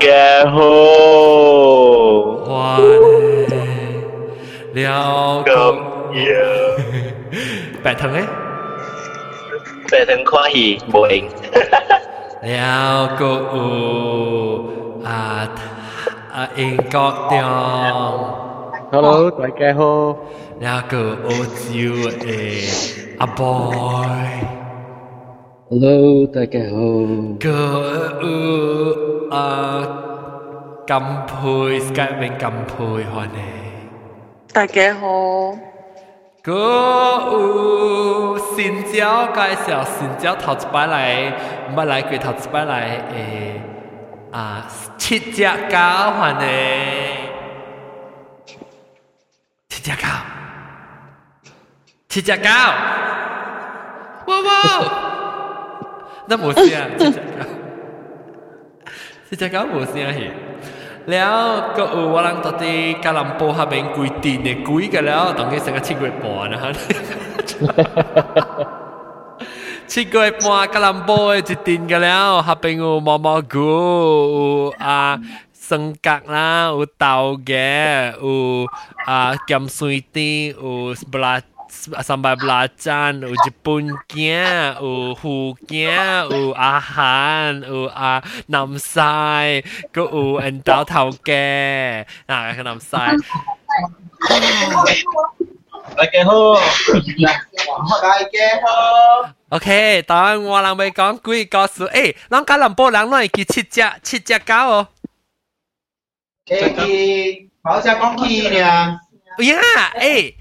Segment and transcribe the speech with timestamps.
[0.00, 0.60] 大家好，
[2.44, 2.86] 欢迎
[4.72, 5.50] 了朋。
[7.82, 8.24] 白糖嘞，
[9.90, 11.26] 白糖欢喜，无应。
[12.42, 13.26] 了个
[15.04, 15.48] 阿
[16.32, 17.42] 阿英国娘
[18.92, 20.16] ，Hello，大家好。
[20.60, 22.28] 了个澳洲的
[23.18, 23.74] 阿伯。
[25.70, 27.06] Lô Tài Kè Hồ.
[27.40, 27.82] Cơ
[28.20, 29.48] ư à
[30.86, 33.52] Cầm phùi Skype mình cầm phùi hòa nè.
[34.54, 35.58] Tài Kè Hồ.
[36.42, 41.32] Cơ ư Xin chào cái xào xin chào thật bài lại
[41.74, 43.00] Mà lại quỳ thật bài lại
[44.32, 44.62] À
[44.98, 47.28] Chị chạc cá hòa nè.
[49.68, 50.22] Chị chạc cao
[52.08, 52.72] Chị chạc cao
[54.26, 55.07] Wow wow.
[56.28, 56.62] 那无声，
[59.30, 60.30] 这只狗无声嘿。
[61.06, 66.70] 了，个有我人到底加兰波下面规定的规个了，当佢成个七月半啦。
[69.86, 75.18] 七月半加兰波一定个了，下边有毛毛菇，有啊
[75.54, 78.66] 生角啦，有豆嘅，有
[79.06, 81.40] 啊咸水甜，有布拉。
[82.02, 89.62] 三百八站，有日本囝，有福囝，有阿涵，有阿南西，佮
[90.10, 92.90] 有人豆头嘅，嗱個南西。
[95.96, 98.34] 大家好，大家
[98.66, 99.30] 好。
[99.50, 104.88] OK，但我人未講鬼故事，誒，咱家南部人攏會記七隻七隻狗哦。
[106.44, 109.00] 記記，冇只講記呀。
[109.38, 109.56] 呀，
[110.00, 110.34] 誒。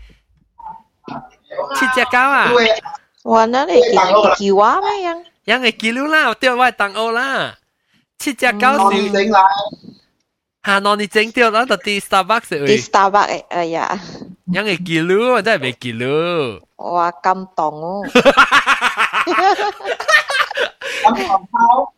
[1.75, 2.51] 七只狗啊！
[3.23, 3.97] 哇，那你几
[4.37, 5.23] 几娃咩样？
[5.45, 7.55] 样个几溜啦，钓我当欧啦，
[8.19, 8.95] 七只狗是。
[10.61, 12.67] hà nó đi chỉnh tiêu đó là đi Starbucks rồi.
[12.67, 13.97] Đi Starbucks ấy, à dạ.
[14.45, 16.59] Những cái kỷ lũ, 真係未紀錄。
[16.77, 18.03] 哇，感動哦！
[21.03, 21.91] 感動好，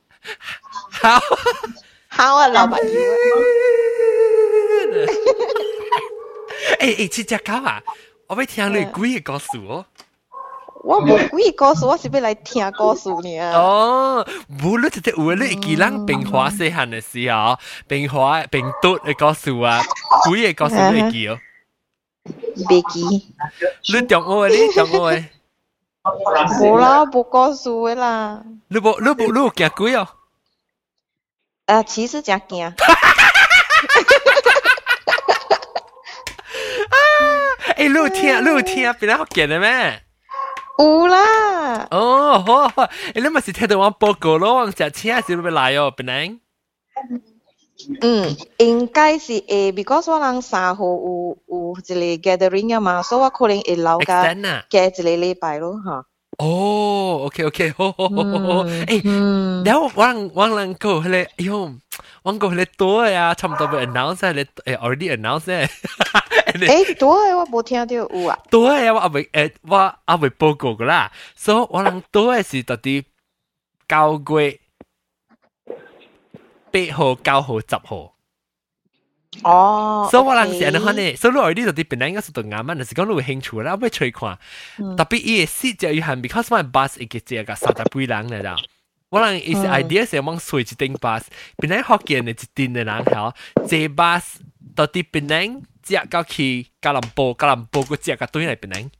[0.89, 1.19] 好，
[2.09, 2.77] 好啊，老闆。
[6.79, 7.81] 誒誒，七隻狗啊！
[8.28, 9.84] 我要听你鬼嘅故事哦。
[10.82, 13.52] 我冇鬼故事，我是要来听故事呢。
[13.54, 14.26] 哦，
[14.62, 17.58] 无论即系有你记人平华细汉嘅时候，
[17.88, 19.80] 平华平嘟嘅故事啊，
[20.28, 21.38] 鬼嘅故事你记哦。
[22.68, 23.00] 未记，
[23.92, 25.24] 你中学嘅，你中学嘅，
[26.02, 28.42] 冇啦，冇故事嘅啦。
[28.68, 30.08] 你冇你冇你有惊鬼哦？
[31.66, 32.74] 啊，其实真惊。
[37.78, 40.00] 诶，你有听你有听边个见嘅咩？
[40.78, 46.40] 有啦，哦，好好，诶，你咪是听到我报告咯，我只车是要来哦，边能？
[48.00, 54.64] 嗯，应该是诶，because 我人三号有有一个 gathering 啊嘛，所以我可能会留个 extend 啊？
[54.70, 56.04] 加一个礼拜咯，吓。
[56.38, 61.72] 哦，OK OK，好好好好好，诶，嗯，然后我人我人个迄个，哎呦，
[62.22, 65.68] 我个迄个多呀，差唔多要 announce 咧，诶 already announce 咧，
[66.54, 68.38] 诶，对，我冇听到有啊。
[68.50, 73.04] 多呀，我阿未诶，我阿未报告噶啦，所以我人多嘅是到底
[73.88, 74.58] 九月
[76.70, 78.14] 八号、九号、十号。
[79.42, 84.38] 哦，所以我人是安尼看呢，所以你 already 就啲本来应该是对啱啊，但是讲你有兴趣啦，我要吹看。
[84.96, 88.56] 特别伊嘅细只有限，because 我 bus 一个只个三十几人嚟啦。
[89.10, 91.22] 我人伊是 idea 是往随一顶 bus，
[91.56, 94.22] 本来福建嘅一顶嘅人好，坐 bus
[94.74, 95.46] 到啲本来
[95.82, 98.90] 只到去吉隆坡，吉隆坡个只个对嚟本来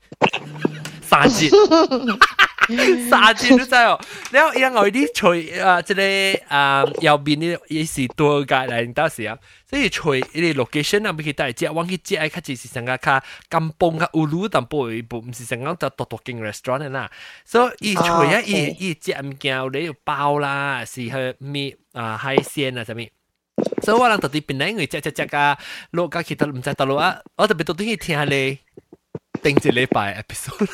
[1.03, 1.51] 三节。
[3.11, 4.01] 三节都真哦，
[4.33, 9.37] 然后因为啲随啊，即系啊右边啲也是多界嚟，到时啊，
[9.69, 17.11] 所以随啲 location 啊，俾佢带只，往去只系较只是成个较金崩较乌鲁淡薄一步，唔是成个就独独间 restaurant 啦，
[17.45, 23.03] 所以伊随啊，伊伊只物件你要包啦，是去咩啊海鲜啊，什么。
[23.83, 25.59] 所以我人特啲边咧，因为只只只个
[25.91, 28.59] 落架其他唔知道路啊，我特别特登去听下你
[29.43, 30.69] 定一礼拜 episode。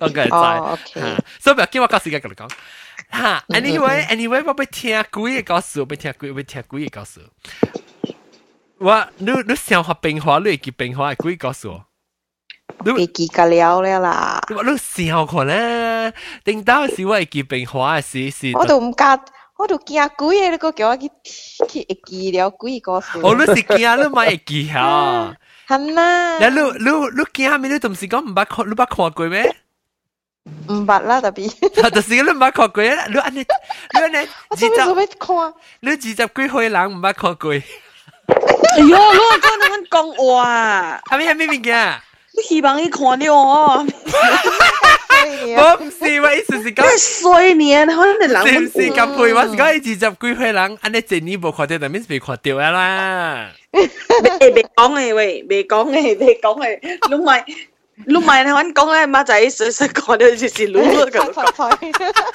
[0.00, 2.48] 我梗系知，哦，OK，所以唔要叫我讲时间同你讲。
[3.10, 7.20] 哈，anyway anyway，我要听几个故事，我要听几，我要听几个故事。
[8.78, 11.68] 我你你想学变化，你会记变化几个故事？
[12.92, 14.40] 会记㗎了了啦。
[14.54, 16.12] 我你想看咧，
[16.44, 18.52] 顶到时我会记变化时时。
[18.54, 19.20] 我都唔加。
[19.58, 21.08] 我都惊鬼嘅，你个叫我去
[21.68, 23.20] 去会记了鬼个事。
[23.22, 25.36] 哦，你是惊你咪会记吓？
[25.68, 26.38] 系啦。
[26.38, 27.70] 你你你你惊咩？
[27.72, 29.56] 你都唔是讲唔捌看，你捌看过咩？
[30.68, 31.90] 唔捌啦，特别。
[31.90, 33.06] 就是你唔捌看过啊？
[33.08, 33.46] 你安尼，
[33.94, 35.54] 你安尼，我做咩做咩看？
[35.80, 37.52] 你二十几岁人唔捌看过？
[37.52, 42.00] 哎呦，我讲你讲话，系咪系咩物件？
[42.34, 43.86] 你希望你看到我。
[45.56, 49.32] 我唔是我意思是讲，衰年可能人是唔是咁配？
[49.34, 53.50] 我是讲二十几岁人，安尼一年冇看到，但面是被看到啊啦。
[53.72, 56.78] 未未讲嘅喂，未讲嘅，未讲嘅，
[57.08, 57.44] 你唔系
[58.06, 62.32] 你唔系你揾讲咧，马仔细细看到就是老咗咁。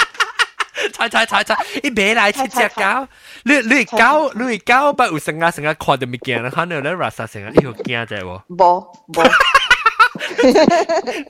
[0.94, 3.08] 猜猜猜猜，你买来七只狗，
[3.44, 8.42] 你你狗你狗不有成日成日看到物件，可能你 rasa 成日你有惊啫喎。
[8.50, 9.30] 冇冇。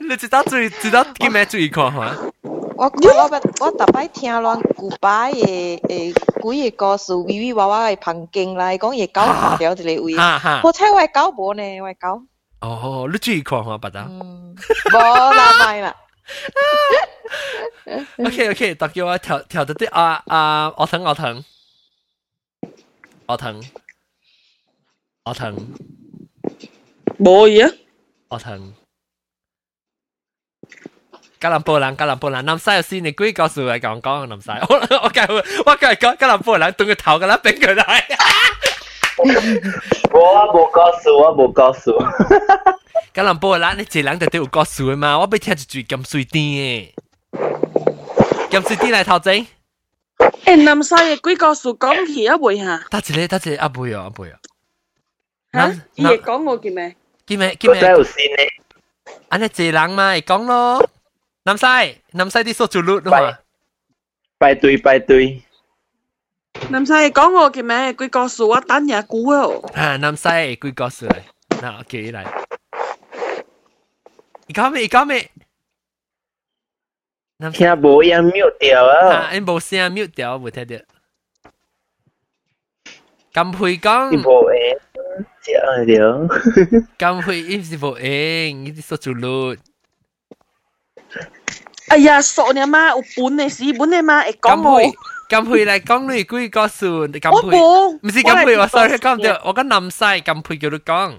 [0.00, 2.14] 你知道最知道叫咩注意看哈？
[2.76, 6.14] 我我我特摆听乱古巴嘅诶
[6.52, 10.14] 几个故事，微微娃娃嘅旁经啦，讲嘢狗看掉一个位。
[10.62, 12.22] 我猜我狗无呢，我狗。
[12.60, 14.00] 哦，你注意看哈，不得。
[14.00, 14.54] 嗯，
[14.92, 15.96] 无啦，咪啦。
[18.18, 21.42] OK OK，大叫我跳跳到啲啊啊，我疼我疼，
[23.26, 23.60] 我疼，
[25.24, 25.56] 我疼，
[27.18, 27.74] 冇嘢。
[28.28, 28.72] 我疼。
[31.42, 35.26] 吉林波人，吉林波人，南西有先，你鬼告诉我讲讲南西，我我计
[35.66, 38.02] 我计讲吉林波人，动个头噶啦，俾佢嚟。
[39.18, 39.26] 我
[40.52, 41.92] 冇告诉，我冇告诉。
[43.14, 46.92] 吉林波人，你一人就都有告诉嘛，我俾听住住咁水啲嘅，
[48.50, 49.46] 咁水啲嚟头整。
[50.44, 52.84] 诶，南西嘅鬼告诉讲起一回吓。
[52.90, 54.38] 得一个，得一个，阿妹啊，阿妹啊。
[55.52, 55.80] 吓？
[55.94, 56.96] 伊会讲我叫咩？
[57.26, 57.54] 叫咩？
[57.56, 57.80] 叫咩？
[57.80, 58.42] 真有线呢？
[59.28, 60.90] 安尼一人嘛，会讲咯。
[61.44, 61.64] 南西，
[62.12, 63.38] 南西啲数做率嘛？
[64.38, 65.42] 拜对拜对。
[66.70, 67.92] 南西讲我嘅咩？
[67.94, 69.62] 佢告诉我等下估哦。
[69.74, 72.24] 啊，南西佢告诉你，嗱我记嚟。
[74.46, 74.82] 你讲咩？
[74.82, 75.30] 你讲咩？
[77.52, 79.30] 听无音 mute 掉啊！
[79.30, 80.76] 啊，你无声 mute 掉，冇听到。
[83.32, 84.10] 咁会讲。
[84.10, 84.78] 你无诶，
[85.86, 86.28] 这了。
[86.98, 89.58] 咁会伊是无诶，呢啲数做率。
[91.88, 94.80] 哎呀，傻你妈，有本嘅事，本嘅嘛，会讲我。
[95.28, 97.06] 咁配嚟讲你几个数？
[97.08, 101.18] 咁我冇，唔是咁配，我 sorry 讲唔对，我讲南西咁配叫你讲。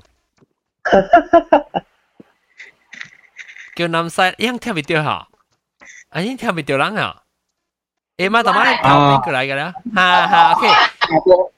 [3.76, 5.28] 叫南西，一样听唔到吓，
[6.10, 7.16] 啊，一样听唔到人吓。
[8.18, 10.68] 诶妈，大妈头边过嚟嘅啦，哈哈，OK。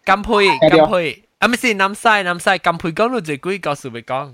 [0.05, 4.33] 咁配，咁配，啊，唔是南西，南西咁配讲到就几个数咪讲。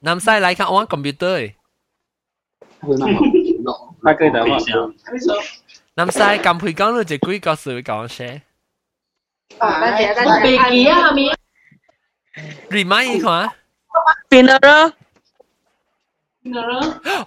[0.00, 1.52] 南西嚟看玩 computer
[4.02, 4.56] 那可以的话，
[5.94, 8.42] 南西咁配讲到就几个数讲些。
[9.50, 11.30] 飞机啊，咪
[12.70, 13.50] remind 看。
[14.30, 14.92] 边啦？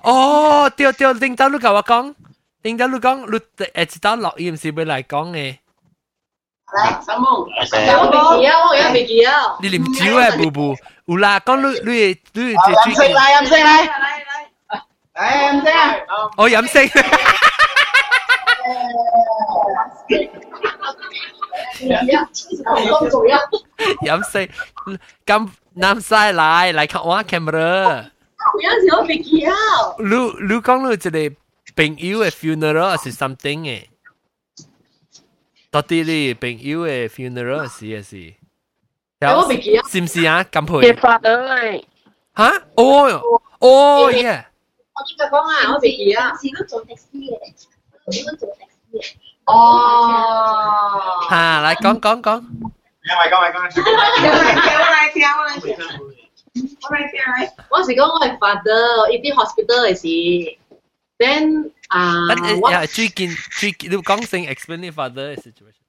[0.01, 2.15] 哦，对对，领导你甲我讲，
[2.63, 5.57] 领导你讲，你诶知道录音是要来讲嘅。
[6.73, 7.77] 来，三梦，我飞
[8.39, 9.33] 机啊，我要飞机啊。
[9.61, 13.63] 你啉酒诶，布布，有啦，讲你你你饮食嚟，饮食嚟，
[15.13, 15.67] 嚟饮食。
[16.37, 16.73] 我饮食。
[24.01, 24.49] 饮食，
[25.25, 28.05] 咁南西来来看我 camera。
[28.61, 29.53] 有阵时我飞机啊。
[29.99, 30.97] 你你讲你一
[31.29, 31.35] 个
[31.75, 33.85] 朋友嘅 funeral 是 something 嘅，
[35.71, 38.33] 到底你朋友嘅 funeral 是嘅是？
[39.21, 39.83] 我飞机啊。
[39.89, 40.43] 是唔是啊？
[40.51, 40.91] 咁配。
[40.91, 41.83] 嘅发诶。
[42.35, 42.61] 吓？
[42.75, 43.21] 哦
[43.59, 44.45] 哦耶！
[44.93, 45.73] 我点解讲啊？
[45.73, 46.31] 我飞机啊。
[46.35, 47.27] 是都做的士嘅，
[48.11, 48.55] 点样做的
[48.91, 49.15] 士嘅？
[49.45, 51.25] 哦。
[51.29, 52.21] 吓，嚟讲讲讲。
[52.21, 52.41] 讲
[53.03, 53.81] 嚟讲嚟讲嚟。
[53.81, 55.75] 我嚟听，我嚟听。
[56.81, 57.51] 我嚟听嚟。
[57.69, 60.57] 我是讲我系 father，一啲 hospital 嘅事。
[61.19, 62.72] Then Uh, but uh, what?
[62.72, 63.88] yeah, tricky, tricky.
[63.88, 65.84] Look, Gong Sing, explain it further situation.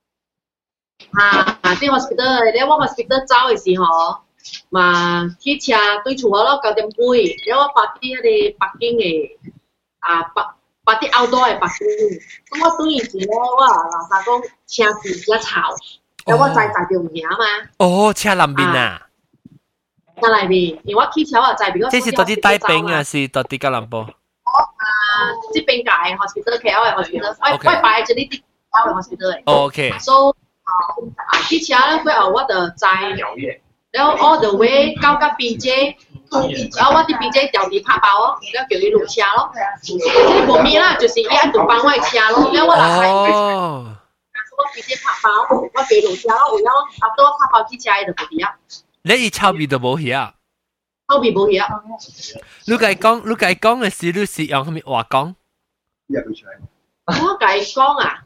[1.13, 4.23] À, à đi hospital, đi vào hospital cháu thì họ
[4.71, 4.93] mà
[5.41, 9.37] khi cha tôi chủ họ lo cầu điểm vui, đi vào party đi parking này
[9.99, 10.33] à
[10.87, 12.19] party outdoor ấy parking.
[12.51, 15.75] tôi có tôi thì nó là là sao cũng cha thì cha chào,
[16.27, 17.67] để vào chạy chạy đường nhà mà.
[17.77, 18.99] Ồ, cha làm bên à?
[20.21, 21.83] Cha làm bên, vì tôi khi cháu ở chạy bên.
[21.91, 23.03] Thế là tới Đài Bắc à,
[23.33, 24.05] là tới Kuala Lumpur.
[25.53, 25.93] 帶兵啊，
[26.33, 26.79] 是到底吉隆坡？
[26.79, 29.41] 啊，這邊界 hospital KL 嘅 hospital，我我擺這裡啲 KL 嘅 hospital 嘅。
[29.45, 29.93] OK。
[29.99, 30.29] So
[30.63, 30.71] 啊，
[31.47, 32.87] 去車咧，佢後我就在，
[33.91, 35.95] 然後 all the way 到個 BJ。
[36.77, 43.33] 然後我啲 BJ 掉啲拍包咯，然後叫佢落車咯，即係冇咩啦，就是一喺度幫我車咯，然後我就係，
[44.59, 45.29] 我 BJ 拍包，
[45.73, 48.53] 我叫佢落車咯，然後啊到我拍包之車就冇啲啊。
[49.01, 50.33] 你一抄邊都冇嘢啊？
[51.08, 51.80] 抄边冇嘢啊？
[52.66, 55.34] 你计讲，你计讲嘅时，你是用咩话讲？
[57.06, 58.24] 我计讲啊，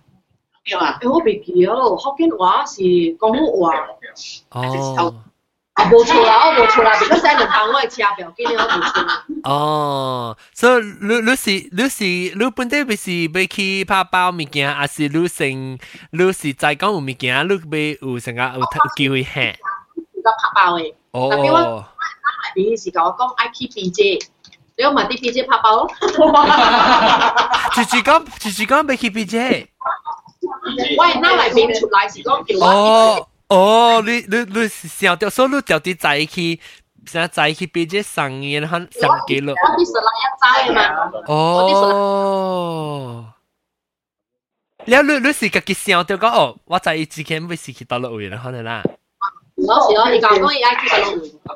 [0.65, 3.87] 诶我未记咗咯，福建话是讲话。
[4.51, 5.15] 哦。
[5.75, 9.23] 啊，冇错啦，我冇错啦，because 人帮我车票，今年我冇错。
[9.45, 15.79] 哦，所以你你是你是你本地不是要去拍包物件，还是你成
[16.11, 18.67] 你是在讲有物件，你要有成个有有
[18.97, 19.53] 机会行？
[20.23, 20.95] 个拍包嘅。
[21.13, 21.31] 哦。
[21.31, 21.85] 特别
[22.43, 24.23] 我我边时讲我讲爱去 BJ，
[24.77, 25.89] 你我问啲 BJ 拍包咯。
[27.75, 29.67] 住住讲住住讲要去 BJ。
[30.99, 32.67] 喂，嗱嚟边出嚟是讲叫我。
[32.71, 33.29] 哦。
[33.49, 36.61] 哦，你你你想到，所以你就啲在去，
[37.07, 39.55] 想在去比这上嘢，han 上几咯。
[39.55, 40.81] 我啲实力一斋嘛。
[41.27, 43.25] 哦。
[44.85, 48.83] 你你你是个嘅想到讲哦，我在之前未是去到落位啦，可能啦。
[49.66, 50.88] 嗰時咯，你講講而家去。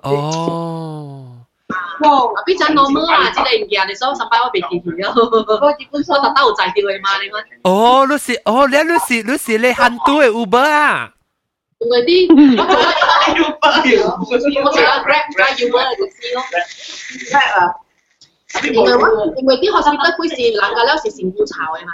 [0.04, 1.34] 哦。
[2.00, 2.08] 哇！
[2.46, 5.12] 邊陣 normal 啦，即係唔見你所上班我未記住咯。
[5.62, 7.44] 我基本上特登有在掉嘅嘛，你講。
[7.64, 11.12] 哦，你是哦，你你是你是你很多嘅 Uber 啊
[11.80, 12.28] ？Uber 嘅
[15.98, 16.44] 公司咯。
[17.32, 17.62] Grab 啊！
[18.64, 18.78] 因為
[19.38, 20.36] 因為啲學生得佢是
[21.10, 21.94] 是成股炒嘅嘛。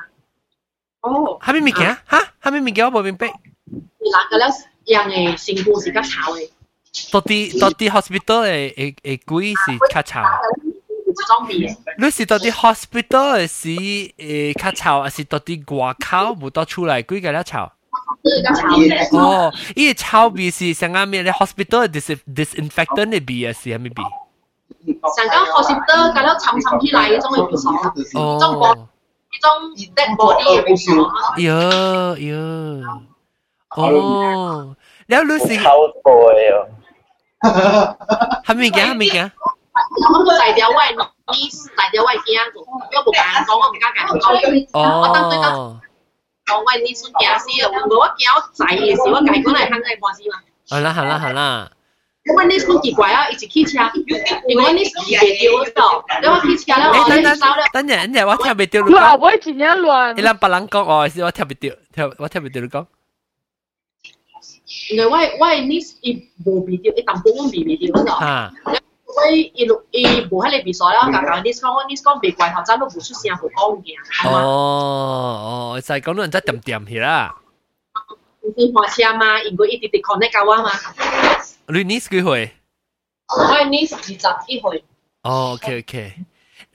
[1.01, 1.39] 哦。
[1.41, 1.97] 係咪物件？
[2.11, 2.19] 嚇？
[2.43, 2.85] 係咪物件？
[2.85, 3.27] 我冇明白。
[4.86, 6.48] 人嘅成股是较炒嘅。
[7.12, 10.22] 到底到底 hospital 诶诶诶贵是较炒？
[11.26, 11.76] 装备。
[11.98, 17.72] 你是到底 hospital 诶是诶较炒，还是到底外口冇到出来贵嘅咧炒？
[19.12, 21.32] 哦，伊个臭味是上啱咩咧？
[21.32, 24.02] hospital dis disinfectant 嘅味啊，是系咩味？
[25.14, 27.74] 上间 hospital 搞到沉沉起来嗰种嘅味爽，
[28.14, 28.84] 哦，种玻呢
[29.40, 30.96] 种 dead body 嘅味爽。
[31.36, 33.00] 哟哟，
[33.76, 34.76] 哦，
[35.08, 36.64] แล้วรู้สึก เข้าโปรยอ่ะ
[38.46, 38.80] 系咪嘅？
[38.90, 39.30] 系咪嘅？
[40.12, 40.78] 我大条位
[41.28, 45.00] miss 大条位惊做，因为冇敢讲，我唔敢讲。
[45.02, 45.80] 我当对哦。
[46.46, 47.68] 讲喂，你算惊死啊！
[47.70, 50.34] 我我惊我仔嘅时，我计讲嚟香港关事嘛。
[50.70, 51.70] 好啦好啦好啦。
[52.24, 53.84] 因为你好奇怪啊，一直开车，
[54.48, 54.92] 如果你系
[55.38, 57.62] 掉咗，你我开车咧，我等等你收咧。
[57.72, 59.18] 等阵，等阵，我听唔到你乱讲。
[59.20, 60.12] 会真系乱。
[60.14, 62.86] 你谂别人讲我，是我听唔到，听我听唔到你讲。
[64.92, 68.08] 因为我我你伊无味掉，伊淡薄我味味掉嗰度。
[68.20, 68.52] 吓。
[69.08, 73.94] 我伊录伊无喺你比赛啦，刚刚你讲我你讲别怪头，真都唔出声，好讲嘅。
[74.28, 77.34] 哦哦，就系讲到人真掂掂去啦。
[78.42, 80.70] 唔是换车嘛，因为伊直直 connect 交我嘛。
[81.68, 82.52] 你呢几岁？
[83.28, 84.18] 我你二十一
[84.60, 84.84] 岁。
[85.22, 86.14] 哦，OK OK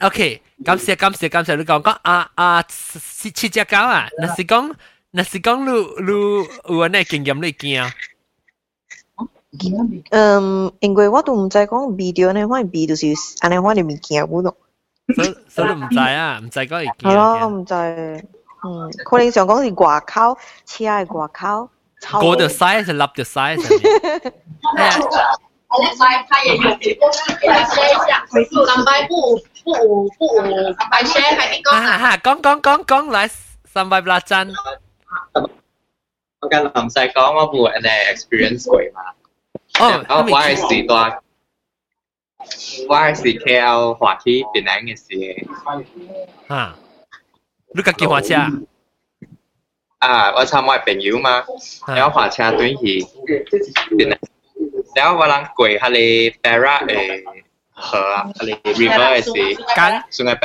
[0.02, 4.74] OK，感谢感谢感谢你讲讲啊啊，七七只狗啊，那是讲
[5.12, 5.72] 那是讲你
[6.04, 7.92] 你有安尼经验你惊。
[10.10, 14.56] 嗯，因为我都唔知讲 video 呢，可能 video 就是安尼款嘅物件嗰度。
[15.16, 16.96] 所所以唔知啊，唔知讲会惊。
[17.02, 17.74] 系咯，我唔知。
[18.66, 21.70] 嗯，可能想讲是外口，车嘅外口。
[22.20, 24.34] 过条晒就立条晒上面。
[25.70, 26.64] 我在拍嘢用，
[27.52, 28.26] 来 share 一下。
[28.66, 30.40] 三百不不五不五，
[30.92, 31.98] 来 share 还点讲啊？
[31.98, 33.30] 哈，讲讲讲讲来
[33.66, 34.02] 三百
[35.38, 35.50] 八针。
[36.42, 39.00] 我跟林细讲我冇人哋 experience 过嘛。
[39.80, 40.94] 哦，我我系时代，
[42.90, 45.06] 我系时 KL 滑梯边两嘅事。
[46.50, 46.76] 吓，
[47.74, 48.36] 你家己滑车？
[50.00, 51.46] 啊，我参我朋友嘛，
[51.88, 53.06] 然后滑车对去
[53.98, 54.20] 边两。
[54.96, 56.10] แล้วเวลากุยฮะเลย
[56.42, 56.94] เปร่าเอ
[57.86, 58.04] เหอ
[58.38, 59.46] ฮะเลย river สิ
[59.78, 60.44] กันสุงไงเป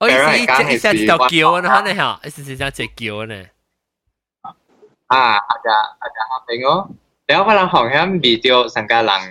[0.00, 3.34] ร่าอ่าเปร่า 我意思一下一条桥呢，可能吓，意思是想只桥呢。
[5.12, 6.74] อ่าอาจจะอาจจะฮะเป็นอ๋
[7.26, 9.22] แล้วเวลาของแฮมวิดีโอสังกัดหลัง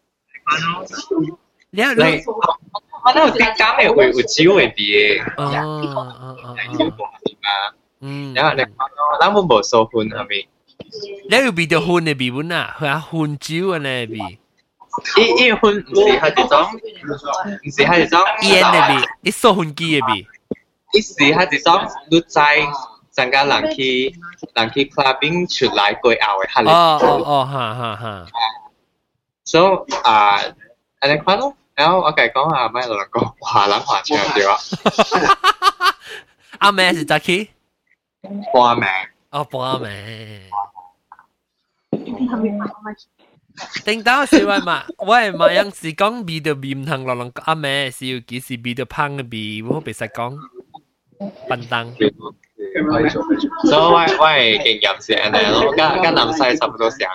[8.01, 10.49] 嗯，然后你讲到，咱们无数分系咪？
[11.31, 14.39] 你有变到混嘅味本啊，佢啊混酒啊呢味。
[15.17, 16.61] 伊伊混唔是系一种，
[17.65, 20.27] 唔是系一种烟嘅味，你数混机嘅味。
[20.93, 22.39] 伊是系一种你知。
[23.17, 24.15] 增加人去
[24.55, 28.27] 人去 clubbing 出来过后嘅下哦哦哦，哈哈哈。
[29.45, 30.41] So 啊，
[31.01, 34.57] 安尼看咯，然后我计讲下咩两个华人华唱对啊。
[36.59, 37.51] 阿妹是咋去？
[38.55, 38.87] 半妹。
[39.31, 40.49] 哦，半妹。
[43.85, 50.39] 顶到是话嘛，我系嘛样是讲味到味唔同落落阿妹是要几时味到香嘅味，我别实讲
[51.49, 51.95] 笨蛋。
[53.65, 57.09] 所以我我系经验是安尼咯，跟跟南西差不多像。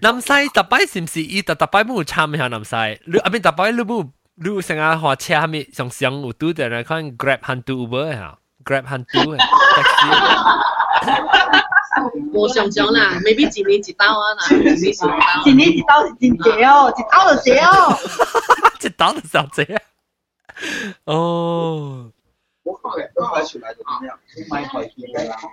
[0.00, 2.76] 南西特摆是唔是伊特特摆冇参下南西？
[3.06, 10.62] 你阿边特摆你冇你成日学车下面上上有拄着来看 Grab 和 Uber 吓，Grab 和 Uber taxi。
[12.32, 14.54] 我想讲啦，maybe 一年一刀啊，嗱，
[15.46, 17.70] 一年一刀是真济哦，一刀就济哦，
[18.80, 19.82] 一刀就上济啊，
[21.04, 22.10] 哦。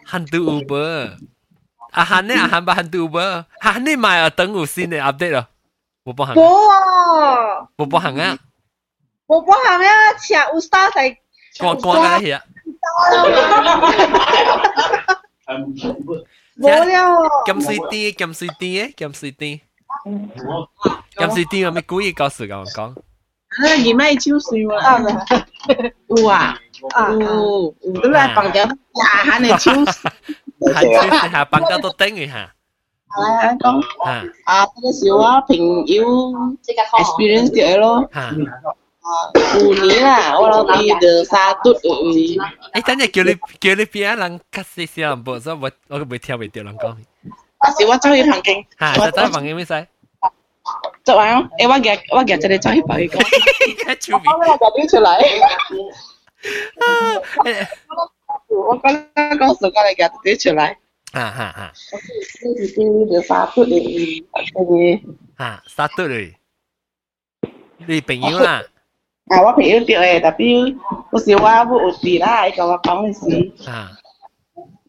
[0.04, 1.08] hantu Uber.
[1.90, 3.42] à Ah này à ah han bah hantu Uber.
[3.58, 5.42] Ah này mai ah tầng u xin để update lo.
[6.04, 6.36] Bo hàng hang.
[7.78, 7.84] Bo.
[7.84, 8.38] Bo hàng hang ah.
[9.28, 11.14] Bo hàng hang ah chia u star sai.
[11.60, 12.40] Quan quan cái gì à?
[16.56, 17.28] Vô leo.
[17.46, 19.58] Kim City, suy City ấy, Kim City.
[21.16, 22.94] Kim City mà ờ, mấy cú gì cao sự cao con.
[23.62, 24.76] Nó gì mày chịu suy mà.
[26.08, 26.58] Ừ à.
[26.83, 26.83] 喎。
[26.83, 27.11] 有啊。
[27.11, 28.69] 有有都来放掉，呀，
[29.25, 29.71] 喊你超，
[30.73, 32.51] 喊超下放掉都顶一下。
[33.09, 33.81] 系讲
[34.45, 35.55] 啊，嗰个时我朋
[35.87, 36.59] 友
[36.99, 38.09] experience 咗咯。
[39.33, 42.37] 旧年啦，我老弟就沙嘟诶。
[42.73, 46.95] 诶，等阵叫你叫你边人较细细人播，所以我我未听未到人讲。
[47.57, 48.63] 啊，是我走去旁边。
[48.79, 49.87] 吓，就走去旁边咩使？
[51.03, 53.17] 做完，诶，我夹我夹咗你走去旁边讲。
[54.21, 55.17] 我我夹啲出嚟。
[58.47, 60.77] 我刚刚告诉我你嘅跌出来。
[61.11, 61.71] 啊哈哈。
[62.43, 65.01] 呢啲啲就沙嘟嚟，嗰啲。
[65.37, 66.33] 啊，沙嘟嚟。
[67.87, 68.63] 你朋友啦？
[69.29, 70.77] 啊，我朋友掉诶，特别
[71.11, 73.69] 嗰时我冇有事啦，伊甲我讲嘅事。
[73.69, 73.91] 啊。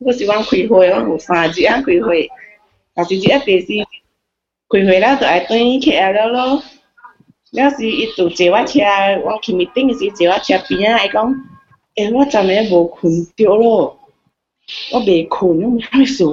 [0.00, 2.28] 嗰时我开会，我有三日啊开会，
[2.94, 3.72] 但是一第四
[4.68, 6.62] 开会啦，就系对 KL 咯。
[7.54, 8.78] 有时伊就坐我车，
[9.24, 11.34] 我去 meeting 时坐我车边啊，伊讲，
[11.96, 13.98] 诶我昨暝无困着咯，
[14.92, 16.24] 我未困，我咩事？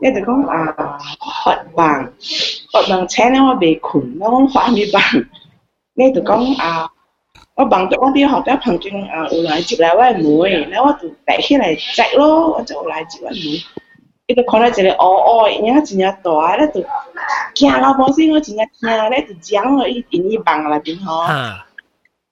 [0.00, 0.98] 伊就讲啊，
[1.44, 2.10] 发梦，
[2.72, 5.26] 发梦请咧我未困，我讲发咩梦？
[5.96, 6.88] 伊就讲啊，
[7.56, 10.02] 我梦到我啲学校旁边啊有来接来我
[10.44, 13.36] 妹，然后我就带起来摘咯，我就来接我妹。
[14.31, 16.81] 你都看到一个乌乌，然后真日大，了都
[17.53, 18.31] 惊到半死。
[18.31, 21.25] 我真日惊，了就涨了一一磅来丁吼。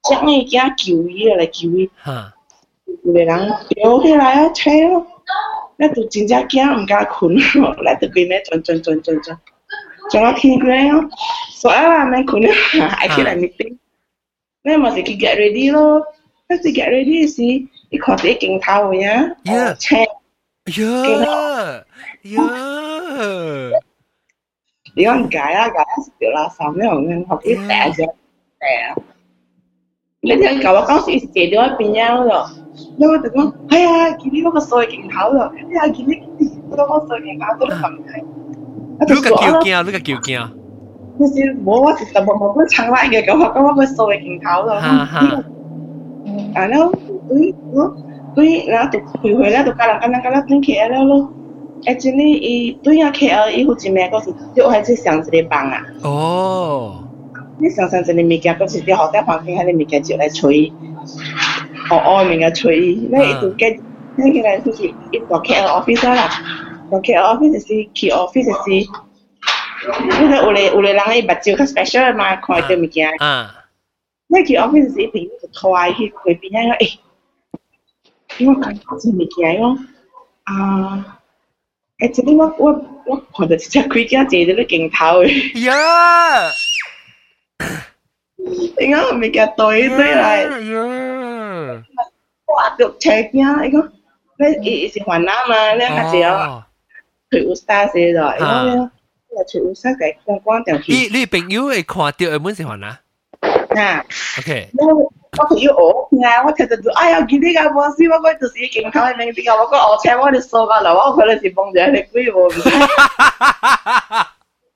[0.09, 1.89] 涨了惊救伊了，救伊。
[2.01, 2.33] 哈。
[3.03, 4.69] 有个人摇起来啊，扯！
[5.75, 9.37] 了就真正惊，毋敢困了，了就变来转转转转转，
[10.09, 11.09] 转到天光。
[11.51, 12.49] 所以啊，免困了，
[12.87, 13.77] 还起来面顶。
[14.61, 16.01] 咪莫是去 get ready 咯？
[16.47, 17.43] 开始 get ready 时，
[17.89, 19.75] 伊开始惊涛呀，吓！
[20.69, 21.83] Iya.
[22.23, 22.45] Iya.
[24.95, 28.07] Dia kan gaya, gaya jelasannya ngomongin hoki teh aja.
[28.59, 28.93] Teh.
[30.21, 32.47] Nên nhân cậu có sự chế đó bên nhau rồi.
[32.97, 35.47] Nó tôi nói Hay à, kỳ lý có sôi kiện thảo rồi.
[35.53, 36.15] Hay à, kỳ lý
[36.77, 38.21] nó có sôi kiện thảo tôi không thấy
[39.09, 40.41] Lúc cả kiều kia, lúc cả kiều kia.
[41.19, 44.39] Nó sẽ bố quá thì tập một bữa chẳng lại kìa cậu có sôi kiện
[44.43, 44.81] thảo rồi.
[44.81, 45.21] Hả hả
[46.55, 46.91] À nó,
[47.29, 47.91] ừ, nó
[48.28, 48.28] 我讲我个水镜头咯。
[48.28, 48.34] 哈哈。
[48.34, 48.34] 然后对我。
[48.34, 51.32] 对，然后就开会咧，就加人加人加人转 KL 咯。
[51.84, 55.82] actually 伊对啊 KL 伊好似咩嗰时，就系只上一个房啊。
[56.02, 57.00] 哦。
[57.58, 60.72] 你上上一个物件，嗰时啲学生环境喺啲物件就嚟吹，
[61.88, 62.76] 学外面嘅吹，
[63.10, 63.78] 咧伊就嘅，
[64.16, 66.28] 呢个人就是一个 KL office 啦，
[66.90, 68.90] 个 KL office 是 key office 是，
[69.86, 73.08] 呢个有嚟有嚟人伊目睭较 special 嘛，看啲物件。
[73.18, 73.54] 啊。
[74.28, 76.98] 呢 key office 是一定就拖去佢边样诶。
[78.45, 79.77] 생각하지 느끼해요.
[80.45, 81.17] 아,
[82.01, 82.73] 애들이 막, 와,
[83.05, 85.27] 와, 근데 진짜 귀기하지 애들을 갱 다울.
[85.65, 86.51] 야!
[88.79, 90.45] 이거 미가 또 애들 lại.
[90.73, 91.83] 야!
[92.47, 93.87] 와, được chết nha, 이거.
[94.39, 96.35] Nên ý ý gì hoàn nam mà, là gì đó.
[96.37, 96.61] Ờ.
[97.31, 98.87] Thử usta gì rồi, ờ.
[99.29, 99.89] là thử usta
[100.25, 101.09] quan quan tiểu khí.
[101.11, 102.93] Lý bình yếu ấy khoa tiểu ấy muốn gì hoàn nam.
[103.69, 104.03] À.
[104.37, 104.55] Ok.
[105.31, 106.07] 가서 이거 어?
[106.09, 111.41] 그냥 못해도 아야 기대가 뭐 씹어볼 때 이게 가만히 내가 먹고 어 잘못했어가 나와 그래서
[111.55, 112.47] 뭔지 알래 그게 뭐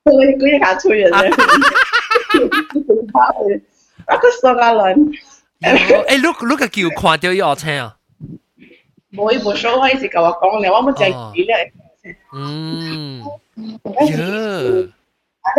[0.03, 1.09] 그게 그게 가출이야
[4.07, 5.11] 아 cái sao cả lần
[6.05, 7.89] Ê lúc lúc cái kiểu khoa tiêu yêu chơi à?
[9.11, 11.57] Mỗi buổi show hay gì cả và con nếu mà chơi kỹ ờ.
[11.57, 11.71] lại.
[12.31, 12.39] Ừ.
[13.95, 14.89] Yeah.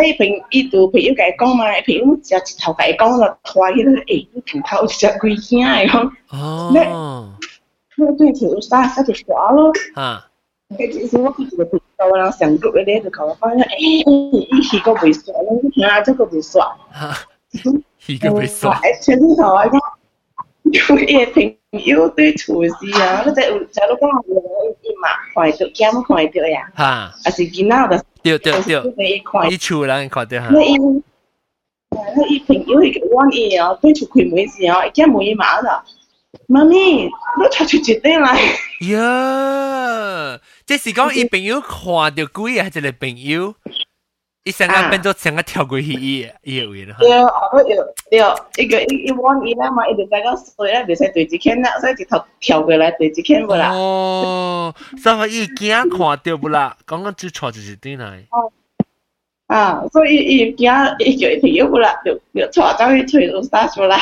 [0.03, 6.12] 你朋伊度朋友甲伊讲嘛，朋友只一头甲伊讲就拖起来，诶，你头头只鬼惊诶讲。
[6.29, 7.33] 哦。
[7.97, 9.71] 那对条沙沙就耍咯。
[9.95, 10.25] 啊。
[10.77, 16.77] 诶，其实我佢一个朋友，我人上个咧就甲我讲，诶，伊伊个袂耍咯，听下这个袂耍。
[16.91, 17.15] 哈。
[18.07, 18.79] 伊个袂耍。
[18.81, 19.79] 诶，前头啊讲。
[20.71, 21.43] 有一朋
[21.80, 24.40] 有对厨师啊，你在有在路讲话，我
[24.82, 26.70] 一嘛看到，监看到呀。
[26.74, 26.84] 哈，
[27.24, 30.48] 啊是囡仔的，对对对，你厝人看到哈。
[30.50, 31.02] 那因，
[31.90, 35.82] 那一朋友一个网友对厝开门时哦，一见门一嘛的，
[36.46, 37.08] 妈咪，
[37.40, 38.38] 我出去接来。
[38.80, 43.54] 哟，这是讲 一朋友看到鬼啊，是个朋友。
[44.45, 46.95] 伊成日变做成日跳过去伊伊个位啦。
[46.97, 53.69] 对，我有对，一个一一往伊啦嘛，一直在个水咧，袂使对一圈啦，所以一头跳过来对一圈不啦。
[53.71, 58.25] 哦，所以伊惊看到不啦，刚刚就错就是对来。
[59.47, 63.97] 啊，所以伊惊伊叫伊朋友不啦，就就错走去吹到沙出来。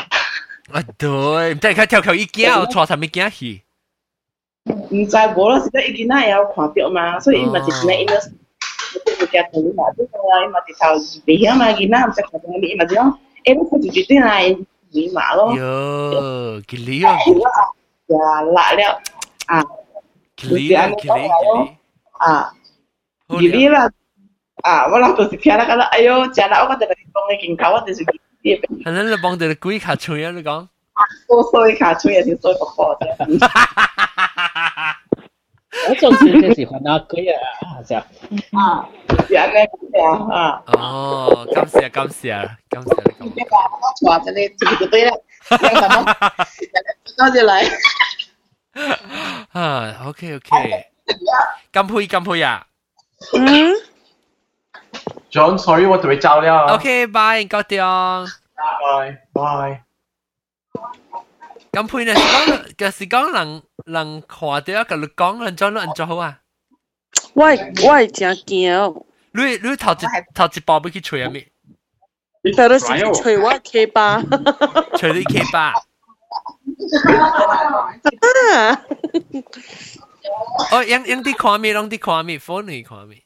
[0.71, 1.09] 啊对，
[1.55, 3.63] 唔知佢跳跳伊惊，错啥物惊去？
[4.91, 8.15] 唔知无咯，是得伊囡仔也有看到嘛，所以伊嘛就是咧，伊咧。
[10.46, 10.72] imati
[11.26, 12.20] bihema ginamse
[12.74, 13.04] imazio
[13.44, 14.40] ero kujitina
[14.94, 17.08] ni malo yo kilio
[18.08, 18.86] ya la le
[19.48, 19.64] ah
[20.36, 21.82] kilio kilio
[22.22, 22.50] à
[23.40, 23.90] gilila
[24.64, 27.94] ah wala to si piara kala ayo jana o kada ni bong king kawa de
[27.94, 28.04] si
[28.84, 30.68] hanan le bong de kui ka chu ya lu gang
[31.26, 32.84] so à ka chu ya si so ko ko
[35.89, 37.41] 我总是很喜欢那鬼啊，
[37.85, 38.03] 这样。
[38.53, 38.87] 啊，
[39.27, 39.53] 是安尼
[39.93, 40.61] 讲啊。
[40.67, 43.45] 哦，感谢感谢感谢你咁。
[43.81, 45.11] 我坐这里这个对了，
[45.49, 46.15] 让什么？
[47.17, 47.63] 到这来。
[49.51, 50.85] 啊，OK OK。
[51.73, 52.65] 金佩金佩啊。
[53.33, 53.73] 嗯。
[55.31, 56.75] John，sorry，我准备走了。
[56.75, 57.81] OK，bye，高定。
[57.83, 59.81] Bye bye。
[61.72, 62.12] 咁配呢？
[62.76, 66.40] 嘅是講人人看到，甲你講，安怎你安怎好啊？
[67.32, 69.04] 我我會真驚。
[69.32, 71.48] 你你頭一頭一步要去吹咩？
[72.54, 74.22] 頭都是吹我 K 八，
[74.98, 75.72] 吹你 K 八。
[80.72, 81.72] 哦，用用啲看咩？
[81.72, 83.22] 用啲看咩？phone 嚟看咩？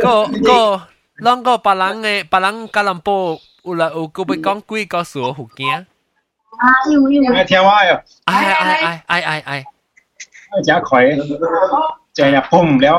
[0.00, 0.88] 個個。
[1.19, 5.85] 啷个别人嘅别人吉隆坡有来有个要讲几个数福建？
[6.57, 7.33] 啊，有有。
[7.33, 8.01] 你听话呀？
[8.25, 9.63] 哎哎哎哎哎哎！
[10.63, 11.03] 真快，
[12.13, 12.97] 真系碰唔了。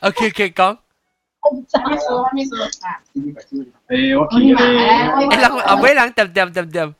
[0.00, 0.76] OK OK 讲。
[3.88, 4.52] 诶，我见你。
[4.54, 6.94] 诶，人阿妹人点点点点。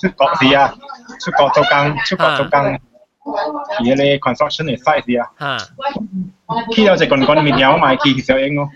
[0.00, 0.74] 出国时啊，
[1.20, 2.80] 出国做工，出国做工。
[3.26, 5.30] 而你 construction 嘅 site 啊。
[5.38, 5.58] 吓。
[6.72, 8.68] 去到只棍棍面有埋去小英咯。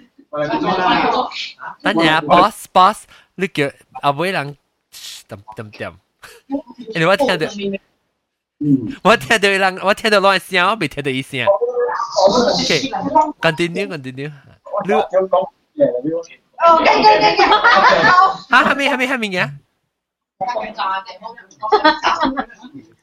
[1.82, 3.04] 等下 boss boss，
[3.36, 3.70] 你叫
[4.02, 4.56] 阿妹人
[5.28, 5.92] 点点点。
[6.94, 7.46] 你我听到，
[9.02, 11.46] 我听到人，我听到乱声，我未听到一声。
[12.28, 14.32] OK，continue continue。
[14.86, 17.48] 你哦，跟跟跟跟。
[17.48, 17.54] 吓，
[18.50, 19.50] 系咪系咪系咪嘅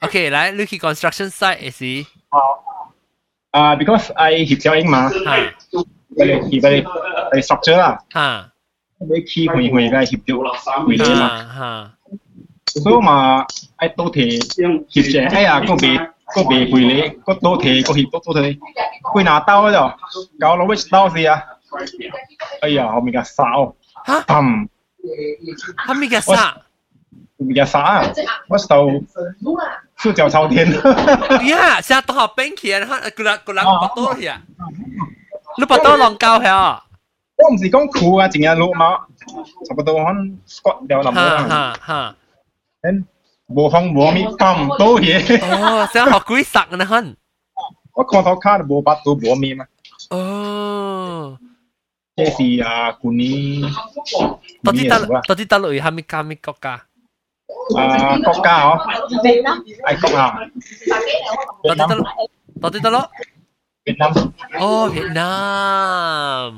[0.02, 1.72] ？OK，来，你去 construction site 系
[2.04, 2.06] 是。
[3.52, 6.84] 啊，because I 协小英嘛，系，佢哋协佢
[7.32, 8.52] 哋 structure 啦，吓，
[9.00, 11.92] 你 key 会会嘅协调会嘅嘛，
[12.66, 13.46] 吓，所以嘛，
[13.78, 18.60] I 都提协者，哎呀，个别个别会你，个都提个协都都提，
[19.14, 19.98] 会拿刀嗰度，
[20.40, 21.44] 搞攞 which 刀先啊？
[22.62, 23.76] 哎呀，后面嘅手，
[24.08, 24.68] 吓，砰，
[25.88, 26.58] 后面嘅啥？
[27.40, 28.04] 后面嘅啥？
[28.48, 28.90] 我手。
[29.98, 30.70] 塑胶朝天。
[31.48, 32.80] 呀，成日同学冰起啊，
[33.16, 34.42] 佢人佢人拔刀去啊，
[35.58, 36.84] 你拔刀浪高系啊？
[37.36, 38.98] 我唔是讲酷啊，净系落马，
[39.68, 41.76] 差不多可能 squat 掉冧啦。
[41.88, 42.16] 吓吓。
[42.82, 43.04] 咁
[43.48, 45.42] 无风无面咁多嘢。
[45.44, 47.16] 哦，成日学鬼杀啊很。
[47.94, 49.66] 我看到卡无巴都无面嘛。
[50.10, 51.38] 哦。
[52.16, 53.62] 这是啊，古年。
[54.64, 56.82] 到底得到底得落去系咪加咩国家？
[57.78, 58.78] 啊，国家哦，
[59.86, 60.36] 系国啊，
[61.64, 62.06] 到底得咯，
[62.62, 63.10] 到底得咯，
[63.86, 64.12] 越南，
[64.60, 66.52] 哦，越南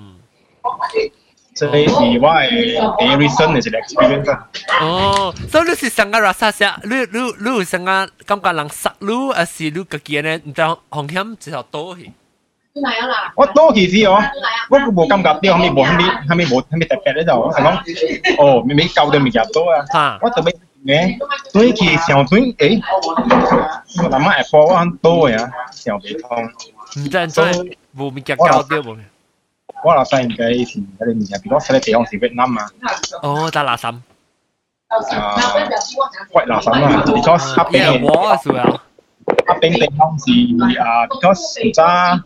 [1.56, 2.50] 即系是我系
[2.98, 4.50] 第 recent 嘅一个 experience 啊。
[4.82, 10.38] 哦，所以你是上个 rasa 些，你你你有上个感觉人杀你，还是你自己呢？
[10.44, 12.12] 唔知风险至少多去。
[13.38, 14.22] 我多其实哦，
[14.70, 17.70] 我个冇感觉啲，后面冇后面后面冇后面特别咧就，我成讲
[18.38, 20.54] 哦，明明旧到未入到啊，我特别
[20.85, 21.19] né
[21.53, 22.81] tôi chỉ xiao tôi ấy
[24.11, 25.49] làm ai bỏ ăn tôi à?
[25.73, 26.45] Xiao bị thông
[27.13, 27.53] chân chân
[27.93, 28.95] vô mình chặt cao tiêu vô
[29.83, 32.33] quá là sai cái thì cái này là bị nó sai cái ông thì Việt
[32.33, 32.63] Nam mà.
[33.11, 34.01] Ồ ta là sắm.
[34.89, 35.37] À
[36.31, 38.65] quậy là sắm à because hấp bên này quá rồi à.
[39.49, 42.19] Hấp bên này không thì à because ta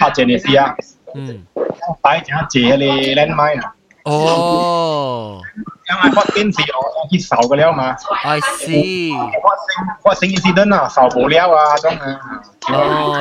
[0.00, 0.62] hạt Indonesia
[1.04, 1.20] ừ.
[2.02, 3.62] Tại chỉ hạt chỉ là landmine
[4.06, 4.14] โอ้
[5.88, 7.88] ยังไงพอซินสีออกที่เสาก็แล้วมา
[8.24, 8.28] ไอ
[8.64, 8.80] ซี
[9.44, 12.12] พอซินพอซินอินซิเดนต์อะเสาโบแล้วอะจ้องอะ
[12.64, 12.78] โอ้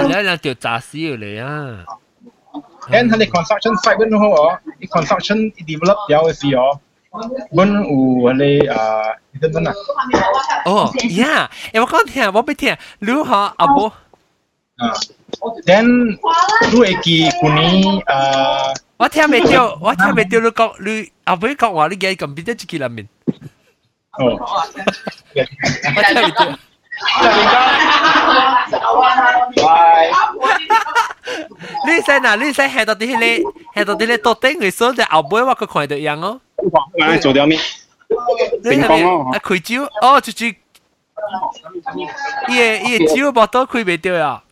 [0.10, 1.56] แล้วเราจะจ่าซิอยู่เลยอะ
[2.92, 4.38] เอ็นท่านใน construction site เป็นหัว
[4.80, 5.38] อี construction
[5.70, 6.68] develop แล้วสิอ๋อ
[7.58, 9.76] มันอูอะไรอ่าอินเดนต์อะ
[10.66, 10.74] โอ้
[11.20, 11.22] ย
[11.72, 12.74] เอ้ว่าก่อนเถียว่าไปเถีย
[13.08, 13.88] รู้ฮะอะบ่
[14.80, 14.90] อ่า
[15.70, 15.88] then
[16.72, 17.76] รู้ไอ้กี่คนนี้
[18.12, 18.66] อ่า
[19.01, 23.07] 我听未到，我听未到你讲，你阿伯讲话你嘅咁边啲自己里面。
[24.19, 24.37] 哦，
[25.97, 26.59] 我听未到。
[31.87, 33.41] 你使嗱，你使下到啲咧，
[33.75, 36.41] 下到啲咧多顶嘅所就后背我个看到样哦。
[36.95, 37.59] 你做掉咩？
[38.63, 39.31] 乒乓咯。
[39.33, 40.55] 啊，开招哦，就就，伊
[42.57, 44.43] 个伊个招冇多开未掉啊。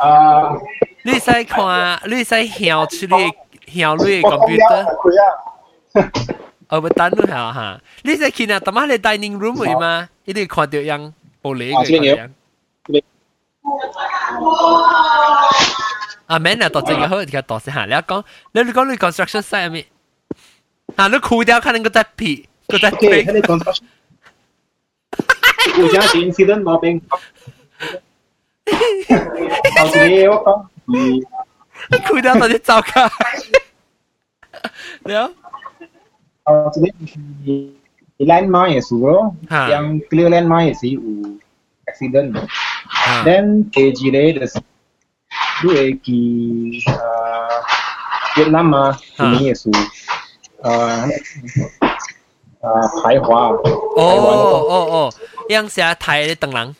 [0.00, 0.54] 啊，
[1.06, 3.32] 你使看，你使响出你
[3.82, 4.86] 响你个 computer。
[6.68, 10.08] 哦，不单咯吓吓，你使见啊，特妈你 dining room 会嘛？
[10.24, 12.30] 一定看到样玻璃嘅样。
[16.26, 19.86] 啊，man 啊，到这个好，而家到时下你讲，你你讲你 construction site 咪，
[20.96, 23.06] 啊，你酷掉，可能个在皮，个在皮。
[25.78, 27.00] 有家是 incident 毛病。
[29.76, 33.02] 到时我讲， 你酷掉到底糟糕。
[35.04, 35.30] 了。
[36.44, 36.80] 到时
[37.44, 37.76] 你
[38.18, 41.00] landmine 也是咯，yang clear landmine 也是有
[41.86, 43.92] accident。then 第二
[44.34, 44.60] 个就是
[45.64, 46.92] 你会记啊
[48.36, 48.96] 越南嘛，
[49.38, 49.70] 你也是
[50.62, 51.08] 啊
[52.60, 52.68] 啊
[53.02, 53.50] 排华。
[53.50, 55.14] 哦哦哦，
[55.48, 56.74] 样写台的灯笼，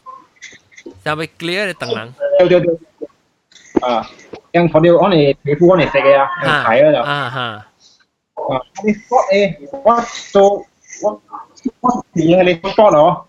[1.05, 2.13] 写被 clear 的灯笼。
[2.39, 2.79] 对对对。
[3.81, 4.07] 啊，
[4.53, 6.99] 样佢哋我哋皮肤我哋食嘅啊，样排嗰度。
[7.03, 7.41] 啊哈。
[8.35, 10.01] 啊，你我诶我
[10.33, 10.67] 做
[11.03, 11.23] 我
[11.81, 13.27] 我变你多咯，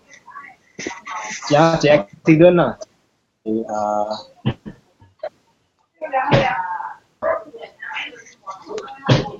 [1.48, 2.76] 加加这个呢？
[3.68, 3.76] 啊，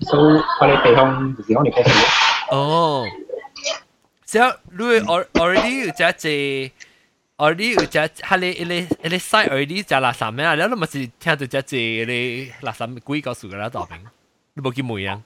[0.03, 1.91] 所以我哋地方就是我哋嗰度。
[2.57, 3.05] 哦，
[4.25, 6.71] 即系你 already 有只只
[7.39, 10.55] ，already 有只，系你你你 site already 只垃圾咩啊？
[10.55, 13.99] 你都咪是听到只只你垃圾鬼告诉㗎啦，作品，
[14.55, 15.21] 你冇见冇样。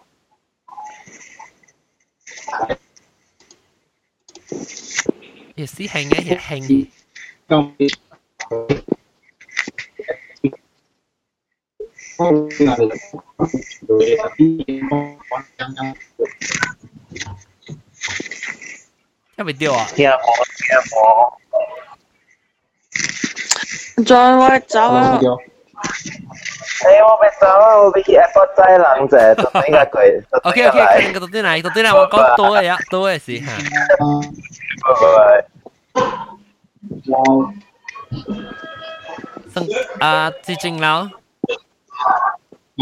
[5.54, 6.86] 也是轻嘅，也轻。
[7.48, 7.72] 咁。
[19.36, 19.86] 听未到啊？
[19.94, 20.16] 听我
[20.56, 20.98] 听我。
[24.06, 25.18] 再我走啊！
[25.20, 25.24] 诶，
[27.04, 27.76] 我咪走啊！
[27.78, 30.24] 我俾 Apple 仔冷啫，就呢个句。
[30.44, 33.52] OK OK，看个到啲嚟，到啲嚟我讲多嘅呀，多嘅事吓。
[34.84, 35.44] 拜拜。
[39.52, 39.66] 生
[40.00, 40.86] 啊，至正楼。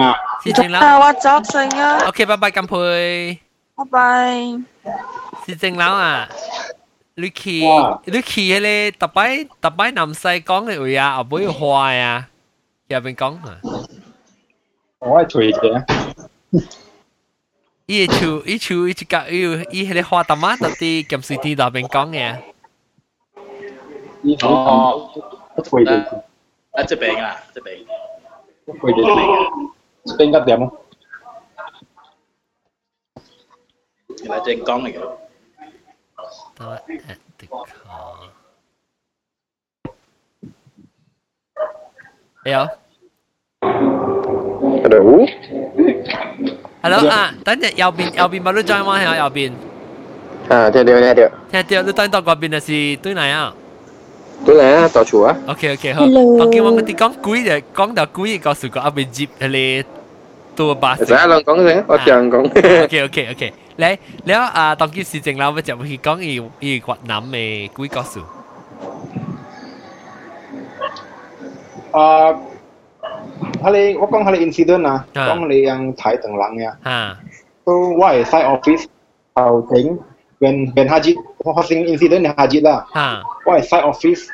[0.02, 0.78] 啊，至正楼。
[0.78, 1.98] 啊，我走先啊。
[2.08, 3.40] OK，拜拜，金佩。
[3.76, 4.36] 拜拜。
[5.46, 6.28] 至正楼啊，
[7.18, 7.62] 你去
[8.04, 12.28] 你去迄个特摆特摆南西讲嘅位啊，后尾坏啊，
[12.88, 13.58] 入边讲啊。
[14.98, 15.84] 我系推嘅。
[17.86, 22.36] 伊个厝伊厝伊只个伊伊迄个花淡仔到底咸水甜入边讲嘅。
[24.46, 25.10] 哦，
[25.56, 26.22] 我推嘅。
[26.72, 27.86] 啊，这边啊，这边。
[28.66, 29.70] 我推嘅。
[30.04, 30.70] 这边个点啊？
[34.22, 35.00] 原来正讲嚟嘅。
[36.50, 38.30] Start at the car.
[42.44, 42.68] 有。
[44.82, 45.26] Hello。
[46.82, 49.52] Hello 啊，等阵右边右边冇你 join 我系右边。
[50.48, 51.62] 啊，听到听到。
[51.62, 53.54] 听到你等到嗰边系是对嚟啊？
[54.44, 55.36] 对嚟啊，到处啊。
[55.48, 56.04] OK OK 好。
[56.04, 59.84] 我见我嗰啲讲鬼就讲到鬼个时个阿边接系你
[60.58, 62.36] ตัวบาส就系两讲先，我讲讲。
[62.84, 63.42] OK OK OK，
[63.82, 63.84] 嚟
[64.26, 68.14] แล้วอ่า当件事情เราไป就去讲伊伊越南嘅几个数。
[71.92, 72.32] 啊，
[73.62, 76.72] 佢哋我讲佢哋 incident 啊，讲你yang睇等人嘅。
[76.88, 77.18] 啊。
[77.64, 78.84] 都我系 side office
[79.34, 79.98] 后整，
[80.40, 81.16] when when 下节
[81.54, 82.86] 发生 incident 下节啦。
[82.92, 83.22] 啊。
[83.44, 84.28] 我系 side office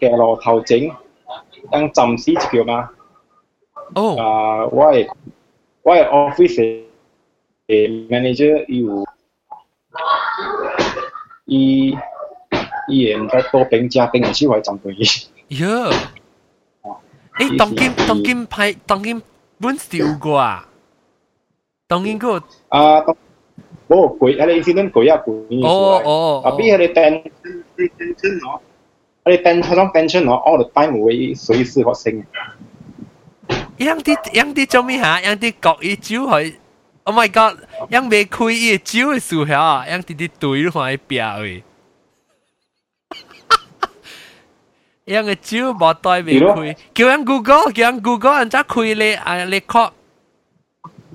[0.00, 0.78] 嘅路头整，
[1.72, 2.88] yang 暂时叫嘛。
[3.94, 4.16] 哦。
[4.16, 4.92] 啊，我
[5.83, 6.83] y officer
[7.67, 9.05] manager 有，
[11.45, 11.97] 伊
[12.87, 13.27] 伊 are you
[15.49, 15.93] yeah 是
[17.39, 19.21] 诶当今当今派当今
[19.59, 19.77] when
[20.19, 20.67] do 啊
[21.87, 24.07] 当今个啊哦
[26.05, 27.23] 哦 aby had a band
[27.75, 28.59] band china
[29.25, 29.37] had a
[29.91, 32.23] band china all the time we 随时发生
[33.82, 35.20] 样啲样啲做咩吓？
[35.20, 36.58] 样啲国语招去，
[37.04, 37.58] Oh my God！
[37.90, 41.62] 样未开伊招嘅时候啊，样啲啲对落去边嘅。
[45.08, 48.94] yang cái chiếu bỏ tay về khui kêu anh Google kêu anh Google anh chắc khui
[48.94, 49.90] le à le khó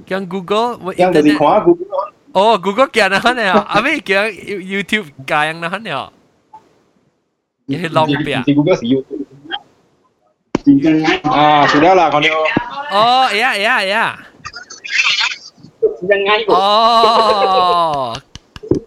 [0.07, 3.99] kêu anh Google yang đi khóa Google oh Google kêu nó này à à mấy
[3.99, 6.09] kêu YouTube cái yang nó này à
[7.67, 9.23] ini long bia di Google sih YouTube
[11.24, 12.28] Ah, sudahlah kalau
[12.92, 14.04] Oh, iya iya iya.
[16.48, 18.16] Oh,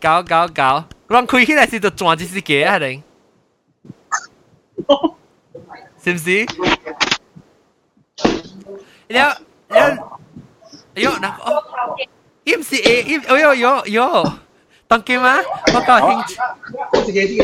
[0.02, 3.02] 搞搞搞，咱开起来是就转一只鸡啊，定？
[6.04, 6.46] 是不是？
[9.10, 9.38] 了
[9.70, 10.20] 了，
[10.96, 11.64] 哎呦，那哦，
[12.44, 14.34] 伊不是诶，伊，哎呦呦呦，
[14.88, 15.38] 当鸡吗？
[15.74, 16.38] 我搞兴趣。
[17.06, 17.44] 这个这个，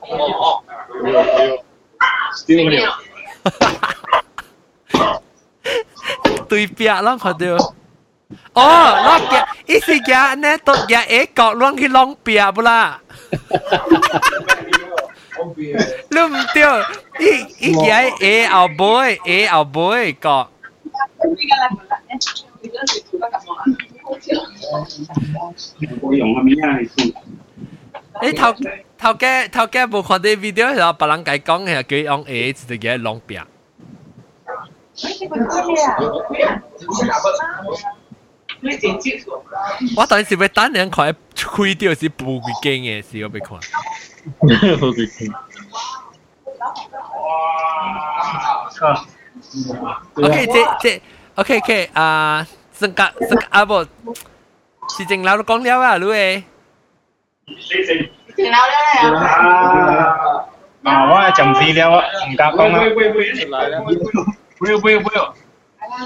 [0.00, 0.62] 哦哦，
[1.04, 1.64] 有有，
[2.46, 3.11] 丢了。
[6.48, 7.58] tùy bịa lắm hả đều
[8.52, 12.50] Ồ, nó kìa, ý xì kìa, nè, tốt kìa, ế cọ luôn khi lòng bịa
[12.54, 12.98] bù la.
[16.10, 16.70] Lùm tiêu,
[17.18, 20.46] ý, ý kìa, ế ảo bối, ế ảo bối, cọ.
[28.20, 28.56] Ê, thọc,
[29.02, 33.42] 头家头家冇看啲 video，然后别人佢讲系佢用 A 字嘅浪饼。
[39.96, 43.58] 我当时咪单人看开掉是不会惊嘅事，我俾看。
[44.78, 45.34] 不会惊。
[50.14, 51.02] OK，这这
[51.34, 53.82] OK OK 啊，性格性格啊不，
[54.96, 56.44] 事情老都讲了啊，你诶。
[58.51, 58.75] 情了了
[59.17, 60.45] 啊！
[60.83, 61.81] 啊，我系暂时了，
[62.29, 62.79] 唔敢讲啦。
[64.57, 65.33] 不要不要不要。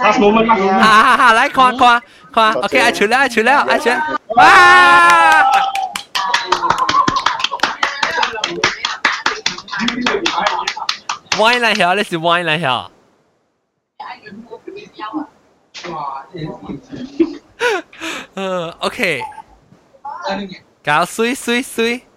[0.01, 0.79] last moment last moment。
[0.79, 2.01] 哈哈哈，来看看
[2.33, 3.89] 看，OK，爱出了爱出了爱出，
[4.35, 5.43] 哇！
[11.39, 12.87] 歪嚟下，你是歪嚟下。
[18.35, 19.21] 嗯，OK。
[20.83, 22.03] 搞水水水。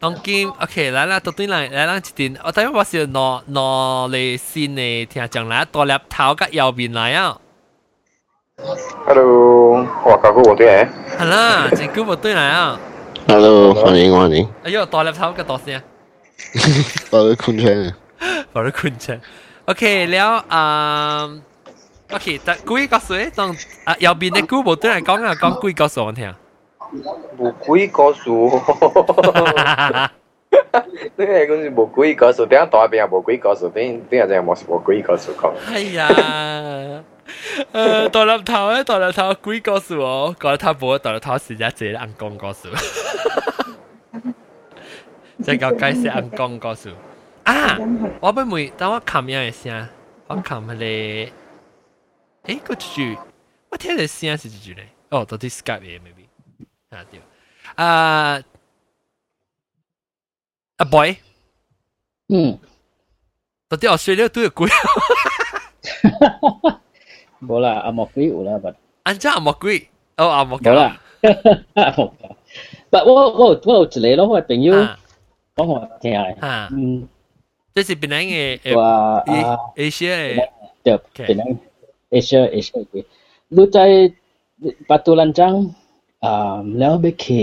[0.00, 7.38] 當今 OK，咱咱到對來，咱咱一定，我等下我是攞攞嚟先嚟聽講啦，多粒頭甲右邊來啊。
[9.06, 10.88] Hello，我搞過我對嚟。
[11.18, 12.78] Hello，真久冇對來啊。
[13.28, 14.48] Hello，歡迎歡迎。
[14.64, 15.80] 哎呦，多粒頭甲多聲。
[17.10, 17.94] 我都困車。
[18.52, 19.18] 我都困車。
[19.66, 21.30] OK，了啊。
[22.12, 26.32] OK，但故意告訴你，當啊右邊嘅久冇對嚟講啊，講故意告訴我聽。
[27.37, 28.49] 无几个数。
[31.15, 35.51] 你系讲是无几个数，等下大边又无几个数，等等下就冇无几个数讲。
[35.67, 37.03] 哎呀，
[37.73, 42.69] 诶大粒头咧，大粒头几个数哦，个头冇大粒头时一只硬讲个数。
[45.43, 46.89] 即系个解释硬讲个数。
[47.43, 47.77] 啊！
[48.19, 49.87] 我俾妹，等我琴日嘅声，
[50.27, 51.31] 我琴日咧，
[52.45, 53.17] 诶个句，
[53.69, 54.87] 我听嘅声是几句咧？
[55.09, 56.22] 哦，到底 Skype 嘅 maybe
[56.94, 57.22] Ah, dude.
[60.80, 61.14] Uh, boy.
[62.28, 62.52] Mm.
[63.68, 64.68] Tao đi Australia tu quỷ.
[67.40, 68.74] Bố là à một quỷ ủa là bạn.
[69.02, 69.80] Anh chắc ờ, à một quỷ.
[70.16, 70.74] Ô à một cái.
[70.74, 70.96] Bố là.
[71.74, 72.30] À một cái.
[72.90, 74.86] Bạn wo wo wo chỉ lấy đó hỏi bạn yêu.
[75.54, 76.34] Có hỏi thế này.
[76.40, 76.68] À.
[76.70, 77.02] Hmm.
[77.74, 78.58] Thế thì bên anh ấy.
[78.74, 79.56] Và à.
[79.76, 80.36] Asia ấy.
[80.84, 81.02] Được.
[81.28, 81.54] Bên anh
[82.10, 83.02] Asia Asia.
[83.50, 84.10] Lúc tại
[84.88, 85.68] batu lancang
[86.28, 87.42] um leo be ki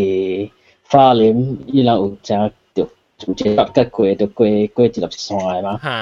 [0.91, 1.39] fa lim
[1.73, 2.37] yi la u cha
[2.75, 2.83] tu
[3.19, 5.97] tu che pat ka kwe tu kwe kwe ti lap sai ma ha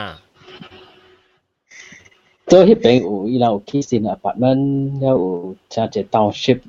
[2.50, 4.64] to hi pe u yi la u ki sin apartment
[5.02, 5.30] leo u
[5.74, 6.60] cha che township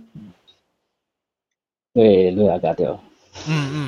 [1.94, 2.98] về lừa cả điều
[3.46, 3.82] ừ ừ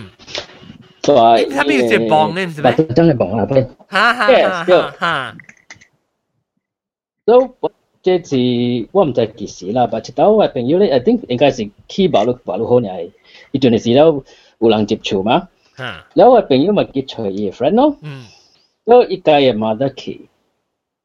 [1.03, 2.73] rồi 他们有些帮呢是吧？
[2.97, 3.62] 真的帮啊，对。
[3.89, 5.37] 哈哈哈哈哈。
[7.25, 7.57] 都
[8.03, 8.23] 即
[8.83, 13.11] 是我唔知幾時啦，但係到我朋友咧，I think 應該是去保陸保陸後年，
[13.53, 14.23] 一段時了
[14.59, 15.49] 有人接觸嘛。
[16.15, 17.97] 然後我朋友咪結隨伊 friend 咯，
[18.85, 20.29] 然後一家也冇得去，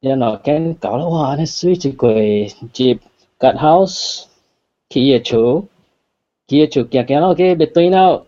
[0.01, 1.35] 然後跟搞啦，哇！
[1.35, 2.11] 你水一個
[2.73, 2.99] 接
[3.39, 4.23] gut house
[4.89, 5.65] 去伊厝，
[6.47, 8.23] 去伊厝行行咯，去別對啦，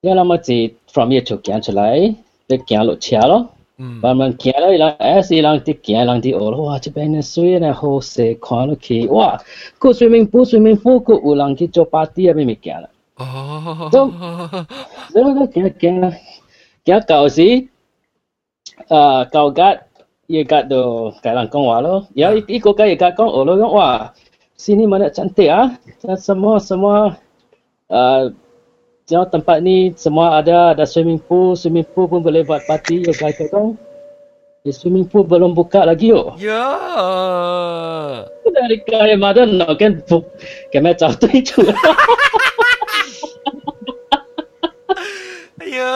[0.00, 2.14] 然後咪是 from 伊厝行出來，
[2.46, 3.50] 再行落車咯。
[3.82, 8.38] Bamang kiala ilang es ilang tik kialang ti olo wajibena suena hose
[11.90, 12.32] party 啊
[20.68, 21.12] do
[29.11, 33.07] uh, Jangan tempat ni semua ada ada swimming pool swimming pool pun boleh buat party
[33.07, 33.79] ya guys kong
[34.67, 36.67] di swimming pool belum buka lagi yo ya
[38.51, 40.03] dari kaya madan no kan
[40.75, 41.63] kami tahu tu itu
[45.63, 45.87] ya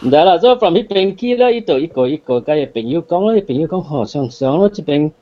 [0.00, 5.12] 唔得啦，所以 from 迄边去咧，伊就一个一个甲伊朋友讲咧，伊朋友讲好上上咯，即边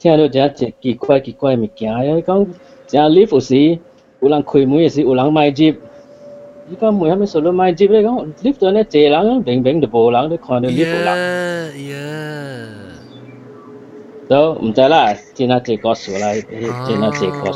[0.00, 2.48] 听到真真奇怪奇怪物件，伊讲
[2.88, 3.78] 真 lift 有时
[4.20, 5.74] 有人开门，有时有人卖接。
[6.68, 8.02] 伊讲门系咪数到卖接咧？
[8.02, 11.88] 讲 lift 度咧坐人，明明就无人，你看到 lift 有人。
[11.90, 12.68] 呀，
[14.28, 16.32] 都唔知啦，真系坐个数啦，
[16.88, 17.52] 真系坐个。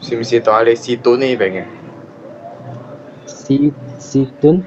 [0.00, 1.64] 是唔是到你士敦呢边嘅？
[3.26, 4.64] 士士敦。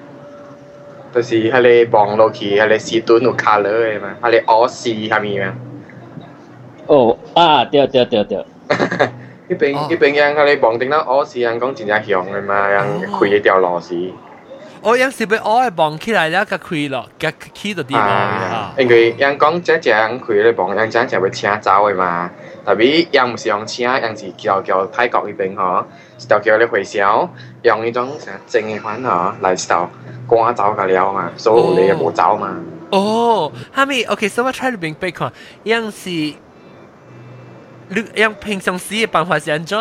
[1.14, 5.54] 就是迄个望落去，迄个时段有 colour 诶嘛，迄个乌丝下面嘛。
[6.88, 8.46] 哦，啊，对对对对。
[9.49, 12.87] 一边、哦、一边让他的绑定到螺丝，让工真正强的嘛，让
[13.19, 13.95] 开一条螺丝。
[14.81, 17.31] 哦，让是被螺的绑起来，然后开了，开
[17.63, 18.73] 地方。
[18.77, 22.31] 因为阳光姐正开的绑，让姐正要请走的嘛。
[22.65, 25.85] 特别让不是用请，让是叫叫泰国那边吼，
[26.19, 27.29] 是叫叫你回销，
[27.63, 29.89] 用一种啥正的款吼来收，
[30.29, 32.57] 赶走个了嘛，所以你也无走嘛。
[32.91, 36.35] 哦，哈咪，OK，so、okay, I try，是。
[37.92, 39.78] 你样平常时嘅办法是安怎？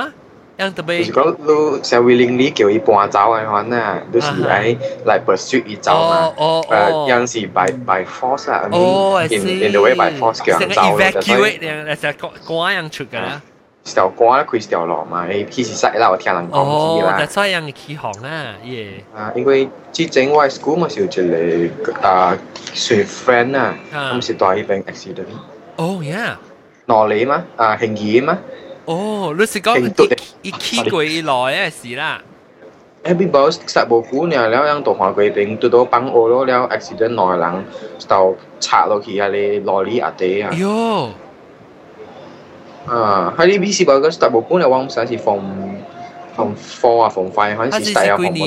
[0.58, 1.08] 样特别。
[1.08, 6.32] 如果你成 willingly 叫伊搬走嘅话呢，你是喺嚟 pursue 伊走嘛？
[6.38, 7.06] 哦哦。
[7.08, 11.12] 诶，样是 by by force 啊，in in the way by force 叫人走嘅。
[11.12, 13.42] evacuate 样，就赶人出㗎啦。
[13.84, 17.18] 条歌开条路嘛，你其实实啦，我听人讲知啦。
[17.20, 19.04] 哦，所以人起航啦，耶。
[19.14, 22.36] 啊，因为之前我 school 嘛是有一个啊，
[22.72, 25.26] 算 friend 啊，咁是在嗰边 accident。
[25.76, 26.36] 哦，yeah。
[26.91, 28.37] 羅里嘛，啊慶義嘛。
[28.85, 29.77] 哦，你是講
[30.41, 32.21] 一起過來嘅事啦。
[33.03, 37.65] Happy Boss 殺無辜呢，了樣動畫鬼兵，對到幫我咯，了 accident 內人
[37.97, 40.51] 就插落去啊，你羅里阿地啊。
[40.53, 41.09] 喲。
[42.87, 45.39] 啊，喺呢 B C 部嗰殺無辜呢，我唔想是放
[46.35, 47.93] 放 four 啊，放 five 嗰陣時第一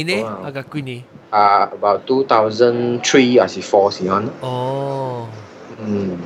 [0.06, 0.38] 項目啊。
[0.44, 1.02] 啊，幾年？
[1.30, 4.28] 啊，about two thousand three 還是 four 時間。
[4.40, 5.26] 哦。
[5.80, 6.18] 嗯。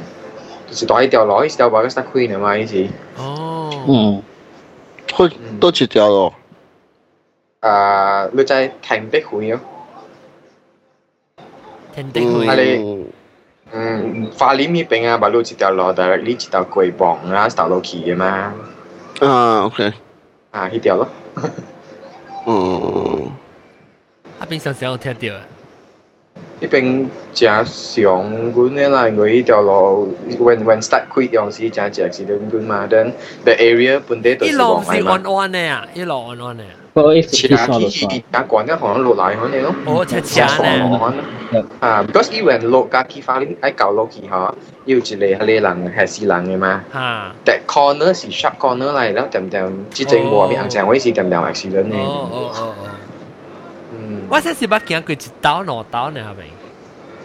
[0.72, 2.88] 是大一条路，一条把个 start 开嘅嘛，呢次。
[3.18, 4.22] 哦，嗯，
[5.10, 6.34] 开多几条咯？
[7.62, 9.60] 啊，你在停碧会咯？
[11.96, 12.48] 停碧会。
[12.48, 13.06] 系你。
[13.76, 18.54] 嗯，花莲呢边啊，马路一条路，directly 一条过磅啦，走落去嘅嘛。
[19.20, 19.92] 啊，OK。
[20.52, 21.08] 啊，呢条咯。
[22.46, 23.32] 嗯。
[24.40, 25.42] 啊，边上上有听到啊？
[26.61, 33.13] 呢邊正常阮嘅啦，我呢條路 when when start quit 有時正正是兩半嘛，then
[33.45, 35.17] the area 本地都是黃米嘛。
[35.19, 36.63] 一路是安安嘅啊，一路安安嘅。
[37.29, 39.73] 其他啲打慣咧，可能落嚟可能咯。
[39.87, 40.45] 哦，正正
[41.53, 41.65] 咧。
[41.79, 44.55] 啊，because even 落家己花咧，喺舊落去嚇，
[44.87, 46.83] 要一個係人係死人嘅嘛。
[46.93, 47.33] 嚇。
[47.45, 52.01] 但 corner 是 sharp corner 嚟啦，點點，之前我咪行正位是點點 accident 咧。
[52.01, 52.85] 哦哦哦哦。
[54.29, 56.45] 我说是捌行过一道两道呢，系咪？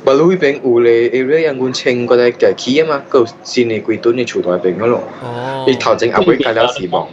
[0.04, 5.04] 不路迄边有咧，area 人阮清嗰啲嘅起啊嘛，嗰新嘅几吨嘅厝台边嗰咯。
[5.24, 7.08] 哦，伊头前阿伯解了死亡。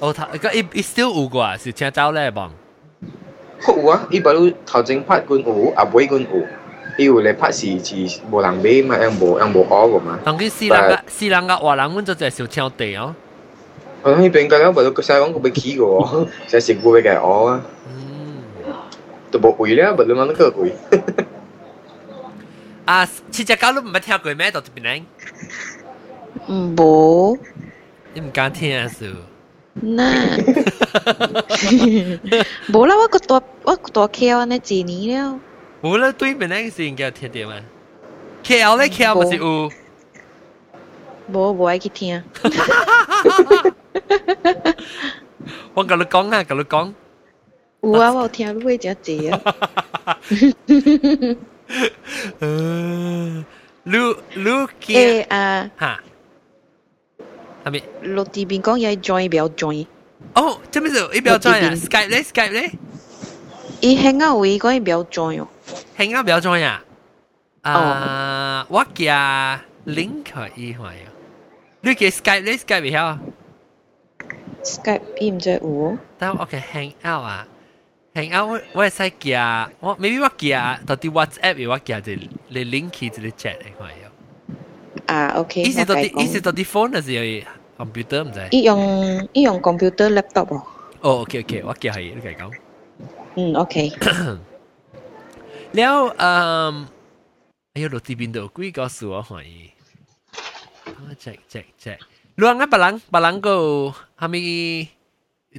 [0.00, 2.50] 哦，头个伊伊 still 有啩，是青州咧望。
[3.68, 6.46] 有啊，伊不路头前拍军有，阿伯军有。
[6.98, 10.18] 伊有咧拍是是无人买嘛，样无样无好个嘛。
[10.24, 13.14] 但佢四人个四人个华人，阮做只小青地哦。
[14.02, 17.60] 我喺边解了，不路佢西港佢要起个，就食古要解我啊。
[17.86, 18.09] 嗯。
[19.31, 20.75] 都无会咧，无论乜都个会。
[22.85, 24.51] 啊，七只狗都唔捌听过咩？
[24.51, 24.83] 到这边
[26.47, 26.75] 嚟？
[26.75, 27.37] 冇。
[28.13, 28.87] 你唔敢听啊？
[28.87, 29.05] 数？
[29.81, 30.03] 那，
[32.71, 35.39] 冇啦，我个多我个多 KL 呢几年了。
[35.81, 37.55] 冇啦，对面那个是应该听到嘛？
[38.43, 39.69] KL 咧 KL 咪是有。
[41.29, 42.23] 冇冇爱去听。
[45.73, 46.93] 我甲你讲啊，甲你讲。
[47.81, 49.41] 有啊，我有听你会真济啊。
[52.39, 53.45] 呃，
[53.83, 53.97] 你
[54.35, 55.99] 你诶啊哈，
[57.63, 57.83] 系咪？
[58.01, 59.85] 落地边讲要 join 不要 join。
[60.33, 61.07] 哦，做咩事？
[61.13, 61.71] 你不要 join 啊？
[61.75, 62.71] Skype 咧，Skype 咧。
[63.81, 65.47] 伊 hang out 位讲不要 join 哦。
[65.97, 66.83] hang out 不要 join 啊？
[67.61, 70.25] 啊，我加 link
[70.55, 71.01] 伊话呀。
[71.81, 73.19] 你嘅 Skype 咧，Skype 未晓？
[74.63, 75.97] Skype 伊唔知有。
[76.17, 77.47] 但我嘅 hang out 啊。
[78.13, 84.05] hang out 我我会使加我 maybe 我加到啲 WhatsApp 我加就你 link 去就你 chat 嚟看有。
[85.07, 85.61] 啊，OK。
[85.63, 87.43] 意思到啲意思到啲 phone 还是有
[87.77, 88.47] computer 唔知？
[88.51, 90.63] 伊用伊用 computer laptop 哦。
[91.01, 92.51] 哦，OK OK，我加系你嚟讲。
[93.35, 93.91] 嗯，OK。
[95.73, 96.87] แล้ว嗯，
[97.73, 99.71] 哎呀，落地边度几个数我看伊。
[100.85, 101.97] 我 check check check，
[102.35, 104.87] 如果别人别人个系咪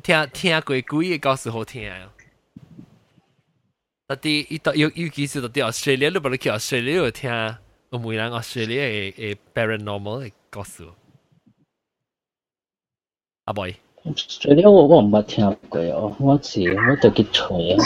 [0.02, 2.08] 听听过几个故事好听啊？
[4.10, 7.56] 特啲伊到尤尤其是到啲 Australia，你冇去 Australia 有听，
[7.90, 10.84] 有每人 Australia 嘅嘅 paranormal 嘅故事。
[13.46, 17.84] 阿 boy，Australia 我我唔捌听过哦，我是我就去吹啊。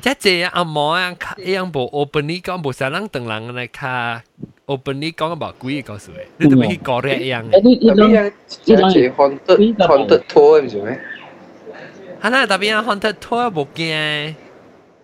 [0.00, 4.24] 即系阿毛啊，一样无 openly 讲，无啥人等人嚟卡
[4.66, 7.60] openly 讲about 鬼嘅故事嘅，你都未去讲嘅一样嘅。
[7.60, 11.00] 你你你即系 haunted haunted tour 唔系咩？
[12.22, 14.34] 系啦，特别啊 haunted tour 冇惊。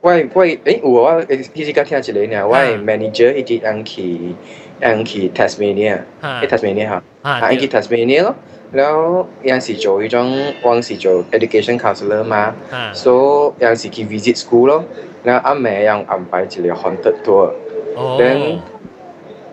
[0.03, 4.35] 喂喂，诶我我其实刚听一个呢，我 manager 一直样去
[4.81, 8.35] 样去 Tasmania，喺 Tasmania 吓，啊去 Tasmania 咯。
[8.73, 10.19] แล้วยังสิ做一种
[10.63, 12.53] 往时做 education counselor 嘛，
[12.93, 14.85] 所以ยังสิ去 visit school 咯，
[15.25, 18.59] แล้ว阿妹ยัง安排一个 haunted tour，then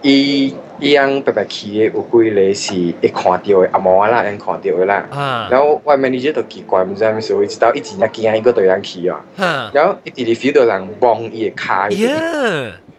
[0.01, 2.72] 伊 伊样白白去的有几个是
[3.02, 5.06] 会看到的，阿毛啦，会看到的啦。
[5.10, 9.20] 啊、然后外面你就都奇怪，毋知咩事，一直到一直惊一个对人去啊。
[9.72, 11.88] 然后一直里飞到人帮伊的卡。
[11.90, 12.08] 耶！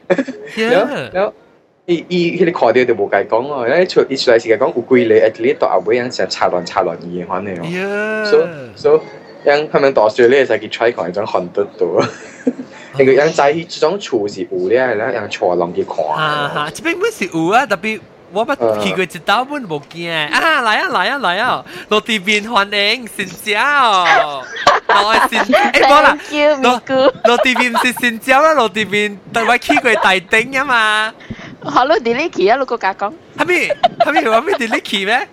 [0.69, 1.34] 然后然后
[1.86, 7.65] 伊伊迄个看到就无甲伊讲哦，然后出伊出来是间讲有几个，一直到阿尾样想插乱插乱伊的话内容。
[7.69, 8.25] 耶！
[8.25, 9.03] 所所。
[9.47, 12.07] 样他们大学咧就去 try 看一种 haunted 到，
[12.99, 15.97] 那个样在这种厝是有咧，然后样坐落去看。
[15.97, 18.01] 哈哈，这边本是有啊，特别。
[18.32, 20.61] 我捌去过一道本无惊啊！
[20.62, 21.64] 来啊来啊来啊！
[21.89, 23.24] 落地边欢迎新
[23.55, 24.05] 椒，
[24.89, 26.18] 落新诶冇啦，
[26.61, 26.82] 落
[27.26, 31.14] 落地边是新椒啦，落地边但我去过大顶啊嘛。
[31.62, 32.57] 好咯，delete 去啊！
[32.59, 33.12] 你个讲讲。
[33.39, 33.55] 系咪
[34.01, 35.28] 系咪话咩 delete 去咩？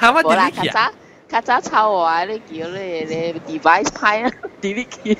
[0.00, 0.90] 系咪 delete 去啊？
[1.28, 2.24] 较早抄我啊！
[2.24, 4.30] 你叫你你 device 派啊，
[4.62, 5.18] delete 去。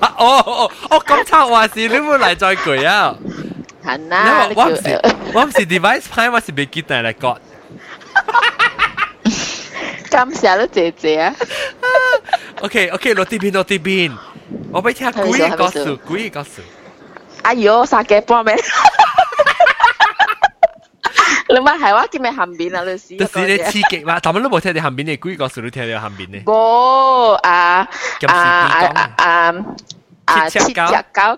[0.00, 3.14] 啊哦哦哦，咁抄我是你冇嚟再句啊！
[3.84, 5.00] 系啦，我唔是
[5.32, 7.36] 我唔是 device 派，我是被记得嚟讲。
[10.10, 11.32] 感谢你姐姐。
[12.62, 14.12] OK OK，落地边落地边，
[14.72, 16.62] 我俾听鬼嘅故事，鬼嘅故事。
[17.42, 18.56] 哎呦，杀嘅波咩？
[21.53, 22.83] 你咪係話叫咩鹹邊啊？
[22.83, 23.17] 你試。
[23.19, 24.19] 就是你刺激嘛？
[24.21, 26.41] 但係都冇聽你鹹片，你估講少啲聽你鹹邊呢？
[26.45, 27.87] 冇啊
[28.27, 29.53] 啊啊啊！
[30.25, 30.83] 啊，七隻狗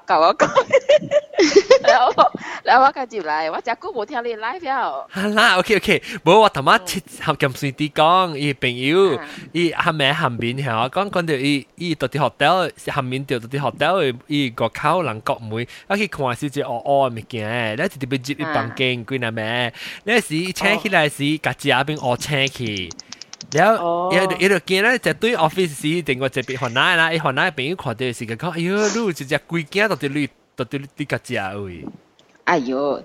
[0.06, 0.48] 狗我講，
[1.88, 2.32] 然後
[2.64, 5.10] 然後我繼續嚟，我隻歌冇聽你 live 咗。
[5.12, 9.20] 係啦，OK OK，冇我頭晚七合咁順啲講，伊朋友，
[9.52, 19.74] 伊係咪後面係我講講到伊伊到啲 hotel 後面掉到啲 hotel，伊個口人國妹，我去看少隻惡惡物件，你直接被接一房間，幾難咩？
[20.04, 22.90] 你時請起來時，隔隻阿邊惡請去。
[23.54, 31.86] 然後，然後，伊就見咧，就對 office 定個隻別韓奶啦，伊韓奶朋友看到時，佢講：哎喲，你隻隻龜頸到底你到底你個隻位？
[32.46, 33.04] 哎喲！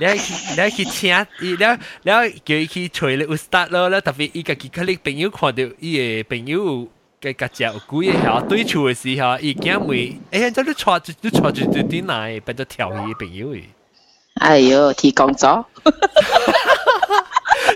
[0.00, 6.86] 你你去請伊，然後然後叫伊去找咧 ustad 咯，咧特別伊家己可能朋友看到伊嘅朋友
[7.20, 13.62] 嘅個隻有龜嘅嚇，對處嘅時候，伊驚咪，哎呀，你錯你錯就就點來，變咗調戲朋友嘅。
[14.34, 15.66] 哎喲，提工作。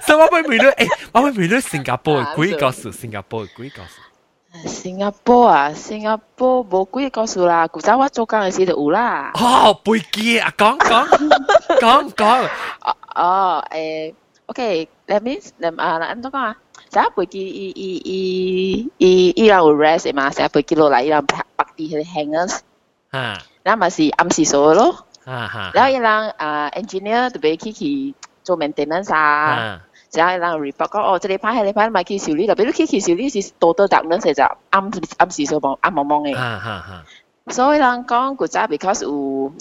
[0.06, 0.66] 什么会美女？
[0.76, 4.68] 哎，我会美女新加坡的鬼故事，新加坡的鬼故事。
[4.68, 9.30] 新加坡啊，新加坡冇鬼故事啦，古早我做工嘅時就有啦。
[9.34, 11.06] 哦，背記啊，講講
[11.80, 12.48] 講講。
[13.14, 14.14] 哦，誒
[14.46, 16.56] ，OK，that means，啊，嗱，咁多講啊。
[16.92, 18.20] saya pergi i i i
[19.00, 22.60] i ilang rest eh mas saya pergi lo lah ilang party hangers
[23.08, 24.92] ha nah masih am si solo
[25.24, 26.28] ha ha lah ilang
[26.76, 27.92] engineer tu pergi ki
[28.44, 29.80] 做 maintenance ah
[30.12, 36.36] 就係人 report 講哦，這裡排係你排咪去修理，特別你去去修理是多多特能成就暗暗時數望暗望望嘅。
[37.48, 39.52] 所以人講古早 because 有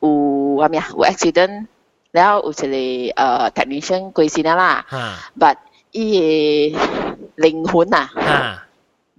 [0.00, 1.66] 有咩啊有 accident，
[2.12, 2.66] 然後有一個
[3.22, 4.86] 誒 technician 過身啦
[5.38, 5.56] ，but
[5.90, 6.78] 伊個
[7.42, 8.10] 靈魂啊，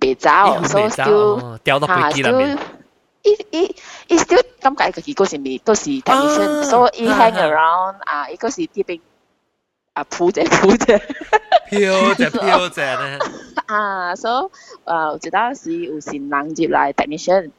[0.02, 0.30] 未走，
[0.66, 2.58] 所以 still 掉到飛機入面。
[3.24, 3.76] 伊伊
[4.08, 9.02] 伊 still 感覺佢嗰時未都是 technician，所以伊 hang around 啊，伊嗰時啲邊。
[9.95, 10.99] 啊，铺者铺者，
[11.71, 13.19] 飘者飘者咧。
[13.67, 17.51] 啊，所以啊，有一道是有新人入来 technician，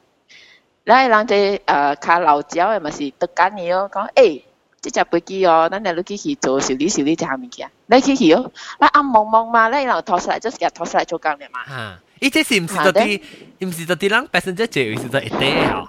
[0.86, 4.42] 咧人哋诶较老鸟嘅嘛是得紧嘅哦，讲诶，
[4.82, 11.60] 即只飞机哦，咱嚟去去做修理修理只物件，你去去哦，你暗蒙蒙嘛，你然后拖出来就是日拖出来做工嘅嘛。
[11.68, 13.22] 啊，伊这是唔是到啲，
[13.66, 15.88] 唔是到啲人 passenger 坐，是到一啲啊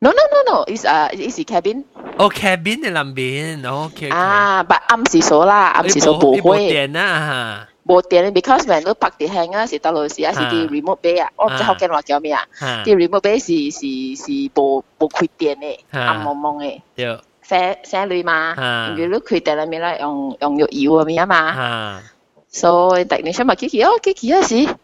[0.00, 1.84] ？No no no no, it's uh it's cabin.
[2.18, 4.08] Oh cabin 嘅里边，OK。
[4.10, 6.68] 啊，但暗时数啦，暗时数冇会。
[6.68, 12.42] 冇电啊冇电，because when 都拍啲轻啊，是到路时啊，是啲 remote bay 啊，我唔知福建话叫咩啊？
[12.84, 16.80] 啲 remote bay 是是是冇冇开电嘅，暗蒙蒙嘅。
[16.96, 17.18] 对。
[17.42, 18.54] 写写类嘛，
[18.96, 22.00] 如果开电里面咧，用用肉油咁样嘛。
[22.48, 24.74] 所以突然间咪 Kiki 哦，Kiki 嗰时。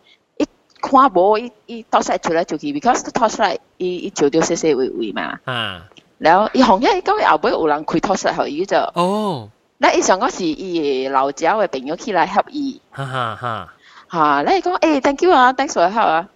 [0.85, 5.39] 看无伊伊拖出来就去，because 佢拖出来伊伊照到細細微微嘛。
[5.45, 5.87] 啊。
[6.17, 8.77] 然后伊紅一講後尾有人开拖出来，互伊就。
[8.77, 9.49] 哦。
[9.77, 12.79] 那伊上嗰時伊老家嘅朋友起来 help 伊。
[12.91, 13.73] 哈哈哈。
[14.11, 14.43] 嚇！
[14.43, 16.29] 咧伊講誒，thank you 啊，thanks for help 啊。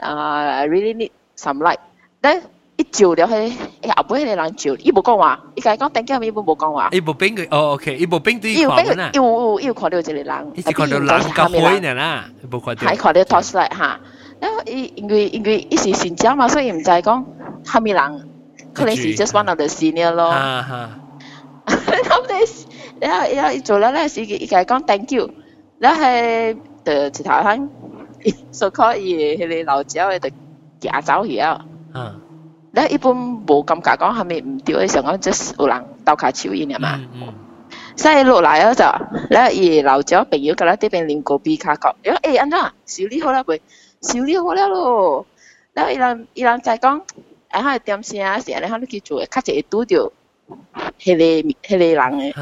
[0.00, 1.78] 啊 really need some light。
[2.20, 2.42] 但
[2.76, 6.88] 一照了迄，哎呀，不晓得人就，伊不讲话，伊家讲等下伊不无讲话。
[6.92, 8.52] 伊不冰对，哦，OK，伊不冰对。
[8.52, 10.52] 伊又冰对，又又又看到一个人。
[10.54, 12.24] 一直看到人，后面人啦。
[12.76, 13.98] 还看到拖出来哈，
[14.38, 17.24] 然后伊因为因为一时紧张嘛，所以唔在讲
[17.66, 18.28] 后面人，
[18.74, 20.28] 可能是 just one of the senior 咯。
[20.28, 20.90] 啊哈。
[23.00, 25.30] 然后然后做了那是伊家讲 thank you，
[25.78, 27.70] 然后系的其他人，
[28.52, 30.30] 所以可以去你老家的
[30.78, 31.64] 家找伊啊。
[31.94, 32.16] 啊。
[32.72, 33.12] 咧一般
[33.48, 37.00] 無感覺講係咪唔對嘅時候，講即係有人鬥下手印啊嘛。
[37.96, 43.60] 所以落來嗰就咧，伊老咗朋友，佢咧啲邊練過 B 卡角，因為誒安怎修理好啦未？
[44.02, 45.26] 修理好了咯。
[45.74, 47.00] 然後伊人伊人就講，
[47.50, 48.38] 誒喺點先啊？
[48.38, 50.12] 時，你喺度去做，較一拄着
[50.98, 52.32] 迄個迄個人嘅。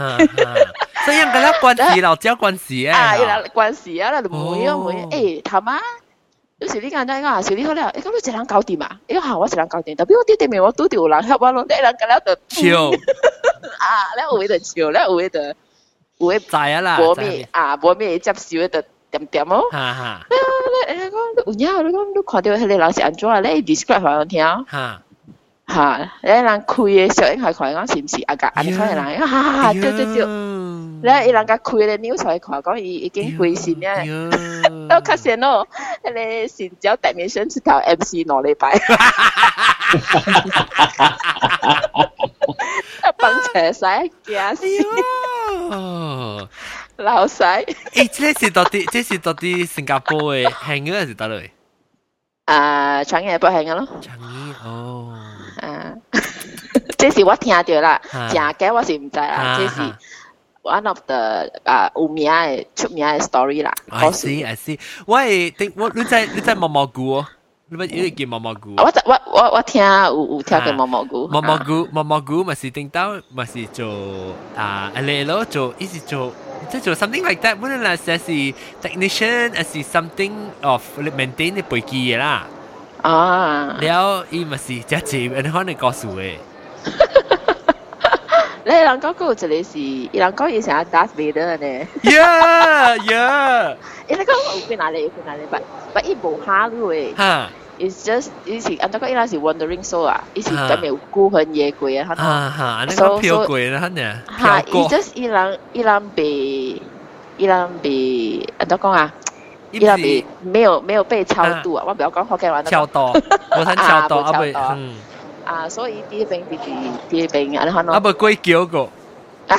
[1.05, 2.99] 所以咁啦，關係老咗關係啊。
[2.99, 5.79] 啊，伊人關係啊，就唔會啊，唔會誒，頭媽。
[6.59, 8.99] 有时你讲真講，修理好了，你講你一人搞掂啊？
[9.07, 12.91] 你講我一人搞掂，特別我啲對面我拄着有人 help 我咯，一人咁樣就笑
[13.79, 13.87] 啊，
[14.17, 19.63] 你有會就笑，你有會就有會知啊啦，無咩啊，無咩接受就點點哦。
[19.71, 20.27] 哈哈，
[20.89, 23.41] 你你講有影，你讲你看到迄個人是安怎啊？
[23.41, 24.45] 你 describe 互人聽。
[24.67, 25.03] 哈。
[25.68, 26.12] 吓！
[26.22, 28.36] 你人开嘅时候，应该看讲是唔是啊？
[28.36, 33.90] 个安尼款嘅人，哈对对对，你伊人家开嘅 news 来看讲，伊已经归线咧。
[34.90, 35.68] 我发现咯，
[36.04, 38.78] 迄个新疆大面上一条 MC 两礼拜，
[43.18, 43.86] 帮车使
[44.26, 44.66] 惊死。
[46.98, 51.50] 老细，诶，这是到底，这是到底新加坡嘅行嘅还是倒嚟？
[52.46, 53.88] 啊，长野不行嘅咯。
[54.02, 55.18] 长野哦。
[56.88, 59.82] 啊，这是我听到啦，正嘅我是唔知啦，这是
[60.64, 63.74] one of the 啊有名嘅出名嘅 story 啦。
[63.90, 67.26] I see I see，我系定我你在你在毛毛菇哦，
[67.70, 68.74] 你咪你叫毛毛菇。
[68.78, 71.28] 我我我我听有有听过毛毛菇。
[71.28, 73.88] 毛毛菇毛毛菇咪是定到咪是做
[74.56, 76.32] 啊，你咯做一直做。
[76.70, 78.32] 即系做 something like that，本来系是
[78.88, 80.32] technician，系是 something
[80.62, 82.48] of maintain 啲飞机嘅啦。
[83.02, 86.36] 啊，了伊咪是只字，你可能告诉嘅。
[88.65, 91.87] 你人講嗰個一個是，伊人講伊想要 Darth Vader 呢。
[92.03, 93.77] Yeah yeah。
[94.09, 95.63] 伊你講有去哪裡有去哪裡，but
[95.95, 97.15] but 伊無下路誒。
[97.17, 97.49] 哈。
[97.79, 102.23] It's just 伊是，按照講伊拉是 Wandering Soul 啊，伊是特別孤魂野鬼啊，哈。
[102.23, 104.21] 啊哈，安尼講飄鬼啦，呢。
[104.27, 106.25] 哈，伊 just 伊人伊人被
[107.37, 109.13] 伊人被按照講啊。
[109.71, 111.85] 伊那邊沒有沒有被超度啊！
[111.87, 112.63] 我不要講福建話。
[112.63, 113.01] 超度，
[113.51, 114.33] 我睇超度 啊！
[114.33, 114.43] 不，
[114.75, 114.95] 嗯。
[115.48, 117.94] 啊，所以啲病啲啲啲病，你看咯。
[117.94, 118.90] 啊，未鬼叫个。
[119.48, 119.58] 啊，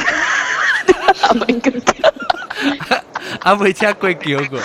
[1.46, 2.12] 未鬼叫。
[3.40, 4.58] 啊，未请鬼叫个。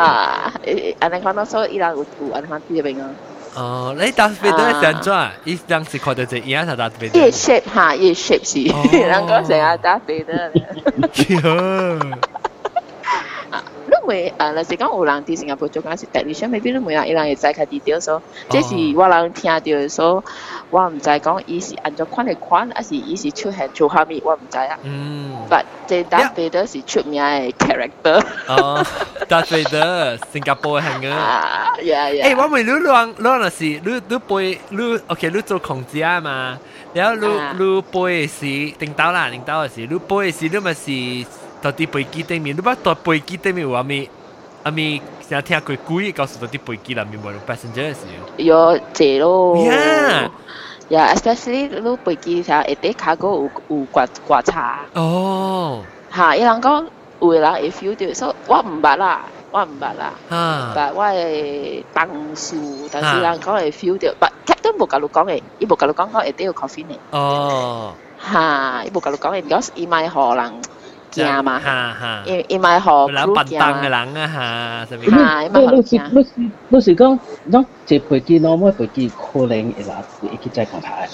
[0.00, 0.52] 啊，
[1.00, 3.10] 安尼看到所以伊人有有安尼看啲病啊。
[3.56, 5.28] 哦，你打飞都系点做？
[5.44, 7.08] 伊当时看到只影就打飞。
[7.08, 10.50] 叶 shape 吓，叶 shape 是，人讲成日打飞的。
[14.08, 20.22] 会诶，若是讲有人伫新加坡做紧是 technician，maybe 你每人伊人会知较 detail 所，这是我人听到所，
[20.70, 24.78] 我唔知讲伊是按照款嚟款，还是伊是出现做虾米，我唔知啊。
[24.82, 25.36] 嗯。
[25.50, 28.24] But 这 Darth Vader 是出名嘅 character。
[28.48, 28.84] 哦，
[29.28, 31.10] Darth Vader 新加坡系嘅。
[31.10, 32.34] 啊，yeah yeah。
[32.34, 36.58] 诶，我问你，你讲你讲是，你你背你 OK，你做空姐嘛？
[36.94, 37.26] 然后你
[37.58, 38.44] 你背嘅是
[38.84, 40.74] 领导啦，领导嘅是，你背嘅是你咪
[41.24, 41.37] 是。
[41.62, 44.08] 到底飞机顶面，你捌到飞机顶面有阿咪
[44.64, 48.00] 阿咪成日听过鬼告诉到啲飞机里面冇 passenger 是
[48.36, 49.56] 有这咯。
[49.56, 54.80] Yeah。Yeah, especially 你飞机时候，一啲卡个有有刮刮擦。
[54.92, 55.82] 哦。
[56.14, 56.36] 吓！
[56.36, 56.86] 伊人讲
[57.20, 60.12] 有人会 feel 到，所以我唔捌啦，我唔捌啦。
[60.28, 60.72] 啊。
[60.76, 62.56] 但我系同事，
[62.92, 66.94] 但是人讲会 feel 到，但 captain 冇甲你讲嘅，伊冇甲你讲讲一定有 coffee 呢。
[67.12, 67.94] 哦。
[68.30, 68.84] 吓！
[68.84, 70.52] 伊冇甲你讲嘅，because 伊咪可能。
[71.12, 75.06] 惊嘛，哈哈，因因为学人笨蛋嘅人啊哈，系咪？
[75.06, 77.18] 系因为老师老师老师讲，
[77.50, 81.08] 讲这飞机喏，每飞机可能会啦，会去再讲台。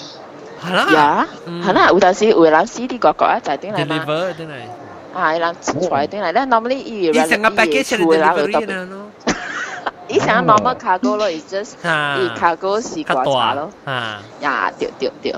[0.63, 1.27] 系啦，呀，
[1.65, 3.95] 系啦，有阵时有人 C D 个个一齐点嚟嘛？
[4.05, 4.53] deliver 点嚟？
[5.13, 6.45] 系人出来点嚟咧？
[6.45, 9.11] normally 伊伊成个 package 嚟 delivery 啦咯。
[10.07, 13.69] 伊成 normal cargo 咯，伊 just 伊 cargo 是挂茶咯。
[13.85, 15.35] 啊，呀，对对对。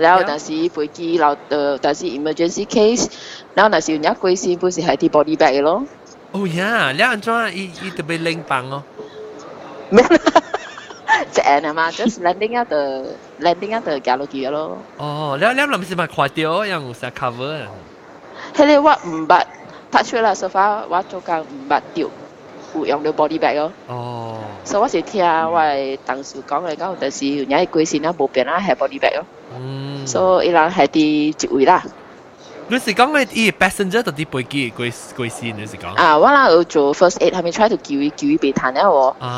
[0.00, 3.08] 然后但是飞机留诶，但是 emergency case，
[3.54, 5.82] 然后但是人家贵先，不是系啲 body bag 嘅咯。
[6.32, 8.82] 哦呀，你安怎伊伊特别拎棒哦？
[9.90, 10.04] 咩？
[11.32, 13.04] 即系啊嘛，just landing 啊的
[13.40, 14.76] landing 啊的加落去咯。
[14.98, 17.68] 哦，你你谂是咪快掉，有冇成 cover 啊？
[18.54, 19.42] 迄个我唔捌，
[19.90, 22.08] touch 啦，so far 我做工唔捌掉。
[22.74, 23.72] 有用到 body bag 咯。
[23.86, 24.38] 哦。
[24.64, 29.24] 所以我是听我嘅同事讲嚟讲，但是人家贵先啊，冇变啊，系 body bag 咯。
[29.56, 30.06] 嗯。
[30.06, 31.82] 所以伊人系啲一位啦。
[32.68, 35.94] 你是讲嘅伊 passenger 到啲飞机贵贵先，你是讲？
[35.94, 39.14] 啊，我啦有做 first aid，系咪 try to 叫伊叫伊避弹咧喎？
[39.20, 39.28] 啊。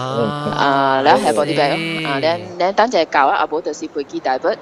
[0.59, 2.09] 啊，然后系 body bag 咯。
[2.09, 4.57] 啊，你你等阵教啊，阿宝就是飞机大笔。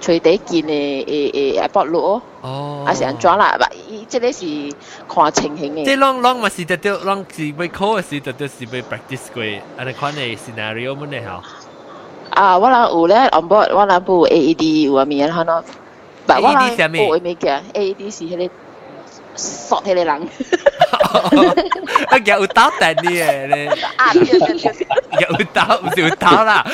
[0.00, 3.58] 随地见诶诶诶北路哦，哦，啊是安怎啦？
[3.90, 4.76] 唔，即系是
[5.08, 5.84] 看情形嘅。
[5.84, 9.42] 即系啷啷咪是特特啷是要考嘅是特特是要 practice 过，
[9.76, 11.42] 安尼款嘅 scenario 乜嘢好？
[12.32, 15.64] 啊，我啦有咧，on board 我啦部 AED 有啊面可能，唔
[16.42, 17.60] 我啦部会咩嘅？
[17.74, 18.54] AED 是迄个
[19.36, 20.28] 索迄个人。
[22.08, 23.68] 啊，有刀弹你诶咧？
[23.96, 26.64] 啊，有刀唔是有刀啦。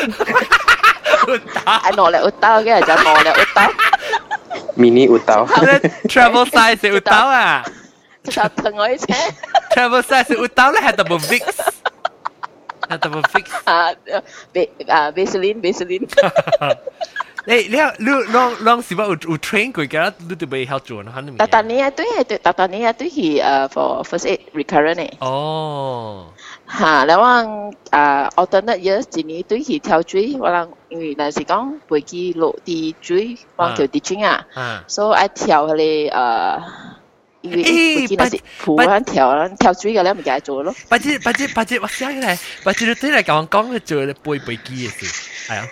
[1.64, 3.68] Ai nổ lại utao cái là cho nổ lại utao.
[4.76, 5.46] Mini utao.
[6.08, 7.64] Travel size utao à?
[8.30, 9.14] Cho thân ấy chứ.
[9.74, 10.72] Travel size utao
[12.89, 13.51] Nata ba fix?
[13.65, 14.21] Ah, uh,
[14.53, 16.07] be, uh, Vaseline, Vaseline.
[17.47, 20.13] 诶，你啊，你侬侬是不有有 train 过噶？
[20.27, 21.11] 你就未晓做呢？
[21.37, 25.11] 但但你啊，对系对，但但你啊，对系诶，for first aid recurrent 诶。
[25.19, 26.27] 哦。
[26.67, 27.23] 哈，然後
[27.91, 34.45] 啊，alternate years 一年對佢跳水，我諗因為嗱時講背記落啲水，往條啲水啊，
[34.87, 36.61] 所以我跳佢哋誒。
[37.42, 40.74] 因为飞机那是浮紧跳，跳水嘅咧唔记得做咯。
[40.88, 45.06] 八姐八姐八姐，我想起来，八姐你对嚟讲讲嘅做咧背飞机嘅事，
[45.52, 45.66] 系啊。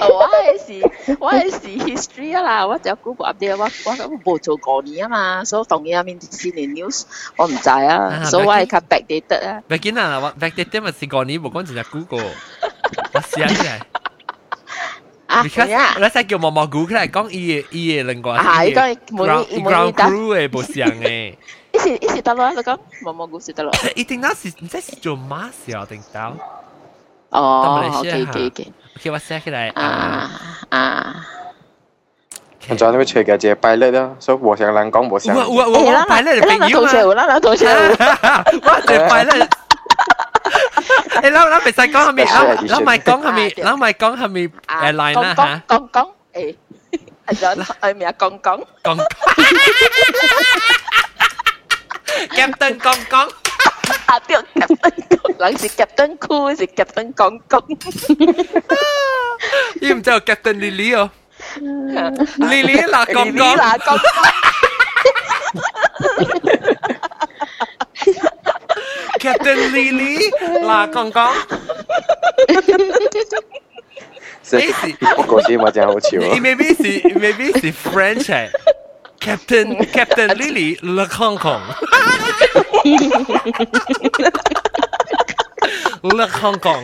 [0.00, 7.04] 我系是，我系是 history 啦，我就估唔啲，我我冇做过年啊嘛，所以当然入面新年 news
[7.36, 9.62] 我唔知啊，所以我系较 backdated 啊。
[9.68, 13.80] 唔紧啊，我 backdated 咪是过年，冇讲真系估过，我想起来。
[15.26, 15.48] 啊，你
[16.08, 21.34] 使叫毛毛菇嚟讲伊嘅伊嘅另外，系讲冇冇 ground crew 嘅冇像嘅。
[21.72, 23.72] 一时一时得咯，你讲毛毛菇是得咯。
[23.94, 26.34] 一定那是唔知是做马时定到。
[27.28, 30.30] 哦，OK OK OK。OK，我写起来啊
[30.70, 31.26] 啊！
[32.68, 35.34] 我昨天要吹嘅只 pilot 咯，所以和尚人讲和尚。
[35.36, 39.48] 我我我 pilot 嘅朋友嘛，我啦同学，我系 pilot。
[41.22, 42.24] 诶，谂谂未使讲系咪？
[42.24, 43.50] 谂谂咪讲系咪？
[43.50, 44.40] 谂咪讲系咪？
[44.48, 44.50] 诶，
[44.94, 45.62] line 啦吓。
[45.68, 46.56] 讲讲诶，
[47.26, 48.12] 阿咗诶咩啊？
[48.18, 48.98] 讲讲讲。
[52.34, 53.30] Captain 讲讲。
[54.06, 57.62] 啊，对，Captain 人是 Captain Cool，是 Captain 讲讲。
[59.80, 61.10] 伊唔知有 Captain Lily 哦，
[62.38, 63.56] Lily 啦讲讲。
[69.24, 69.24] 啦讲讲。
[69.24, 71.32] Captain Lily 啦讲讲。
[74.44, 76.18] 诶，我嗰时我真好笑。
[76.18, 76.82] 你 maybe 是
[77.18, 78.48] maybe 是 French 诶。
[79.20, 81.60] Captain Captain Lily Le Kong Kong。
[86.02, 86.82] 我香港，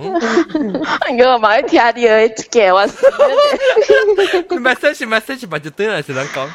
[1.33, 2.87] 我买听啲嘅我。
[2.87, 6.47] 佢 message message 咪就对嚟是两讲。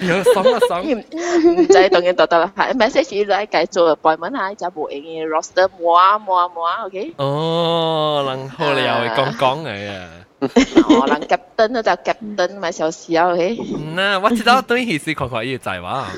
[0.00, 0.82] 有爽啊爽！
[0.84, 7.12] 唔使当然得得啦，系 message 来继续背文下，就冇用嘅 roster 摸摸摸，OK？
[7.16, 10.08] 哦，人好你又会讲讲嚟啊！
[10.42, 13.56] 哦，人 captain 就 captain 咪小小，OK？
[13.96, 16.08] 嗱，我知道对起是看看要在话。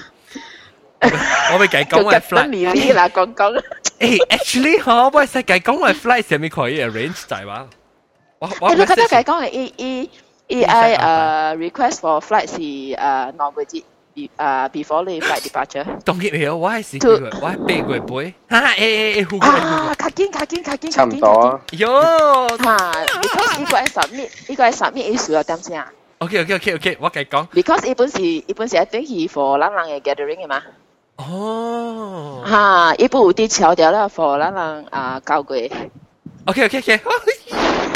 [1.52, 2.46] 我咪计讲系 flight。
[2.48, 3.62] 你你啦讲讲。
[4.00, 7.66] 诶，actually 嗬，我系计讲系 flight 上面可以 arrange 在话。
[8.38, 8.74] 我我。
[8.74, 10.10] 你觉得计讲系一一。
[10.48, 12.96] AI uh, request for flight 是诶
[13.36, 13.82] non-rigid
[14.14, 15.84] 诶 before 你 flight departure。
[16.04, 18.34] 当然系我系试过，我系背过背。
[18.48, 19.48] 哈诶诶诶，好过。
[19.88, 20.90] 啊，卡紧卡紧卡紧。
[20.92, 21.60] 差唔多。
[21.72, 22.62] 哟。
[22.62, 22.76] 吓，
[23.22, 25.92] because 呢个系 submit，呢个系 submit issue 啊，点先啊？
[26.18, 27.46] OK OK OK OK，我继续讲。
[27.48, 30.62] Because 呢本是呢本是一定系 for 咱人嘅 gathering 嘅嘛。
[31.16, 32.44] 哦。
[32.46, 32.56] 吓，
[33.02, 35.56] 呢本有啲桥条啦，for 咱人啊交过。
[36.46, 37.00] OK OK OK。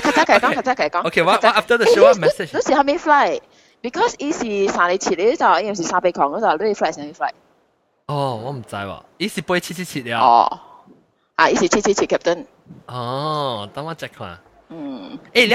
[0.00, 1.10] 佢再講，佢再講。
[1.10, 2.52] Okay，what after the show？Message。
[2.54, 7.30] 當時係未 fly，because 依時三零七咧就因為是沙皮狂，嗰陣都未 fly，先未 fly。
[8.06, 10.20] 哦，我唔知喎，依時八七七七了。
[10.20, 10.60] 哦，
[11.36, 12.44] 啊，依時七七七，Captain。
[12.86, 14.38] 哦，等我 check 下。
[14.70, 15.18] 嗯。
[15.32, 15.54] 誒，你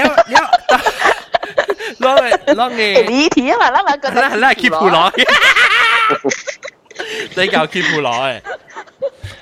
[1.98, 2.14] 老
[2.54, 3.08] 老嘢。
[3.08, 5.12] 你聽啦，拉埋 個拉拉 Kiplar。
[7.34, 8.40] 再講 Kiplar。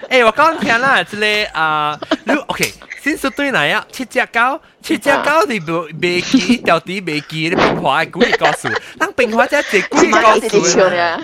[0.09, 2.73] 诶，我讲听啦，即系啊，你 OK。
[3.03, 11.21] 先说对嚟啊，七只狗，七只狗你未未记掉啲未记，你变化嘅古语告诉，咱变化只只古语告诉呢。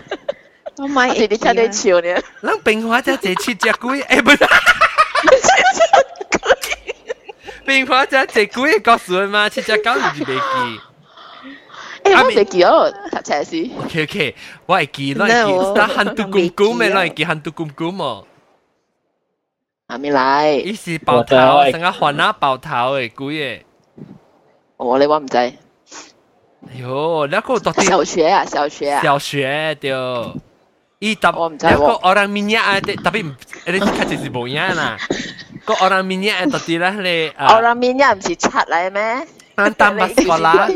[0.77, 2.21] 我买一啲睇对笑呢。
[2.41, 4.47] 咱变化只只七只古语，诶唔系。
[7.65, 10.81] 变化只只古语告诉嘛，七只狗你未记。
[12.03, 13.69] 诶，我未记哦，睇下先。
[13.77, 14.35] OK OK，
[14.65, 16.89] 我系记，我系记，但hantu kum kum 咩？
[16.91, 18.25] 我系记 hantu kum kum 哦。
[19.87, 20.51] 还没来。
[20.53, 21.35] 伊是爆头，
[21.71, 23.61] 成个环啊爆头诶，鬼诶。
[24.77, 25.37] 哦，你我唔知。
[25.37, 25.53] 哎
[26.77, 29.01] 呦，那个到底小学啊，小学啊。
[29.01, 29.91] 小学对。
[30.99, 31.77] 伊特我唔知喎。
[31.77, 33.35] 个 orang minyak 啊，特别唔，
[33.67, 34.97] 你睇就是冇样啦。
[35.65, 37.29] 个 orang minyak 啊，到底咧你。
[37.37, 39.27] orang minyak 唔是柒嚟咩？
[39.59, 40.69] 咱淡薄个啦，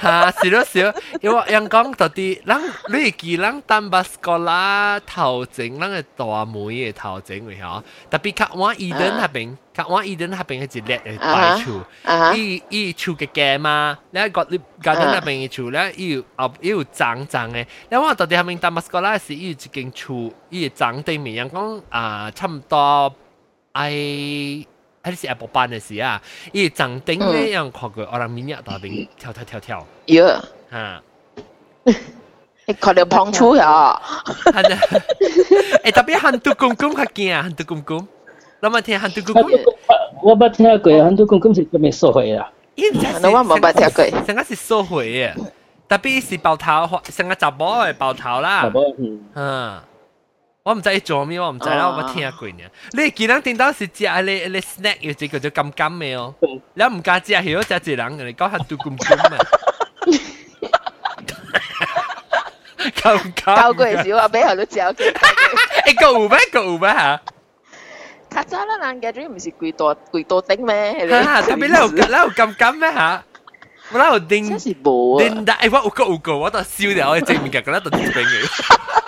[0.00, 23.14] 吓是咯是咯，因为人讲到啲，咱你会记咱淡薄个啦头前，咱嘅大妹嘅头前会嗬，特别较晚伊登那边，较晚伊登那边系一列嘅摆厝，伊伊厝嘅嘅嘛，你个你家登那边嘅厝咧，伊有后伊有长长嘅，你话到底系咪淡薄个啦是伊有一间厝，伊嘅长对面人讲啊，差唔多
[23.72, 24.66] 爱。
[25.02, 26.20] 还是 Apple 班嘅事啊！
[26.52, 29.86] 伊长顶咧样看过，我人明日大边跳跳跳跳。
[30.06, 30.26] 有
[30.70, 31.02] 吓，
[32.66, 34.00] 你看到碰触呀？
[35.84, 37.46] 诶特别汉都公公较惊啊！
[37.48, 38.08] 汉都公公，
[38.60, 39.52] 你咪听汉都公公。
[40.24, 42.50] 我捌听过汉都公公是咁样收回啦。
[42.76, 42.82] 我
[43.44, 44.24] 冇捌听过。
[44.26, 45.32] 成个是收回嘅，
[45.88, 48.62] 特别是爆头，成个查甫嘅爆头啦。
[48.62, 48.96] 查甫
[49.36, 49.78] 嗯。
[50.62, 52.64] 我唔知做咩，我唔知啦，我冇听过呢。
[52.92, 56.34] 你见人听到是食你你 snack 要只叫做咁咁嘅哦，
[56.74, 59.46] 你唔加食系嗰只人，你讲下都咁咁啊。
[62.96, 63.56] 咁咁。
[63.56, 65.12] 教过少啊，俾后都嚼嘅。
[65.12, 67.20] 诶个有咩个有咩吓？
[68.30, 71.08] 较早啦，人嘅唔是几多几多丁咩？
[71.08, 73.22] 吓，特别咧有咧有咁咁咩吓？
[73.92, 74.48] 我咧有丁。
[74.48, 75.24] 真是冇啊！
[75.24, 78.99] 丁但系我有个有个，我都笑掉我正面嘅，嗰咧都啲病嘅。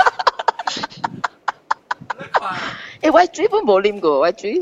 [3.02, 4.58] 诶，我水本冇啉过，我水。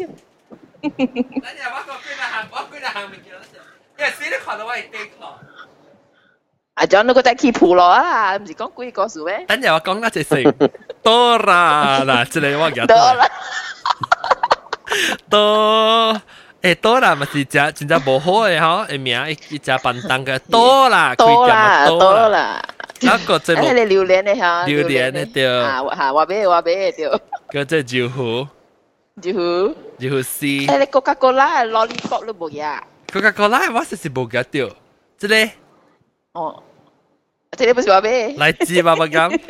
[0.83, 3.61] 等阵我个边度行，我边度行唔见到先。
[3.99, 5.27] 因为死你看到我系地壳。
[6.75, 9.45] 啊，将你个仔起铺落啊，唔是讲鬼故事咩？
[9.49, 10.55] 等阵我讲嗰只声，
[11.03, 12.87] 多啦嗱，这里我记得。
[12.87, 13.29] 多啦。
[15.31, 16.23] 多。
[16.63, 22.61] 诶多啦，咪是只真正无好嘅嗬，诶名一只笨蛋嘅多啦，多啦，多啦。
[23.03, 25.47] 那个即系你榴莲嘅吓，榴莲嘅对。
[25.63, 27.11] 啊，吓话俾话俾对。
[27.51, 28.47] 嗰只招呼。
[29.21, 29.69] 招呼。
[29.99, 30.47] 招呼 C。
[30.67, 32.79] 诶，你 Coca-Cola lollipop 都冇嘢。
[33.13, 34.71] Coca-Cola 我实是冇嘅对，
[35.19, 35.51] 即系。
[36.33, 36.63] 哦。
[37.57, 38.29] 即系不是话俾。
[38.29, 39.41] 荔枝爸爸咁，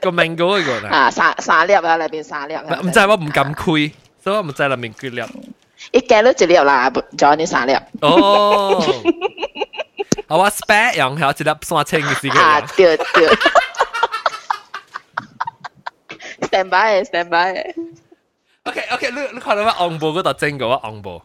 [0.00, 2.54] 个 mango 嗰个啊，三三粒啊，里边三粒。
[2.54, 3.92] 唔知我唔敢开，
[4.22, 5.22] 所以我唔知里面几粒。
[5.90, 6.88] 一夹咗一粒啦，
[7.18, 7.74] 仲有呢三粒。
[8.00, 8.82] 哦。
[10.28, 12.42] 我话 spare 用系一粒三千嘅时间。
[12.42, 13.28] 啊，对对。
[16.48, 17.74] stand by stand by。
[18.64, 21.22] OK OK，你你看到我昂步嗰度整个我昂步。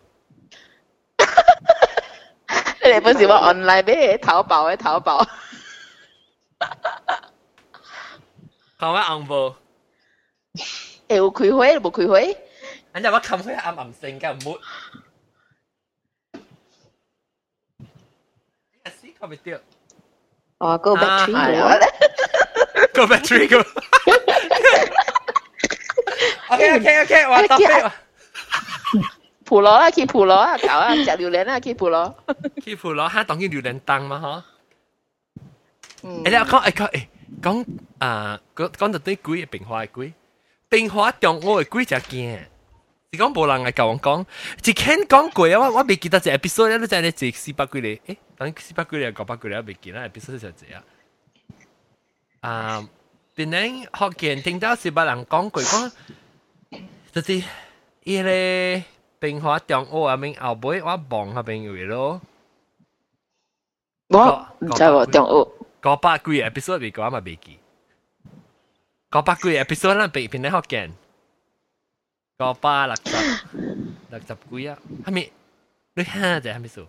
[2.83, 5.25] 你哋本时我 online 俾淘宝嘅淘宝。
[8.79, 9.55] 看我昂步。
[11.07, 12.37] 诶，有开会冇开会？
[12.93, 14.59] anh nhà我冚开暗暗声嘅唔好。
[19.22, 19.60] sao phải tiệm
[20.58, 21.26] ờ cô à,
[23.06, 23.48] battery
[26.48, 27.66] ok ok ok hòa tập đi
[29.46, 31.16] phủ ló à khi à cậu à chả
[31.46, 32.12] à khi phủ ló.
[32.62, 33.60] Khi phủ ló ha tổng nhiên điều
[34.08, 34.40] mà hả?
[36.02, 36.08] Ừ.
[36.24, 36.88] Ấy là có ấy có
[37.98, 40.10] à con con được tới quý bình hoa quý.
[40.70, 42.38] Bình hoa trong ngôi quý chả kia
[43.11, 44.25] 嘅鬼只惊，是讲无人嚟教我讲，
[44.65, 50.83] 一肯讲过啊，我我未记得只 episode 咧，真系只四百几咧，诶，等四百几咧，九百几咧，未记啦，episode 就只啊。
[52.41, 52.89] 啊，
[53.35, 55.91] 变能学见听到四百人讲过讲，
[57.11, 57.43] 就是
[58.03, 58.83] 伊咧
[59.19, 62.21] 冰花中我阿明后尾我望下边位咯。
[64.09, 67.59] 我唔知喎，中午九百几 episode 未讲嘛未记。
[69.11, 70.93] 九百几 episode 啦，被片咧学见，
[72.41, 73.01] 九百六十
[74.09, 75.31] 六十几啊，系咪？
[75.95, 76.87] 你吓就系咪数？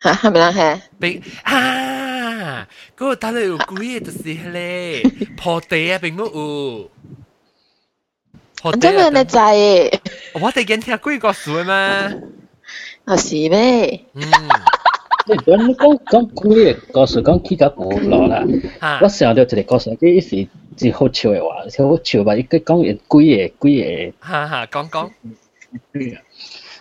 [0.00, 0.52] 吓系咪啦？
[0.52, 0.80] 系。
[1.00, 5.02] 被啊，嗰个打嚟有几嘅就是咧，
[5.36, 6.90] 破地啊并冇有。
[8.80, 9.38] 真系你知？
[10.40, 12.12] 我哋见听几个数嘛？
[13.06, 14.04] 啊是咩？
[14.14, 14.22] 嗯。
[15.25, 18.45] 你講講講幾個故事講起個古老啦，
[19.01, 20.47] 我想到一個故事，啲是。
[20.75, 21.55] 是好笑嘅話，
[21.87, 22.35] 好笑吧？
[22.35, 25.11] 伊佢講嘢鬼嘢鬼嘢，哈哈，講講。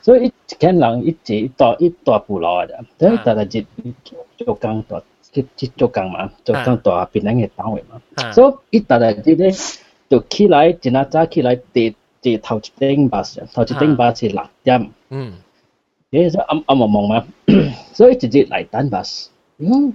[0.01, 3.61] 所以一間人一直大一大部落嘅，所以大家就
[4.38, 8.32] 做工大，去去做工嘛，做工大邊兩個單位嘛。
[8.32, 9.53] 所以一大家就咧
[10.09, 14.90] 就起來，一日早起來第第頭一頂巴士，頭一頂巴士六點。
[15.11, 15.34] 嗯。
[16.13, 17.25] 誒，所以暗暗蒙蒙嘛，
[17.95, 19.29] 所以直接嚟等巴士。
[19.59, 19.95] 嗯，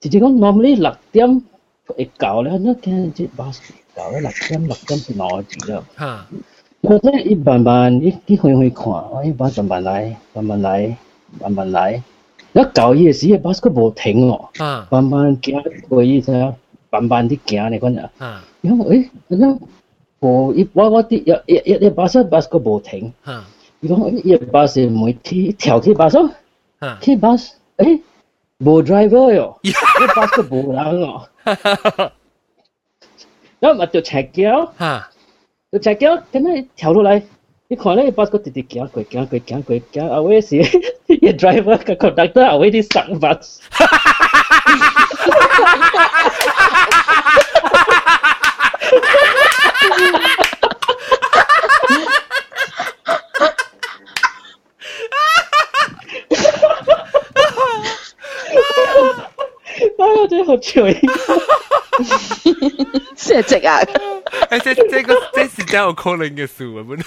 [0.00, 1.42] 直接講 normally 六點。
[1.98, 3.50] 一搞了，那天就把
[3.96, 5.84] 搞了六點六點是攞住了。
[5.96, 6.24] 哈。
[6.82, 10.96] 我這一慢慢一一回回看，我一慢慢來，慢慢來，
[11.40, 12.00] 慢慢來。
[12.52, 14.48] 那搞嘢時，巴士佢冇停哦。
[14.58, 14.86] 啊。
[14.88, 16.30] 慢慢行，過一隻，
[16.90, 18.08] 慢慢啲行你講呀。
[18.18, 18.44] 啊。
[18.60, 19.58] 然後誒，那
[20.20, 23.12] 我一我我啲一一一巴士巴士佢冇停。
[23.24, 23.48] 啊。
[23.81, 26.17] 然后一巴士每天跳起巴士。
[26.79, 26.97] 啊。
[27.01, 28.01] 起巴士，诶。
[28.57, 29.73] 冇 driver 哟，一
[30.15, 31.27] 巴士冇人哦。
[33.59, 34.73] 然后咪就赤脚，
[35.73, 37.21] 就赤脚，跟住跳落嚟，
[37.67, 40.61] 你看咧，巴士直直行过，行过，行过，行后尾时，
[41.07, 43.59] 个 driver 个 conductor 后尾啲上巴士。
[59.99, 60.85] 哎呀，真系好笑！
[63.15, 63.79] 写直啊！
[64.49, 66.83] 诶，这这个这是真有可能嘅事啊！
[66.87, 66.97] 本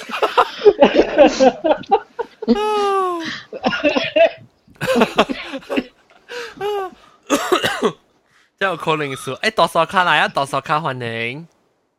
[8.58, 9.30] 真有可能嘅事。
[9.36, 10.28] 诶，多少卡嚟啊？
[10.28, 11.46] 多少卡欢迎？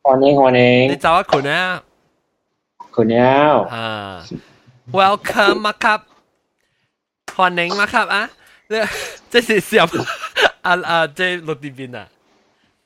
[0.02, 0.50] 欢迎欢
[0.84, 0.90] 迎！
[0.92, 1.82] 你走啊，困啊？
[2.90, 4.24] 困了啊！
[4.92, 6.04] Welcome，马卡，
[7.34, 8.28] 欢迎马卡啊！
[9.30, 10.04] 这是什么？
[10.64, 11.06] 啊啊！
[11.06, 12.08] 这落地边啊？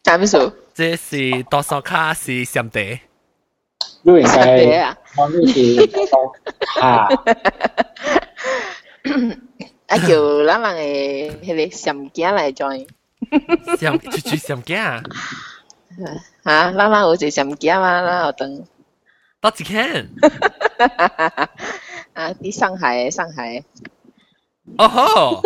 [0.04, 0.52] 解咩数？
[0.74, 3.00] 这是多少卡是上地？
[4.02, 7.08] 因为系我呢是多卡。
[9.86, 12.86] 啊叫咱人嘅迄个上镜来 join。
[13.78, 15.02] 上出去上镜啊？
[16.44, 16.72] 吓！
[16.72, 18.02] 咱人有一上镜嘛？
[18.02, 18.66] 咱有等。
[19.40, 20.10] 多几间？
[22.14, 22.30] 啊！
[22.42, 23.62] 啲上海，上海。
[24.78, 25.42] 哦吼！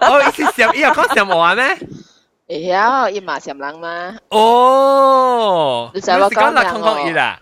[0.00, 1.64] 哦，伊是上，伊有讲上冇咩？
[2.48, 4.14] 会晓，伊嘛上人嘛。
[4.28, 7.38] 哦，你知我讲啦，空空伊啦。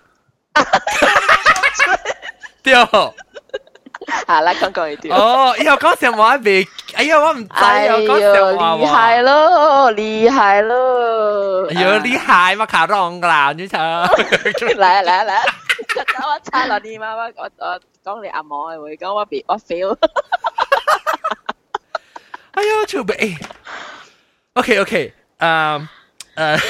[2.63, 2.75] 对。
[2.75, 5.11] 好啦，空空伊对。
[5.11, 6.69] 哦，伊有讲上冇未？
[6.95, 8.85] 哎呀，我唔知啊，讲上冇。
[8.85, 11.67] 厉害咯，厉害咯。
[11.71, 14.77] 哎呦，厉害嘛，卡容啦，你睇。
[14.77, 15.43] 来来来，
[16.23, 17.81] 我插落你妈妈，我我。
[18.03, 19.95] 讲你阿毛嘅会讲我别我 fail。
[22.55, 23.37] 哎呀，超俾。
[24.55, 25.89] OK OK，诶
[26.37, 26.61] 诶，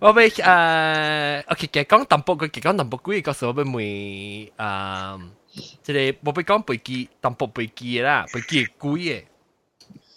[0.00, 5.20] 我俾诶，OK 嘅讲淡薄嘅，讲淡薄贵嘅时候，我俾每诶，
[5.82, 9.24] 即系我俾讲背机淡薄背机啦，背机贵嘅。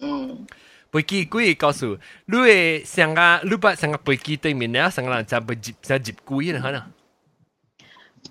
[0.01, 0.45] 嗯。
[0.91, 6.84] 背机贵嘅告诉你嘅上个你把上个背机对面咧，上个人就背接就接贵嘅可能。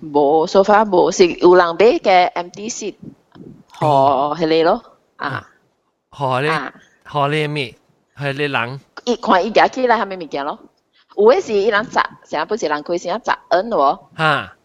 [0.02, 2.94] 冇，so far 冇，是有人买嘅 empty seat，
[3.72, 3.86] 学
[4.44, 5.48] 系你咯，啊，
[6.17, 6.49] 學你，
[7.11, 7.75] 學你咩？
[8.17, 10.59] 係你人，一看一條起來係咩物件咯？
[11.17, 11.99] 有诶是伊人十，
[12.29, 14.09] 成不是人开先十恩咯。
[14.15, 14.55] 哈。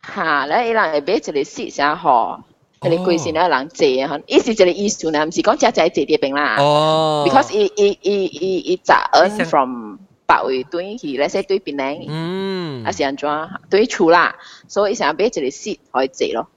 [0.00, 2.42] 哈，咧伊人会买一个 seat 成好。
[2.80, 6.56] 佢哋貴先咧人借啊，意思就係意思呢，唔是講只只借啲病啦。
[6.58, 7.24] 哦。
[7.26, 12.04] Because 伊伊伊伊伊集 earn from 百位對起，咧些對邊領。
[12.08, 12.84] 嗯。
[12.84, 13.28] 啊是安怎？
[13.70, 14.36] 對厝啦，
[14.68, 16.48] 所以伊想俾一個 seat 可以借咯。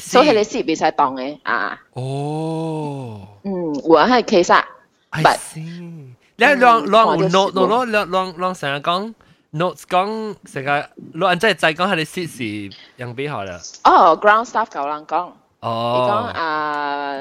[0.00, 1.78] 所以佢哋 seat 袂使当嘅啊。
[1.94, 3.26] 哦。
[3.44, 4.62] 嗯，有啊，系其实。
[5.10, 6.14] I see。
[6.36, 9.14] 你浪浪 note 咯，浪浪浪成日讲。
[9.50, 13.58] notes 讲成个，老人真系就讲佢哋 seat 是样比好啦。
[13.84, 15.32] 哦，ground staff 够人讲。
[15.60, 17.14] 哦，你讲啊，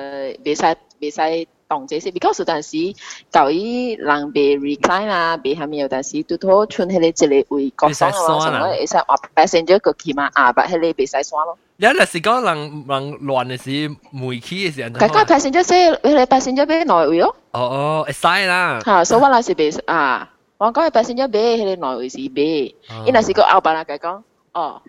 [0.44, 2.96] 袂使袂使 当这些，because 有阵时
[3.32, 11.58] 旧伊人被 recline 啊，被下面有阵时拄好穿迄个一个位角上啊，什么会使话 passenger 过去嘛，啊，把迄个袂使刷咯。
[11.80, 12.58] 你若是讲人
[12.88, 17.36] 人乱嘅时，煤气嘅时候，佢讲 passenger 说，迄个 passenger 俾内位哦。
[17.52, 18.80] 哦哦，会使啦。
[18.86, 22.76] 吓，所以我那是袂啊，我讲系 passenger 俾迄个内位是俾，
[23.06, 24.22] 伊若是个后边啦，佢讲
[24.54, 24.82] 哦。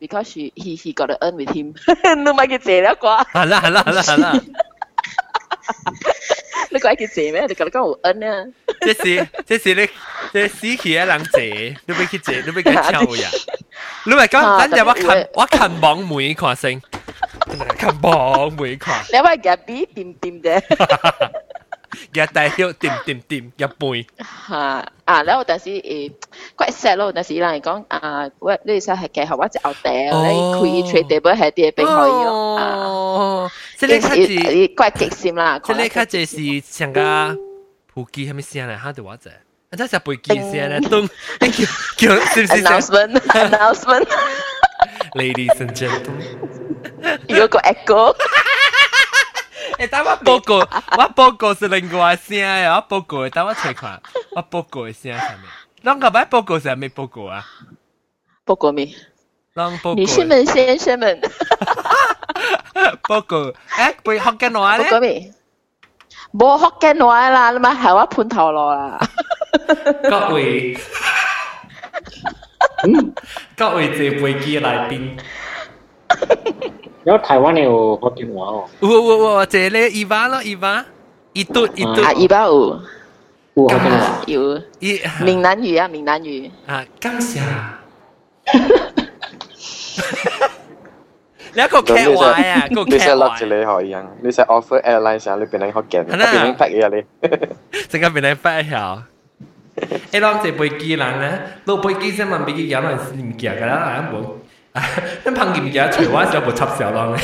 [0.00, 1.74] because she he he got to earn with him
[2.16, 3.24] 你咪叫谢啦啩？
[3.34, 4.40] 系啦系啦系啦系啦。
[6.70, 7.42] 你讲叫谢咩？
[7.46, 8.44] 你觉得讲有 earn 啊？
[8.80, 9.88] 即是即是你
[10.32, 13.28] 即死期一人谢，你俾佢谢，你俾佢抽呀？
[14.06, 16.80] 你咪讲等日我近我近网每看先，
[17.78, 19.02] 近网每看。
[19.12, 20.62] 你咪夹 B 点点啫。
[22.12, 24.06] 日大晓掂掂掂一杯。
[24.48, 24.56] 吓
[25.04, 25.22] 啊！
[25.22, 26.12] 然后但是诶，
[26.56, 32.56] quite sad 咯，但是人嚟讲啊，我呢啲系结合我只后地，你开 trade table 系啲并可以咯。
[32.58, 35.58] 哦，即系卡字，quite 极闪啦。
[35.58, 37.36] 即系卡字是上个
[37.92, 38.82] 普及系咪先嚟？
[38.82, 39.28] 吓对我啫。
[39.30, 41.08] 啊，真系背记先咧，都叫
[41.96, 42.62] 叫是唔是？
[42.62, 44.08] announcement announcement。
[45.14, 48.14] Ladies and gentlemen，有个 echo。
[49.78, 50.56] 诶，等我报告，
[50.98, 54.00] 我报告是另外声嘅，我报告，等我睇看，
[54.34, 55.48] 我报告嘅声系咩？
[55.92, 57.44] 啷个摆报告是咩报告啊？
[58.46, 58.86] 报告咩？
[59.54, 59.94] 啷报告？
[59.94, 61.20] 女士们、先生们，
[63.02, 64.86] 报告，诶，背福建话咧？
[64.86, 65.32] 报告咩？
[66.32, 68.98] 冇福建话啦，你咪系我盘头落啦。
[70.02, 70.76] 各位，
[73.56, 75.18] 各位这背机来宾。
[77.04, 78.64] 有台湾有福建话哦。
[78.80, 80.84] 有有有，这咧伊巴咯，伊巴，
[81.32, 82.02] 一嘟一嘟。
[82.02, 82.80] 啊，伊巴有。
[83.54, 84.22] 有福建话。
[84.26, 84.60] 有。
[84.80, 86.50] 伊闽南语啊，闽南语。
[86.66, 87.40] 啊，感谢。
[91.56, 92.96] 你一个剧话啊，个剧话。
[92.96, 97.28] 你识落住你可以啊，你识 offer airline 时候，你变你学嘅，变你拍嘢你。
[97.88, 98.98] 成个变你拍嘢。
[100.12, 104.24] 诶，当这飞机人咧，落飞机先问飞机有人唔见㗎啦，冇。
[105.25, 107.21] 咁烹劍有一除灣仲有部插手浪嘅。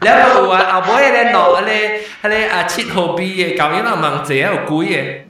[0.00, 5.22] 你有冇話阿妹咧攞咧係咧啊七號 B 嘅，究竟阿孟姐喺度攰嘅？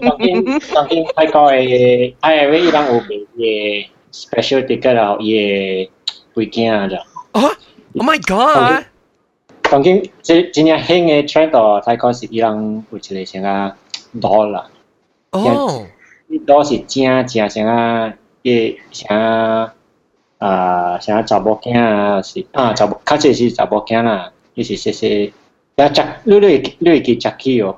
[0.00, 0.44] 當天
[0.74, 5.88] 當天泰國嘅 I V 人有賣嘅 special ticket 啊，也
[6.34, 6.96] 背景啊就。
[6.96, 7.04] 啊
[7.94, 8.84] ！Oh my god！
[9.70, 13.76] 當天今今年興嘅 trend 到泰國是伊人有一個像啊。
[14.20, 14.66] 多啦。
[15.30, 15.86] 哦，
[16.46, 19.70] 多是正正像啊，也像
[20.38, 25.32] 啊像查某囝啊是啊查某，較濟是查某囝啦，就是些些，
[25.76, 27.76] 呀食你你你會記食起哦，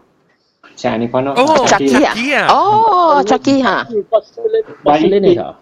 [0.77, 1.35] 像安尼款咯。
[1.37, 2.47] 哦，食起啊！
[2.49, 3.87] 哦，食起哈。
[4.83, 5.57] 巴斯呢個？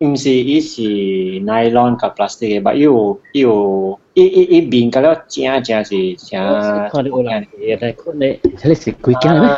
[0.00, 6.90] 唔是，伊是 nylon 甲 plastic 嘅，but 有有伊伊伊面嗰了正正是像。
[6.90, 9.48] 看你有人嘢嚟，看你，你是幾件咩？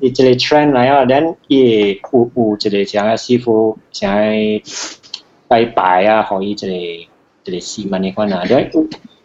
[0.00, 4.10] 伊一个 trend 来啊，咱伊有有一个像师傅像
[5.48, 7.08] 拜拜啊，互伊一个一
[7.44, 8.70] 个试问嘅款啊，咱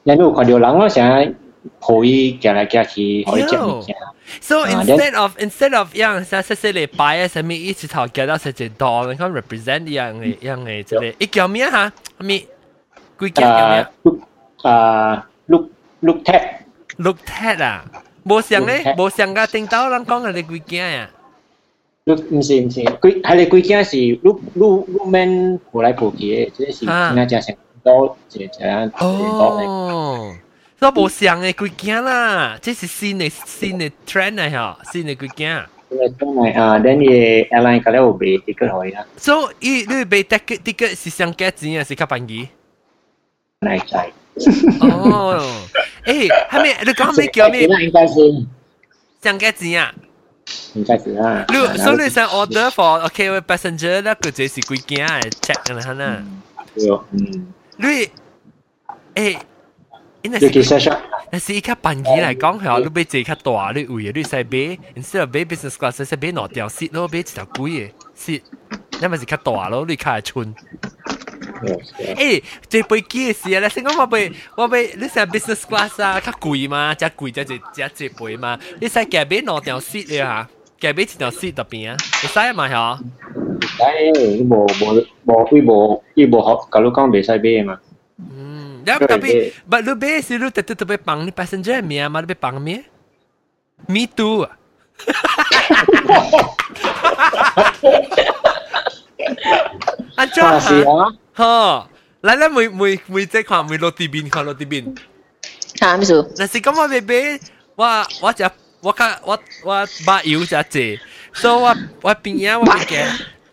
[0.06, 1.34] 咱有看到人啊，像
[1.80, 3.96] 互伊行来行去，互伊食物件。
[4.42, 11.92] So instead of instead of 样像细细嚟摆啊，什么一直头夹到实只档，你看 represent 样嘅样嘅即系，一叫咩哈？
[12.20, 12.40] 咩？
[13.20, 13.88] 几件叫咩？
[14.62, 15.70] 啊，look
[16.02, 16.42] look tag
[16.98, 17.84] look tag 啊，
[18.26, 21.10] 冇像咧，冇像个听到人讲嘅你几件啊？
[22.06, 30.36] look 唔是唔是，几系你几件是 look look look man 过来过去嘅，即系点解成多即系这样哦。
[30.80, 35.58] 都冇上嘅几件啦，这是新嘅新嘅 trend 嚟嗬，新嘅几件。
[35.58, 35.66] 啊，
[36.80, 39.06] then 嘅 airline 嗰啲有卖 ticket 可以啦。
[39.18, 41.84] So，伊你卖 ticket ticket 是上几钱啊？
[41.84, 42.48] 是较便宜？
[43.62, 44.10] 嚟仔。
[44.82, 45.42] 哦，
[46.06, 47.64] 诶，系咪你讲咩叫咩？
[47.86, 48.14] 应该是
[49.22, 49.94] 上几钱啊？
[50.74, 51.46] 应该是啦。
[51.50, 55.20] 你所以你想 order for OK passenger 咧，佢这是几件啊？
[55.42, 56.24] check 嘅啦，
[56.76, 56.86] 嗱。
[56.86, 57.54] 有，嗯。
[57.78, 57.86] 你
[59.16, 59.38] 诶。
[60.22, 61.00] 你其实上，
[61.32, 68.42] 但是依家办机嚟讲，系你俾自较大，你位你使买，instead of 买 business class，使买两条 seat 咯，买一条贵嘅 seat，
[69.02, 70.54] 因为是较大咯，你较系寸。
[72.16, 80.48] 诶，这飞机嘅事啊，你先讲我买我买，你使 business class 啊，较贵嘛，较贵就就就这飞嘛，你使夹买两条 seat 嘅吓，
[80.80, 83.00] 夹买一条 seat 特边啊，你使嘛吓？
[83.62, 84.66] 使，无无
[85.26, 87.80] 无佢无佢无学，假如讲未使买嘛。
[88.90, 92.34] Ya, tapi but lu be si lu tetep tetep pang ni passenger mi ama lu be
[92.34, 92.82] pang mi.
[93.86, 94.48] Me too.
[100.16, 100.84] anh cho hả?
[101.34, 101.82] Hả?
[102.22, 104.96] Lại là mùi mùi mùi cái khoản mùi lô tì bin khoản lô tì bin.
[105.82, 106.24] Hả, mi su?
[106.38, 107.38] Là si咁我be be，
[107.76, 108.44] 我我只
[108.82, 111.00] 我卡我我把油只只，
[111.34, 113.06] 所以我我边啊我be 嘅，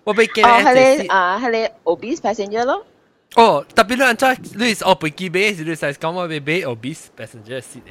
[0.04, 0.42] 我be 嘅。
[0.44, 2.84] 哦，系你啊，系你 obese passenger 咯。
[3.36, 7.82] 哦，特别你安怎你是哦飞机买是你使讲我要买 obese passenger seat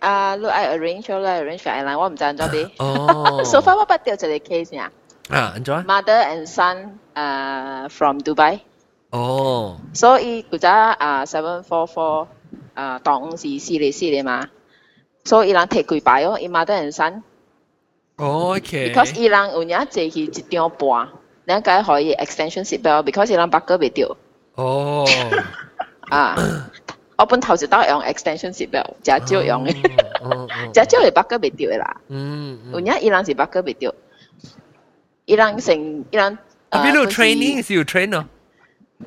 [0.00, 2.70] 啊，你爱 arrange 咯，arrange 个 airline 我唔知安怎买。
[2.78, 4.90] 哦，so far 我捌掉一个 case 呀。
[5.29, 8.59] 啊，安怎？Mother and son 啊 from Dubai。
[9.09, 9.77] 哦。
[9.93, 12.27] 所以佢只啊 seven four four
[12.73, 14.47] 啊當是四嚟四嚟嘛，
[15.23, 17.21] 所以伊人摕幾排哦，伊 mother and son。
[18.17, 18.93] OK。
[18.93, 21.09] Because 伊人有影坐去一張半，
[21.45, 24.15] 兩個可以 extension seat belt，because 伊人八個未掉。
[24.55, 25.05] 哦，
[26.09, 26.35] 啊，
[27.17, 29.73] 我本頭就都用 extension seat belt，真少用嘅，
[30.71, 31.97] 真少嚟北哥未掉嘅啦。
[32.07, 33.93] 嗯，有影伊人是北哥未掉，
[35.26, 36.38] 伊人成伊人。
[36.70, 38.24] 啊，边度 training 是要 train 咯？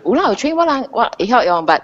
[0.03, 1.81] 有啦，有 train 我人我以后用，但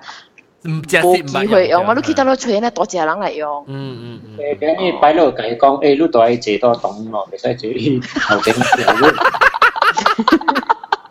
[0.64, 3.64] 冇机会用，我都记得咯 train 咧，多谢人嚟用。
[3.68, 4.38] 嗯嗯嗯。
[4.38, 8.54] 诶，咁你摆落计讲，诶，你都系借多栋咯，唔使借头整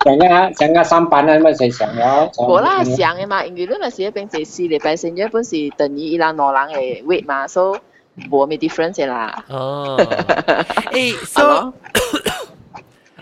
[0.05, 2.31] 想啊想啊上班啊咪就想了。
[2.36, 7.77] 无啦想嘅嘛，因为你咪是一边坐四礼拜先，一本是等于伊朗两人嘅 weight 嘛，所
[8.16, 9.44] 以冇咩 difference 啦。
[9.48, 9.97] 哦，
[10.93, 11.73] 诶，so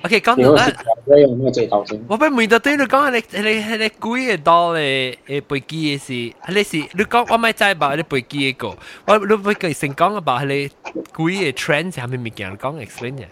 [0.02, 0.70] OK，讲到啦，
[2.09, 6.12] 我俾问到对你讲，你你你你贵嘅多咧诶飞机嘅事，
[6.55, 7.94] 你是你讲我咪知吧？
[7.97, 8.76] 你飞机嘅个，
[9.06, 10.72] 我你飞机先讲about 你贵
[11.14, 13.24] 嘅 trend 系咪物件讲 explain 嘅？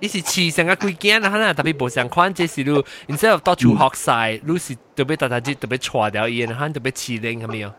[0.00, 2.70] 伊是市成个几件啊，可能特别无相款，即是你，
[3.08, 7.70] instead of 到处学晒，你是特别大大只特别错掉伊，可能特别刺灵系咪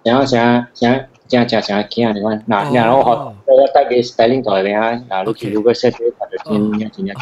[0.04, 0.94] 然后想想
[1.28, 6.10] 想想想见你讲，嗱，然后我我带俾 styling 台俾啊，嗱，你如果 set 咗就
[6.44, 7.12] 先一先一。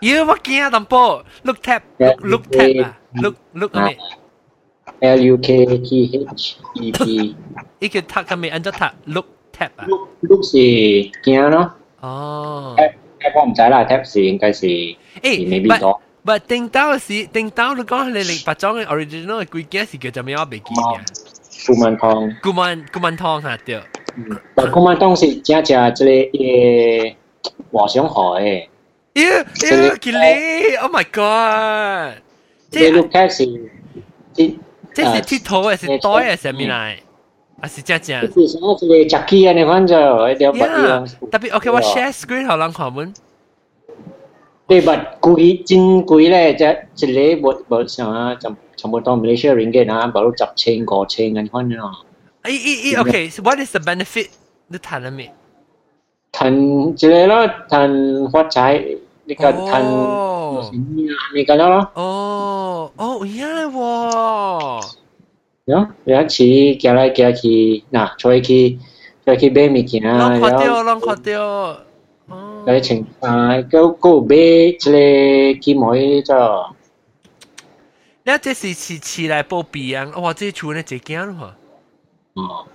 [0.00, 1.80] 咦，我见啊，淡薄，look tap
[2.20, 3.96] look tap 啊，look look 系咪？
[5.00, 7.36] L U K T H E P。
[7.78, 9.26] 呢个 tap 系咪按照 tap look
[9.56, 9.86] tap 啊？
[9.86, 10.58] look look 是
[11.24, 11.72] 见咯。
[12.00, 12.76] 哦。
[13.34, 15.98] 我唔知啦，Taxi 应该是诶未必多。
[16.26, 20.36] 但定刀是定刀，你讲你零八种嘅 original 嘅贵件是叫做咩？
[20.36, 21.00] 我未记嘅。
[21.66, 22.36] 古曼汤。
[22.42, 23.80] 古曼古曼汤吓对。
[24.16, 24.70] 嗯。
[24.72, 27.14] 古曼汤是正正即个诶
[27.72, 28.68] 华上海嘅。
[29.14, 30.74] 咦咦，吉利！
[30.76, 32.20] Oh my god！
[32.70, 33.60] 即系 look taxi，
[34.32, 34.58] 即
[34.92, 36.94] 即是剃头嘅是袋嘅上面嚟。
[37.60, 38.20] 啊是正正。
[38.32, 38.74] 是什么？
[38.80, 41.06] 这个 Jackie 啊，你看就一条不一样。
[41.30, 43.14] 特别 OK，我 share screen 好人看门。
[44.66, 44.96] 对吧？
[45.20, 46.54] 贵真贵咧，
[46.94, 51.92] 即一个冇冇像啊，就 差不多 Malaysia ringgit 啊，包括十千个千咁看啊。
[52.44, 54.28] 咦咦咦，OK，what is the benefit？
[54.68, 55.30] 你谈了未？
[56.32, 59.84] 谈即系咯，谈发财，你个谈
[61.34, 61.90] 你个咯。
[61.94, 64.82] 哦哦，原来喎。
[65.66, 66.44] 有有一次
[66.78, 68.78] 行来行去，嗱，出去
[69.24, 71.40] 出去买物件，然后看到，然后看到，
[72.28, 74.80] 哦，嚟情啊，个个买一个
[75.60, 76.66] 机妹咗。
[78.28, 80.10] 你这是是市来报备啊！
[80.18, 81.54] 哇，这厝呢一间咯。
[82.34, 82.66] 哦。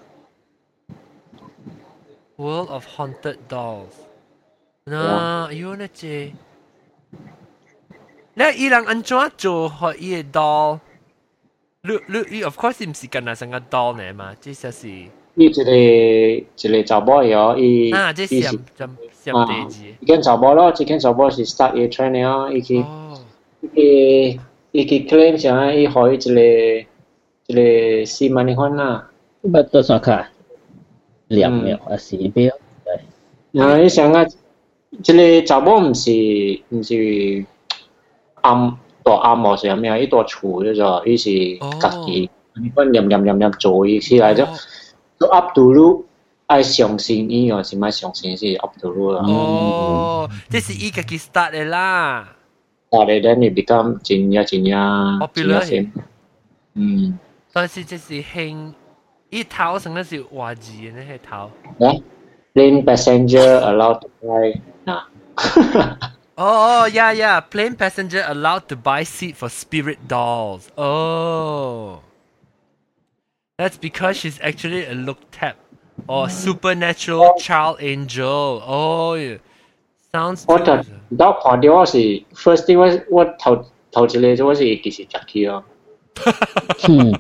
[2.38, 3.88] World of Haunted Dolls。
[4.86, 6.34] 嗱，有呢这，你
[8.58, 10.80] 伊人安怎做学伊个 doll？
[11.82, 11.98] 你
[12.30, 18.90] 你 of course 唔是跟那成个刀呢嘛，这就是伊一个一个查某哟，伊啊，这是什什
[19.24, 19.96] 什地址？
[20.02, 22.86] 伊间查某咯，这间查某是 start 伊 training 哦，伊去
[23.74, 24.40] 伊
[24.74, 26.42] 伊去 claim 上伊可以一个
[27.48, 29.10] 一个四万一款啦。
[29.42, 30.30] 不多少卡？
[31.28, 32.54] 两秒啊，四秒。
[33.54, 34.22] 啊，伊上个
[34.92, 36.12] 一个查某唔是
[36.70, 37.46] 唔是
[38.42, 38.78] 暗。
[39.02, 41.30] 大暗冇上面一座厝叫做，伊是
[41.80, 42.30] 家己，
[42.62, 44.46] 你看念念念念做伊起来就，
[45.18, 46.06] 都 up to you，
[46.48, 49.24] 爱相信伊哦，是咪相信是 up to you 啦。
[49.26, 52.36] 哦，这是伊家己 start 的啦。
[52.94, 55.92] start 的，then it become 真呀真呀真呀先。
[56.74, 57.18] 嗯。
[57.52, 58.74] 但是这是兴，
[59.30, 61.52] 伊头成个是话字嘅呢系头。
[61.80, 62.04] 诶，
[62.54, 67.42] plane passenger allowed to fly。Oh, oh, yeah, yeah.
[67.42, 70.70] Plane passenger allowed to buy seat for spirit dolls.
[70.78, 72.00] Oh.
[73.58, 75.58] That's because she's actually a look tap
[76.08, 78.64] or supernatural child angel.
[78.66, 79.40] Oh, yeah.
[80.14, 80.44] sounds.
[80.48, 80.66] 我就
[81.18, 81.98] 到看到我是
[82.34, 85.64] first thing 我我头头一个我是其实 Jackie 咯。
[86.88, 87.14] 嗯。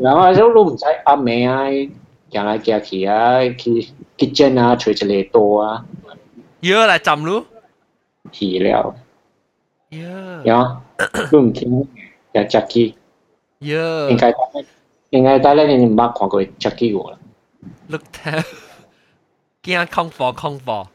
[0.00, 1.64] 然后就都唔使阿妹啊，
[2.30, 5.84] 行来行去啊，去 kitchen 啊，吹一个刀啊。
[6.60, 7.44] 要来浸咯。
[8.30, 8.94] 皮了。
[9.90, 10.42] 呀。
[10.44, 10.80] 呀，
[11.30, 11.86] 都唔听，
[12.32, 12.94] 有 Jackie。
[13.60, 14.08] 呀。
[14.10, 14.34] 应该
[15.10, 17.18] 应该大家你唔捌看过 Jackie 我啦。
[17.88, 18.44] Look at，
[19.64, 20.86] 惊恐怖恐怖。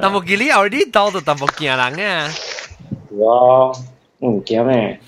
[0.00, 1.78] 但冇见你 already 到到，但冇惊人
[2.10, 2.30] 啊。
[3.12, 3.70] 哇，
[4.20, 5.00] 唔惊咩？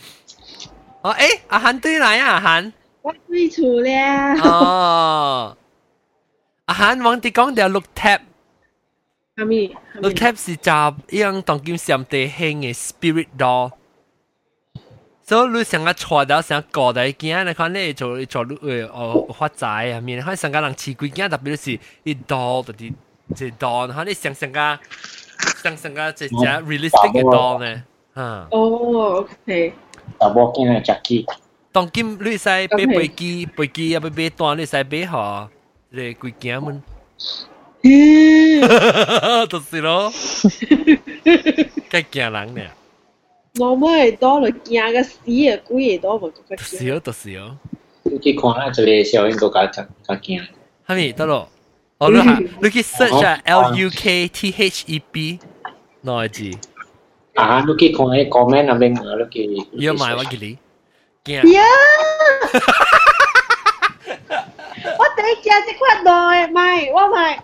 [1.02, 2.72] 哦，诶，阿涵对来啊，阿涵。
[3.02, 4.40] 我对错了。
[4.42, 5.56] 哦。
[6.66, 8.20] 阿涵，往啲讲条 look tap。
[9.36, 9.76] 系咪？
[10.00, 13.72] look tap 是集样当今上地兴嘅 spirit doll。
[15.26, 22.92] 所以你成日坐到成个大件，你看你做做诶哦发财啊面，可能成个人似几件，特别是一 doll 嗰啲。
[23.34, 24.78] 即 Dawn，吓你想想个
[25.62, 27.82] 想想个即系 realistic 嘅 Dawn 呢？
[28.14, 28.48] 吓。
[28.50, 29.72] 哦，OK。
[30.18, 31.26] 大波见系 Jackie。
[31.72, 35.48] 当今你使买飞机，飞机啊，买买单你使买吓，
[35.90, 36.82] 你几件们？
[39.50, 40.10] 就是咯，
[41.90, 42.60] 梗惊人呢。
[43.60, 45.60] 我咪多嚟惊个死啊！
[45.66, 46.60] 鬼嘢多冇个惊。
[46.62, 47.56] 是哦，就是哦。
[48.04, 50.42] 你看啦，这里小英都搞搞惊。
[50.86, 51.48] 系咪得咯？
[51.98, 55.38] 哦，你下你去 search 啊，L U K T H E B，
[56.02, 56.50] 内字。
[57.34, 59.64] 啊，你去看啲 comment 那边啊，你去。
[59.84, 60.58] 要买我给你。
[61.32, 61.42] 呀！
[64.98, 67.42] 我第一只即刻来买，我买。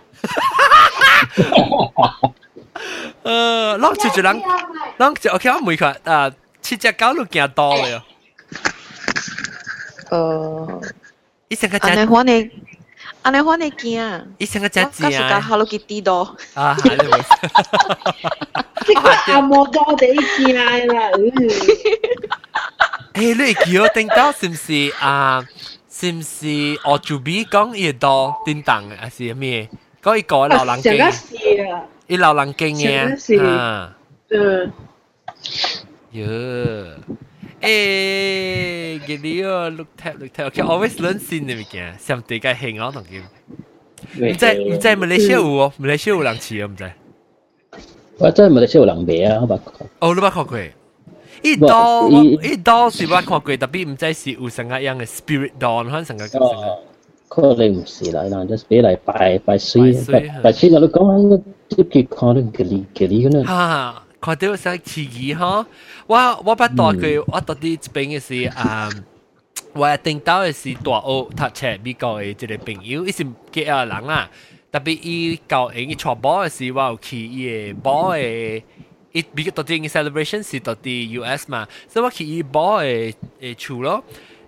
[3.23, 4.41] 呃，啷住住啷，
[4.97, 6.31] 啷就 OK，我每个啊，
[6.61, 8.03] 七只狗都惊多了。
[10.11, 10.81] 呃，
[11.47, 11.87] 一成个只。
[13.25, 13.41] 安尼欢迎。
[13.41, 14.23] 安尼款你惊？
[14.39, 15.07] 伊成个只只啊！
[15.07, 16.35] 我甲 Hello Kitty 多。
[16.53, 17.23] 啊，系你冇。
[18.85, 21.09] 即个阿莫多地惊啦！
[23.13, 25.45] 诶，你叫听到是唔是啊？
[25.89, 29.69] 是唔是我做 B 讲嘢多叮当还是咩？
[30.01, 30.97] 嗰一个流浪经。
[30.97, 31.35] 成个是
[31.71, 31.83] 啊！
[32.07, 33.43] 伊流浪经嘅。
[33.45, 33.95] 啊。
[34.29, 34.71] 嗯。
[36.13, 36.95] 哟。
[37.61, 43.21] 诶，嘅你哦，look tap look tap，OK always learn 新嘅物件，上地界兴我同佢。
[44.15, 46.91] 唔知唔知马来西亚有哦，马来西亚有人似啊，唔知。
[48.17, 49.87] 我真系马来西亚有人买啊，我捌看。
[49.99, 50.59] 哦，你捌看过？
[51.43, 56.47] 一刀一刀是捌看过，特别唔知是有成个样嘅 spirit doll，可能成个成个。
[57.29, 63.93] 可能唔是啦，嗱，就是俾嚟拜拜水，拜拜水，我都讲啊，啲佢可能佢哋佢哋嗰啲。
[64.15, 64.15] 哈。
[64.21, 65.65] 看到想刺激哈，
[66.05, 66.15] 我
[66.45, 68.87] 我捌大佢，我到底这边嘅是啊，
[69.73, 74.29] 我听到嘅是大澳读册美国嘅一个朋友，伊是几个人啦，
[74.71, 78.61] 特别伊教英伊传播嘅时，我有去伊嘅播嘅，
[79.11, 84.03] 伊比较到底嘅 celebration 是到底 US 嘛，所以我去伊播嘅诶处咯，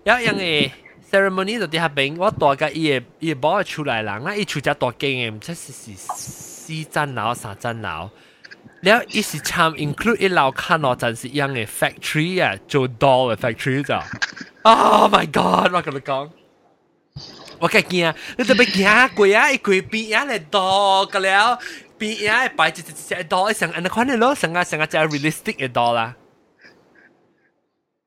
[0.05, 0.69] 有样嘅
[1.11, 8.11] ceremony 到底下边，我大概伊嘅伊嘅播嘅出来人啦，伊出只大间嘅，唔知是是四层楼三层楼。
[8.85, 12.73] แล้วอีสิชาม include อีเรา看到真是样嘅 factory 啊做
[13.03, 13.93] doll 嘅 factory 就
[14.69, 16.11] oh my god 我跟你讲
[17.61, 21.59] 我嘅惊你特别惊贵啊一贵边啊嚟 doll 嘅了
[21.99, 26.15] 边啊摆一只只 doll 成อันนั้น款嘅咯成个成个就 realistic 嘅 doll 啦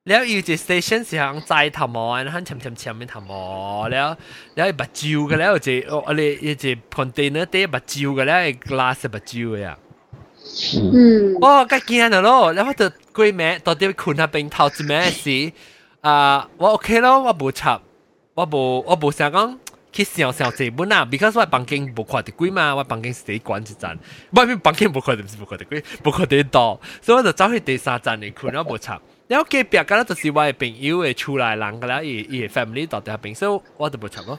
[0.09, 3.45] แล้วอยู่ที่ station 时候ใจทำมอนะฮะชำชำชำไม่ทำมอ
[3.93, 4.09] แล้ว
[4.55, 5.75] แล้วบัดจิวกันแล้วจะ
[6.09, 6.21] อะไร
[6.63, 9.77] จะ container เต้บัดจิวกันแล้ว glass บัดจิวอ่ะ
[10.93, 15.53] 嗯，哦，梗惊啦咯，然后就鬼咩到底困下边头一咩事
[16.01, 16.49] 啊？
[16.57, 17.81] 我 OK 咯，我冇插，
[18.35, 19.57] 我冇我冇想讲
[19.93, 23.99] 去想想这本啊，because 我房间冇看到鬼嘛，我房间是第一关一站，
[24.33, 29.01] 外面房间冇看到，唔是冇看到鬼，冇看到到，所以我就走去第三站嚟困，我冇插。
[29.29, 34.39] 然后隔壁嗰咧就是我嘅朋友嘅出来人噶啦，伊伊 family 到底边，所以我就冇插咯。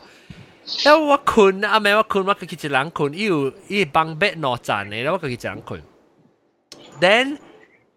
[0.84, 5.82] 然后我困啊，咩我困，我佢一人困，伊有伊帮 bed 攞站嘅，然后我佢一人困。
[7.02, 7.38] then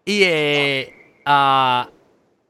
[0.05, 1.87] 伊个啊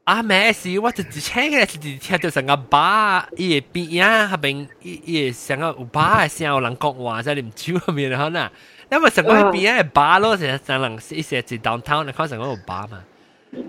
[0.04, 8.50] 啊咩事，我就之前嘅是听到成个巴，伊个边啊下边伊伊个成个有巴嘅声，有人讲话在啉酒入面可能，
[8.90, 13.04] 因为成个边啊巴咯，成成人一些是 downtown，你看成个有巴嘛，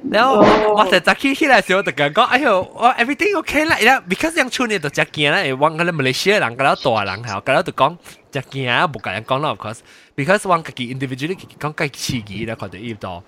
[0.10, 0.40] 然后
[0.76, 7.98] 我就早起起来时候就讲，哎呦，我 everything OK 啦，然后 because 样出呢就只惊啦，往嗰啲马来西亚人嗰啲大人系，嗰啲就讲
[8.31, 13.23] 只惊啊，冇个人讲啦，of course，because 往自己 individually 讲计刺激啦，佢哋呢度。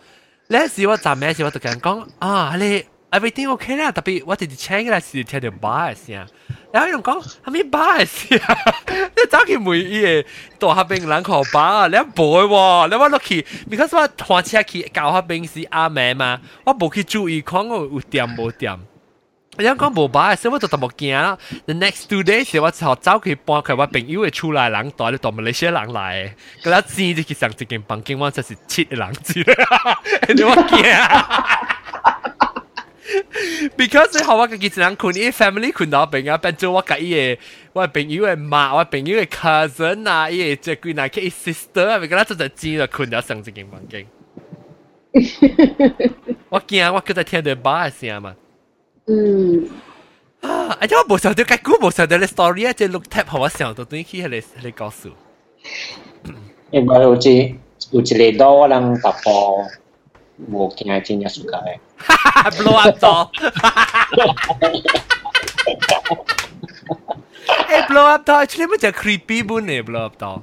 [0.47, 6.27] 呢时我站咩时我就讲讲啊，你 everything OK 啦，特别我哋请嘅时听到 bar 声。
[6.73, 8.57] 然后用讲系咪巴嘅事啊？
[8.87, 10.25] 你走去每嘢
[10.59, 18.77] 大下边两个巴，你唔会喎，你话落去，because 我换车去教下边是阿妹嘛，我冇去注意看我有掂冇掂。
[19.57, 21.37] 你讲冇巴嘅时，我就特冇惊啦。
[21.65, 29.39] The next two days 我就走去搬佢我朋友嘅出来人带你到马来西亚人来，嗰啲钱就去上一间房间，我真是七个人住，
[30.35, 31.88] 你我惊。
[33.77, 37.37] because 你学我嘅几人困，啲 family 困到边啊，变做我嘅嘢，
[37.73, 44.05] 我朋友嘅妈，我朋友嘅 cousin 啊，嘢即系佢嗱佢 sister 啊，咪嗰啲就真系困到上一间房间。
[46.49, 48.35] 我惊我佢在听到巴嘅声嘛。
[49.07, 49.69] 嗯。
[50.41, 50.77] 啊！
[50.79, 55.11] 而且我冇想到，咁估冇想到你 story 啊，即系 look tap 好我想到对佢系你你告诉。
[56.71, 57.55] 因为有只
[57.91, 59.65] 有一个刀我能突破。
[60.51, 61.77] 冇见系真一暑假嘅。
[62.61, 63.29] blow up 咗。
[67.67, 70.41] 诶 blow up 咗，actually 乜就 creepy 本嚟 blow up 咗。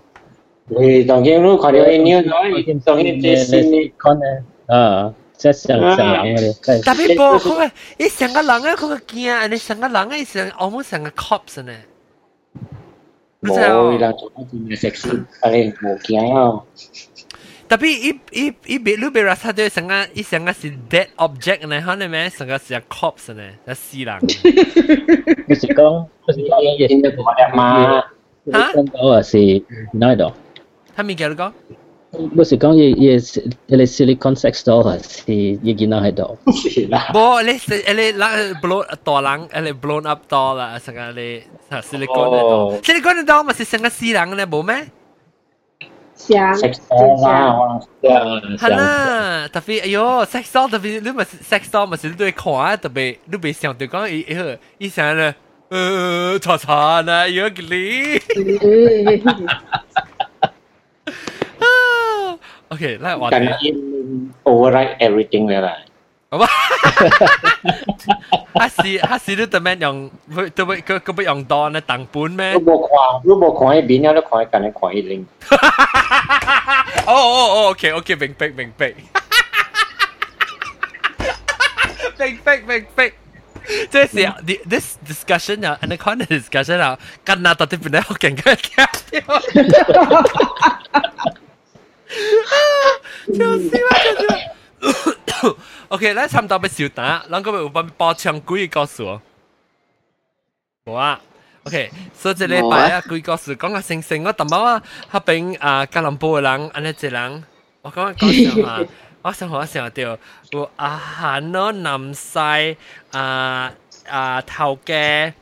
[0.69, 6.82] 你当见如看到啲 news 咯，当见即系你看咧，啊，即系上上人嗰啲。
[6.85, 11.74] 特别播佢，一成个人啊，佢个惊，你成个人啊，成 almost 成个 cops 呢。
[13.43, 16.62] 冇，人做乜嘢食先，系冇惊啊。
[17.68, 21.68] Tapi i i i bị lu bị rasa tu sanga i sanga si dead object
[21.68, 24.22] này hả này mẹ sanga si a corpse này là si lang.
[25.48, 26.06] Cái gì con?
[26.27, 26.65] Cái gì vậy?
[26.80, 28.02] Cái gì mà?
[28.53, 28.72] Hả?
[28.76, 29.61] Con đó là si
[29.94, 30.31] nói đó.
[30.95, 31.52] Hả mình kêu con?
[32.31, 36.11] Bố sĩ con gì gì là silicon sex doll là si gì gì nào hết
[36.15, 36.27] đó.
[37.14, 37.53] Bố là
[37.94, 41.11] là là blow to lang là blown up to là sanga
[41.72, 42.72] là silicon này đó.
[42.84, 44.84] Silicon này đó mà si sanga si lang này bố mẹ?
[46.16, 47.81] 想 sex doll 啦，
[48.59, 55.35] 系啦，特别哎呦，sex doll 特别你咪 sex doll 咪是对看啊，特别你别想对讲伊伊伊想咧，
[55.70, 58.20] 呃，查查呢，有个你。
[62.69, 63.56] OK，来我哋
[64.44, 65.70] override everything 嘅啦。
[65.70, 65.82] 好吧，
[68.55, 72.55] 哈是哈是你特咩用，佢特别佢佢不用当咧当本咩？
[72.55, 75.27] 你冇看，你冇看一边，你看一间，你看一零。
[77.06, 77.14] 哦哦
[77.55, 78.94] 哦，OK OK，明白明白，
[82.19, 83.12] 明白明白。
[83.90, 84.35] 即系时候，
[84.69, 88.85] this discussion 啊，anaconda discussion 啊，跟啊到底边咧好劲嘅跳，
[93.32, 93.90] 笑死啦！
[94.81, 95.56] 笑死
[95.89, 99.23] OK，咧差唔多要笑打，啷个有份包枪鬼告诉我？
[100.85, 101.20] 冇啊。
[101.64, 104.82] OK，所以这礼拜啊，鬼告诉讲个星星，我特冇啊，
[105.12, 107.44] 嗰边啊吉隆坡嘅人，安尼一人，
[107.82, 108.81] 我讲讲上啊，
[109.23, 110.19] 我想我想到
[110.51, 112.77] 有阿韩咯，南西
[113.12, 113.73] 啊
[114.09, 115.32] 啊头家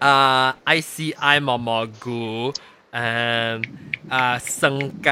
[0.00, 2.52] 啊 ICI 毛毛菇，
[2.92, 3.64] 诶
[4.10, 5.10] 啊生格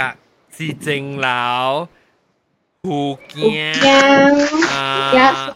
[0.50, 1.88] 至正楼。
[2.82, 3.72] 福建
[4.70, 5.54] 啊，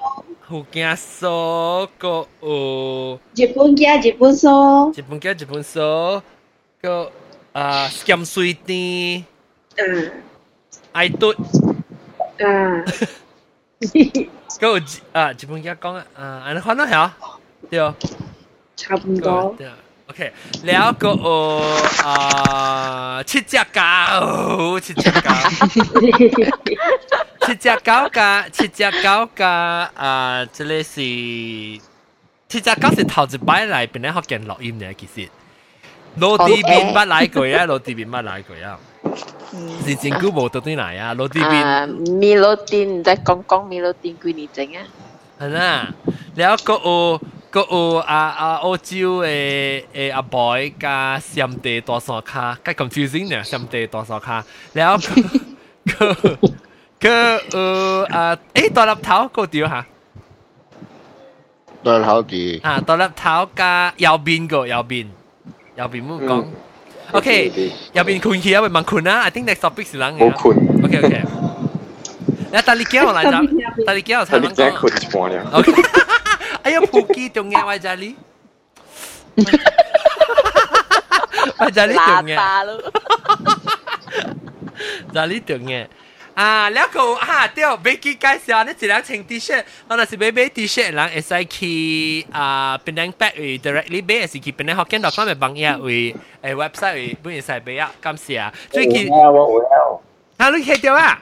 [0.48, 6.22] 福建酥个有日本嘅日本酥，日本嘅日本酥
[6.80, 7.12] 个
[7.52, 9.24] 啊咸水甜，
[9.76, 10.12] 嗯，
[10.92, 11.32] 爱嘟，
[12.38, 12.84] 啊，
[14.58, 17.16] 个有啊日本嘅讲啊，安尼看到系啊，
[17.68, 17.78] 对，
[18.76, 19.54] 差唔多。
[20.10, 20.20] OK，
[20.66, 21.76] แล้วก็เออ
[22.06, 23.90] อ่าชิจกา
[24.84, 25.36] ชิจกา
[27.44, 29.54] ชิจกากาชิจกากา
[30.00, 30.94] อ่า这里是
[32.50, 35.28] ชิจกา是头一摆嚟边咧学见录音嘅其实
[36.16, 38.78] 罗地边捌来过啊罗地边捌来过啊
[39.84, 41.86] 是真久冇到对嚟啊罗地边
[42.20, 44.78] 米罗丁在讲讲米罗丁几年整啊
[45.38, 45.58] 系啦
[46.38, 46.74] แล้วก็
[47.55, 47.81] ก็อู
[48.11, 49.29] อาอาโอจิวเอ
[49.93, 54.37] เออาบอยกาเซียมเตตัวสอคาก็ confusing เนี่ยเซียมเตตัวสอคา
[54.75, 54.91] แล้ว
[55.91, 56.05] ก็
[57.03, 57.15] ก็
[57.55, 57.63] อู
[58.13, 58.23] อา
[58.53, 59.83] เอ้ตัวรับเท้าก็ดีฮะ
[61.85, 63.73] ตัวรับเท้าดีอ่าตัวรับเท้ากา
[64.05, 65.07] ยาวบินก็ยาวบิน
[65.77, 66.41] ยาวบินมุ่งกอง
[67.13, 67.29] โอเค
[67.95, 71.15] ยาวบินคุณเคียไปมังคุณนะ I think next topic สิลังโอคุณโอเคโอเค
[72.51, 73.41] แล้วตาลิเกียวอะไรจ๊ะ
[73.87, 75.43] ตาลิเกียวใช่ไหมตาลิเกียวคุณสปอนเนี่ย
[76.63, 78.15] Ayo Phuket dong ya Wajali.
[81.59, 82.37] Wajali dong ya.
[85.13, 85.87] Wajali dong ya.
[86.35, 100.01] 啊，了个哈对，俾佢介紹，你一人穿 T 恤，我若是買買 T 恤，人會使去啊，便當 bag 位 directly 買，還是去便當學見到咁嘅網頁位，誒 website 位本身買啊，感謝啊，最近我有，
[100.37, 101.21] 啊，你睇到啊？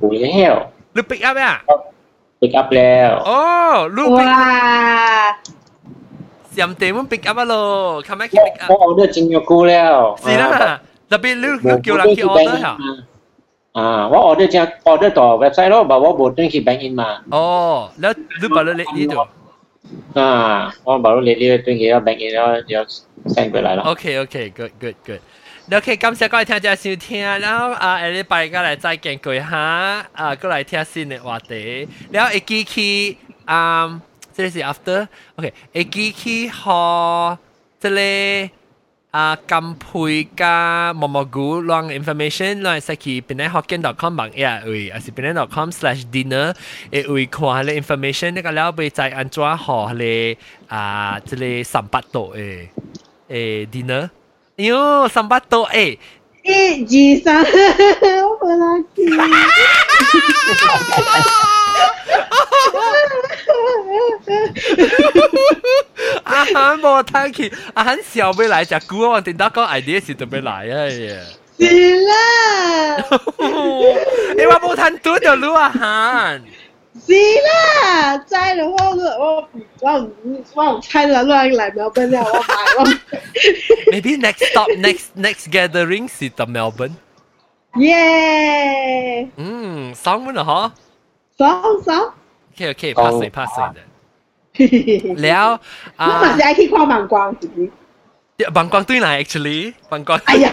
[0.00, 1.62] 有，你 pick up 啊？
[2.40, 3.40] ปิกอัพแล้วโอ้
[3.96, 4.34] ลูกว้า
[6.50, 7.54] เสียมเต็มมันปิกอัพอะโล
[8.06, 9.94] คำแม่คิดปิกอัพออเดอร์จริงอยู่กูแล้ว
[10.26, 10.48] สินะ
[11.08, 12.70] แล้วเป็นลูกลูกเกี่ยวกับที่ออเดอร์เหร
[13.78, 17.46] อ่าว่าออเดอร์จะออเดอร์ต่อเว็บไซต์แล้วบอกว่าบทต้องคิดแบงก์อินมาอ๋อ
[18.00, 19.24] แล้วรูปแบอลเล็กนี่ตัว
[20.18, 20.30] อ่า
[20.86, 22.82] ว่าบอลเล็กนี่ต้องคิดล้วแบงก์อินแล้วเดี๋ยว
[23.34, 25.22] send ไปไหนแล้วโอเคโอเค good good good
[25.71, 29.57] OK，感谢各位听众收听，然后啊，下礼拜过嚟再见佢下，
[30.13, 34.01] 啊，过嚟听新嘅话题，然后会记起啊，
[34.35, 37.37] 这是 after，OK，会记起和
[37.79, 38.49] 这里
[39.11, 46.53] 啊金配加毛毛菇乱 information，乱使去边咧学见 .com 网页位，还是边咧 .com slash dinner，
[46.91, 50.37] 会会看下咧 information，呢个了会再安怎学咧
[50.67, 52.67] 啊，这里三百度诶
[53.29, 54.09] 诶 dinner。
[54.57, 55.97] 哟，三百多诶！
[56.43, 57.45] 一二三，
[58.41, 59.05] 我拉去。
[66.23, 71.21] 阿涵冇睇见，阿涵笑未来只股，我听到讲 idea 是特别来啊呀！
[71.59, 72.97] 是啦，
[74.35, 76.43] 你话冇睇到就攞阿涵。
[77.05, 78.75] 是啦，斋了我
[79.17, 79.47] 我
[79.79, 80.11] 我
[80.55, 82.85] 我猜了乱嚟Melbourne 了，我买我。
[83.91, 86.95] Maybe next stop, next next gathering 是到 Melbourne。
[87.77, 89.29] 耶！
[89.37, 90.71] 嗯，爽唔啦嗬？
[91.37, 92.13] 爽爽。
[92.53, 93.79] OK OK，拍水拍水的。
[95.15, 95.57] แล้ว
[95.95, 97.71] 啊，我咪系去看盲光，是唔
[98.37, 98.45] 是？
[98.51, 100.19] 盲光对嚟 actually，盲光。
[100.25, 100.51] 哎呀！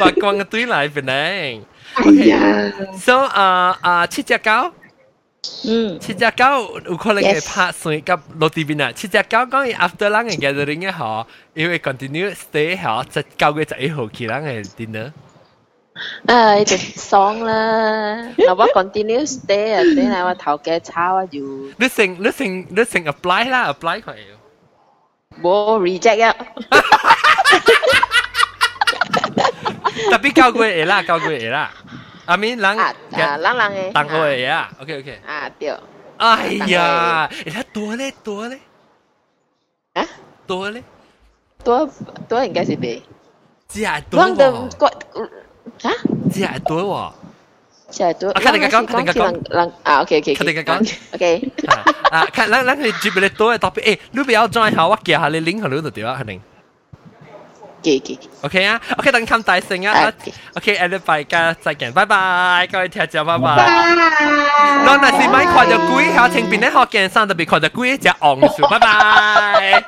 [0.00, 1.14] 盲光嘅对嚟เป็นไง
[1.96, 2.72] 哎呀！
[2.98, 4.50] So 啊啊，七只狗，
[5.66, 8.92] 嗯，七只狗有可能会拍算กับ落地边啊。
[8.92, 15.12] 七只狗讲伊 after 人嘅 gathering 嘅嗬，因为 continue stay 嗬，就九月十一号起人嘅 dinner。
[16.26, 18.14] 诶，就爽啦！
[18.38, 21.40] 嗱，我 continue stay 啊，等下我头嘅炒啊要。
[21.76, 24.14] 你成你成你成 apply 啦，apply 佢。
[25.42, 26.34] 冇 reject 啊！
[30.10, 31.70] 特别交过嘢啦，交过嘢啦。
[32.26, 33.92] I mean 人啊啊，人人嘅。
[33.92, 35.20] 等我嘢啊，OK OK。
[35.26, 35.74] 啊，对。
[36.18, 38.58] 哎呀，诶，他多咧多咧。
[39.94, 40.04] 啊？
[40.46, 40.82] 多咧？
[41.64, 41.88] 多
[42.28, 43.02] 多应该是别。
[43.68, 44.54] 只系多喎。
[45.88, 45.92] 啊？
[46.32, 47.12] 只系多喎。
[47.90, 48.30] 只系多。
[48.30, 49.50] 啊，肯定讲，肯定讲。
[49.56, 50.34] 人啊，OK OK。
[50.34, 50.96] 肯定讲。
[51.14, 51.52] OK。
[52.10, 56.40] 啊，看，咱咱佢接你多嘅特别，诶，你不要 join 下，我叫下你 link 下你就对啦，肯定。
[57.82, 58.18] 记记。
[58.42, 60.12] OK 啊，OK，等看大声啊。
[60.54, 63.56] OK，下礼拜家再见，拜拜，各位听众，拜拜。
[64.86, 69.84] 当然是咪看到鬼，下前边咧学健身特别看到鬼，只昂数，拜拜。